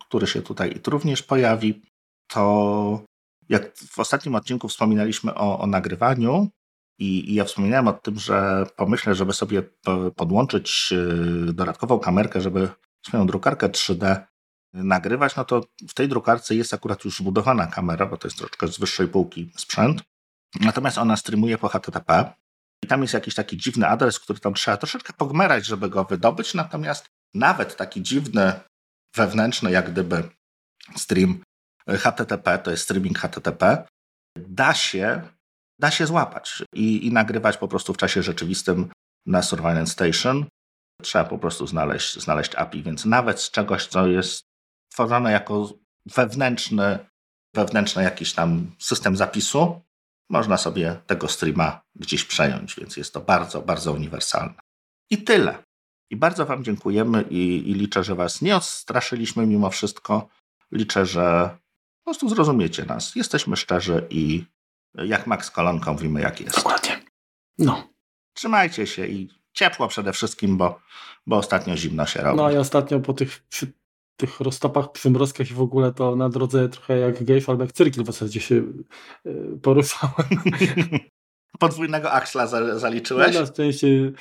który 0.00 0.26
się 0.26 0.42
tutaj 0.42 0.80
również 0.86 1.22
pojawi, 1.22 1.82
to 2.26 3.04
jak 3.48 3.76
w 3.76 3.98
ostatnim 3.98 4.34
odcinku 4.34 4.68
wspominaliśmy 4.68 5.34
o, 5.34 5.58
o 5.58 5.66
nagrywaniu, 5.66 6.48
i, 6.98 7.30
I, 7.30 7.34
ja 7.34 7.44
wspominałem 7.44 7.88
o 7.88 7.92
tym, 7.92 8.18
że 8.18 8.66
pomyślę, 8.76 9.14
żeby 9.14 9.32
sobie 9.32 9.62
podłączyć 10.16 10.92
e, 10.92 11.52
dodatkową 11.52 11.98
kamerkę, 11.98 12.40
żeby 12.40 12.68
swoją 13.06 13.26
drukarkę 13.26 13.68
3D 13.68 14.26
nagrywać, 14.74 15.36
no 15.36 15.44
to 15.44 15.60
w 15.88 15.94
tej 15.94 16.08
drukarce 16.08 16.54
jest 16.54 16.74
akurat 16.74 17.04
już 17.04 17.20
wbudowana 17.20 17.66
kamera, 17.66 18.06
bo 18.06 18.16
to 18.16 18.28
jest 18.28 18.38
troszeczkę 18.38 18.68
z 18.68 18.78
wyższej 18.78 19.08
półki 19.08 19.52
sprzęt. 19.56 20.02
Natomiast 20.60 20.98
ona 20.98 21.16
streamuje 21.16 21.58
po 21.58 21.68
HTTP 21.68 22.32
i 22.84 22.86
tam 22.86 23.02
jest 23.02 23.14
jakiś 23.14 23.34
taki 23.34 23.56
dziwny 23.56 23.88
adres, 23.88 24.20
który 24.20 24.40
tam 24.40 24.54
trzeba 24.54 24.76
troszeczkę 24.76 25.12
pogmerać, 25.12 25.66
żeby 25.66 25.88
go 25.88 26.04
wydobyć. 26.04 26.54
Natomiast 26.54 27.06
nawet 27.34 27.76
taki 27.76 28.02
dziwny, 28.02 28.52
wewnętrzny, 29.16 29.70
jak 29.70 29.92
gdyby 29.92 30.28
stream 30.96 31.42
HTTP, 31.88 32.58
to 32.58 32.70
jest 32.70 32.82
streaming 32.82 33.18
HTTP, 33.18 33.86
da 34.36 34.74
się, 34.74 35.22
da 35.80 35.90
się 35.90 36.06
złapać 36.06 36.62
i, 36.74 37.06
i 37.06 37.12
nagrywać 37.12 37.56
po 37.56 37.68
prostu 37.68 37.94
w 37.94 37.96
czasie 37.96 38.22
rzeczywistym 38.22 38.88
na 39.26 39.42
Surveillance 39.42 39.92
Station. 39.92 40.46
Trzeba 41.02 41.24
po 41.24 41.38
prostu 41.38 41.66
znaleźć, 41.66 42.20
znaleźć 42.20 42.54
API, 42.54 42.82
więc 42.82 43.04
nawet 43.04 43.40
z 43.40 43.50
czegoś, 43.50 43.86
co 43.86 44.06
jest 44.06 44.47
tworzone 44.98 45.32
jako 45.32 45.68
wewnętrzny, 46.06 46.98
wewnętrzny 47.54 48.02
jakiś 48.02 48.34
tam 48.34 48.70
system 48.78 49.16
zapisu, 49.16 49.80
można 50.30 50.56
sobie 50.56 50.96
tego 51.06 51.28
streama 51.28 51.80
gdzieś 51.94 52.24
przejąć, 52.24 52.74
więc 52.74 52.96
jest 52.96 53.14
to 53.14 53.20
bardzo, 53.20 53.62
bardzo 53.62 53.92
uniwersalne. 53.92 54.54
I 55.10 55.18
tyle. 55.18 55.64
I 56.10 56.16
bardzo 56.16 56.46
Wam 56.46 56.64
dziękujemy 56.64 57.22
i, 57.30 57.70
i 57.70 57.74
liczę, 57.74 58.04
że 58.04 58.14
Was 58.14 58.42
nie 58.42 58.56
odstraszyliśmy 58.56 59.46
mimo 59.46 59.70
wszystko. 59.70 60.28
Liczę, 60.72 61.06
że 61.06 61.56
po 62.04 62.10
prostu 62.10 62.28
zrozumiecie 62.28 62.84
nas. 62.84 63.16
Jesteśmy 63.16 63.56
szczerzy 63.56 64.06
i 64.10 64.44
jak 64.94 65.26
Max 65.26 65.50
Kolonką 65.50 65.92
mówimy, 65.92 66.20
jak 66.20 66.40
jest. 66.40 66.56
Dokładnie. 66.56 67.02
No. 67.58 67.88
Trzymajcie 68.32 68.86
się 68.86 69.06
i 69.06 69.28
ciepło 69.52 69.88
przede 69.88 70.12
wszystkim, 70.12 70.56
bo, 70.56 70.80
bo 71.26 71.36
ostatnio 71.36 71.76
zimno 71.76 72.06
się 72.06 72.20
robi. 72.20 72.36
No 72.36 72.50
i 72.50 72.56
ostatnio 72.56 73.00
po 73.00 73.12
tych, 73.12 73.42
tych 74.18 74.40
roztopach, 74.40 74.92
przymrozkach 74.92 75.50
i 75.50 75.54
w 75.54 75.60
ogóle 75.60 75.92
to 75.92 76.16
na 76.16 76.28
drodze 76.28 76.68
trochę 76.68 76.98
jak 76.98 77.24
gejsz 77.24 77.48
albo 77.48 77.62
jak 77.62 77.72
cyrkil 77.72 78.02
w 78.02 78.06
zasadzie 78.06 78.40
się 78.40 78.54
y, 79.26 79.58
poruszałem. 79.62 80.28
Podwójnego 81.58 82.12
aksla 82.12 82.46
zaliczyłeś? 82.78 83.34
No, 83.34 83.40
na 83.40 83.46
szczęście 83.46 84.12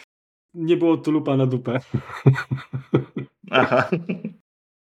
nie 0.54 0.78
było 0.78 0.98
tulupa 0.98 1.38
na 1.38 1.45
dupę. 1.45 1.80
Aha. 3.52 3.89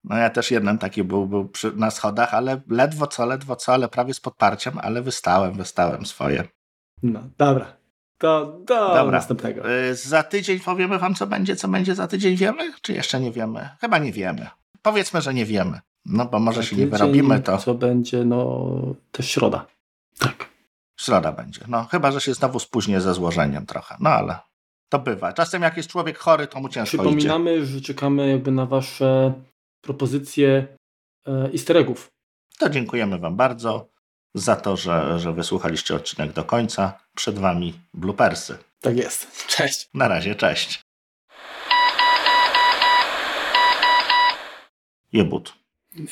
No 0.05 0.17
ja 0.17 0.31
też 0.31 0.51
jeden 0.51 0.79
taki 0.79 1.05
był, 1.05 1.27
był 1.27 1.49
przy, 1.49 1.73
na 1.73 1.91
schodach, 1.91 2.35
ale 2.35 2.61
ledwo 2.69 3.07
co, 3.07 3.27
ledwo 3.27 3.57
co, 3.57 3.73
ale 3.73 3.89
prawie 3.89 4.15
z 4.15 4.21
podparciem, 4.21 4.79
ale 4.79 5.03
wystałem, 5.03 5.55
wystałem 5.55 6.07
swoje. 6.07 6.45
No, 7.03 7.21
dobra. 7.39 7.77
To 8.19 8.47
do 8.47 8.75
dobra. 8.75 9.11
następnego. 9.11 9.73
Y, 9.73 9.95
za 9.95 10.23
tydzień 10.23 10.61
powiemy 10.61 10.99
wam, 10.99 11.15
co 11.15 11.27
będzie, 11.27 11.57
co 11.57 11.69
będzie 11.69 11.95
za 11.95 12.07
tydzień, 12.07 12.37
wiemy? 12.37 12.73
Czy 12.83 12.93
jeszcze 12.93 13.21
nie 13.21 13.33
wiemy? 13.33 13.69
Chyba 13.81 13.99
nie 13.99 14.13
wiemy. 14.13 14.47
Powiedzmy, 14.87 15.21
że 15.21 15.35
nie 15.35 15.45
wiemy. 15.45 15.81
No 16.05 16.25
bo 16.25 16.39
może 16.39 16.63
za 16.63 16.69
się 16.69 16.77
nie 16.77 16.87
wyrobimy, 16.87 17.41
to... 17.41 17.59
Co 17.59 17.75
będzie, 17.75 18.25
no, 18.25 18.71
też 19.13 19.31
środa. 19.31 19.67
Tak. 20.19 20.49
Środa 21.01 21.33
będzie. 21.33 21.61
No, 21.69 21.85
chyba, 21.85 22.13
że 22.13 22.21
się 22.21 22.35
znowu 22.35 22.59
spóźnię 22.59 23.01
ze 23.01 23.15
złożeniem 23.15 23.67
trochę. 23.67 23.97
No 24.01 24.11
ale 24.11 24.39
to 24.89 24.99
bywa. 24.99 25.33
Czasem 25.33 25.63
jak 25.63 25.77
jest 25.77 25.89
człowiek 25.89 26.19
chory, 26.19 26.47
to 26.47 26.61
mu 26.61 26.69
ciężko 26.69 26.97
Przypominamy, 26.97 27.57
idzie. 27.57 27.67
że 27.67 27.81
czekamy 27.81 28.31
jakby 28.31 28.51
na 28.51 28.67
wasze 28.67 29.33
propozycje 29.81 30.67
e, 31.29 31.51
easter 31.53 31.77
eggów. 31.77 32.09
To 32.59 32.71
dziękujemy 32.71 33.19
wam 33.19 33.37
bardzo 33.37 33.89
za 34.35 34.57
to, 34.57 34.77
że, 34.77 35.19
że 35.19 35.33
wysłuchaliście 35.33 35.95
odcinek 35.95 36.33
do 36.33 36.45
końca. 36.45 36.99
Przed 37.15 37.39
wami 37.39 37.75
bloopersy. 37.95 38.59
Tak 38.81 38.97
jest. 38.97 39.47
Cześć. 39.47 39.89
Na 39.95 40.09
razie, 40.09 40.35
cześć. 40.35 40.86
Jebut. 45.17 45.55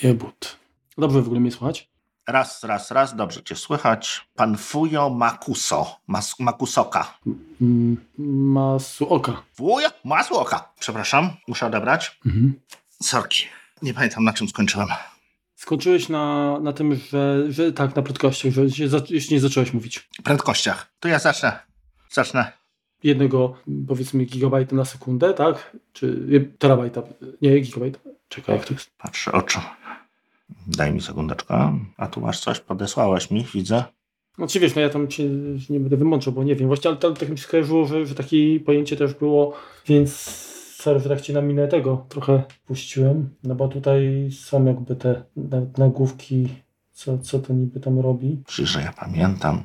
Jebut. 0.02 0.56
Dobrze 0.98 1.22
w 1.22 1.26
ogóle 1.26 1.40
mnie 1.40 1.50
słychać? 1.50 1.90
Raz, 2.28 2.64
raz, 2.64 2.90
raz, 2.90 3.16
dobrze 3.16 3.42
cię 3.42 3.56
słychać. 3.56 4.28
Pan 4.34 4.56
Fujo 4.56 5.10
Makuso, 5.10 5.96
Mas, 6.06 6.40
Makusoka. 6.40 7.18
Mm, 7.60 7.96
Masuoka. 8.18 9.42
Fujo 9.54 9.88
Masuoka. 10.04 10.72
Przepraszam, 10.80 11.30
muszę 11.48 11.66
odebrać. 11.66 12.18
Mhm. 12.26 12.54
Sorki, 13.02 13.44
nie 13.82 13.94
pamiętam 13.94 14.24
na 14.24 14.32
czym 14.32 14.48
skończyłem. 14.48 14.88
Skończyłeś 15.54 16.08
na, 16.08 16.56
na 16.60 16.72
tym, 16.72 16.94
że, 16.94 17.52
że 17.52 17.72
tak, 17.72 17.96
na 17.96 18.02
prędkościach, 18.02 18.52
że 18.52 18.62
jeszcze 19.10 19.34
nie 19.34 19.40
zacząłeś 19.40 19.72
mówić. 19.72 20.08
Prędkościach. 20.22 20.92
To 21.00 21.08
ja 21.08 21.18
zacznę. 21.18 21.58
Zacznę. 22.10 22.52
Jednego, 23.04 23.54
powiedzmy, 23.88 24.24
gigabajta 24.24 24.76
na 24.76 24.84
sekundę, 24.84 25.34
tak? 25.34 25.76
Czy 25.92 26.48
terabajta? 26.58 27.02
Nie, 27.42 27.60
gigabajta. 27.60 27.98
Czekaj, 28.28 28.56
jak 28.56 28.66
to 28.66 28.74
jest? 28.74 28.90
Patrzę 28.98 29.32
oczu. 29.32 29.60
Daj 30.66 30.92
mi 30.92 31.00
sekundeczkę. 31.00 31.78
A 31.96 32.06
tu 32.06 32.20
masz 32.20 32.40
coś, 32.40 32.60
podesłałeś 32.60 33.30
mi, 33.30 33.46
widzę. 33.54 33.84
No 34.38 34.46
czy 34.46 34.60
wiesz, 34.60 34.74
no 34.74 34.80
ja 34.80 34.88
tam 34.88 35.08
cię 35.08 35.28
nie 35.70 35.80
będę 35.80 35.96
wymączał, 35.96 36.32
bo 36.32 36.44
nie 36.44 36.56
wiem. 36.56 36.68
Właśnie, 36.68 36.90
ale 36.90 36.98
tak 36.98 37.28
mi 37.28 37.38
się 37.38 37.44
skojarzyło, 37.44 37.86
że, 37.86 38.06
że 38.06 38.14
takie 38.14 38.60
pojęcie 38.60 38.96
też 38.96 39.14
było, 39.14 39.52
więc 39.86 40.12
sorry, 40.76 41.00
że 41.00 41.08
tak 41.08 41.20
cię 41.20 41.32
na 41.32 41.42
minę 41.42 41.68
tego 41.68 42.06
trochę 42.08 42.42
puściłem, 42.66 43.28
no 43.44 43.54
bo 43.54 43.68
tutaj 43.68 44.28
są 44.32 44.64
jakby 44.64 44.96
te 44.96 45.22
nagłówki, 45.78 46.48
co, 46.92 47.18
co 47.18 47.38
to 47.38 47.52
niby 47.52 47.80
tam 47.80 48.00
robi. 48.00 48.42
Przecież 48.46 48.74
ja 48.74 48.92
pamiętam. 48.92 49.62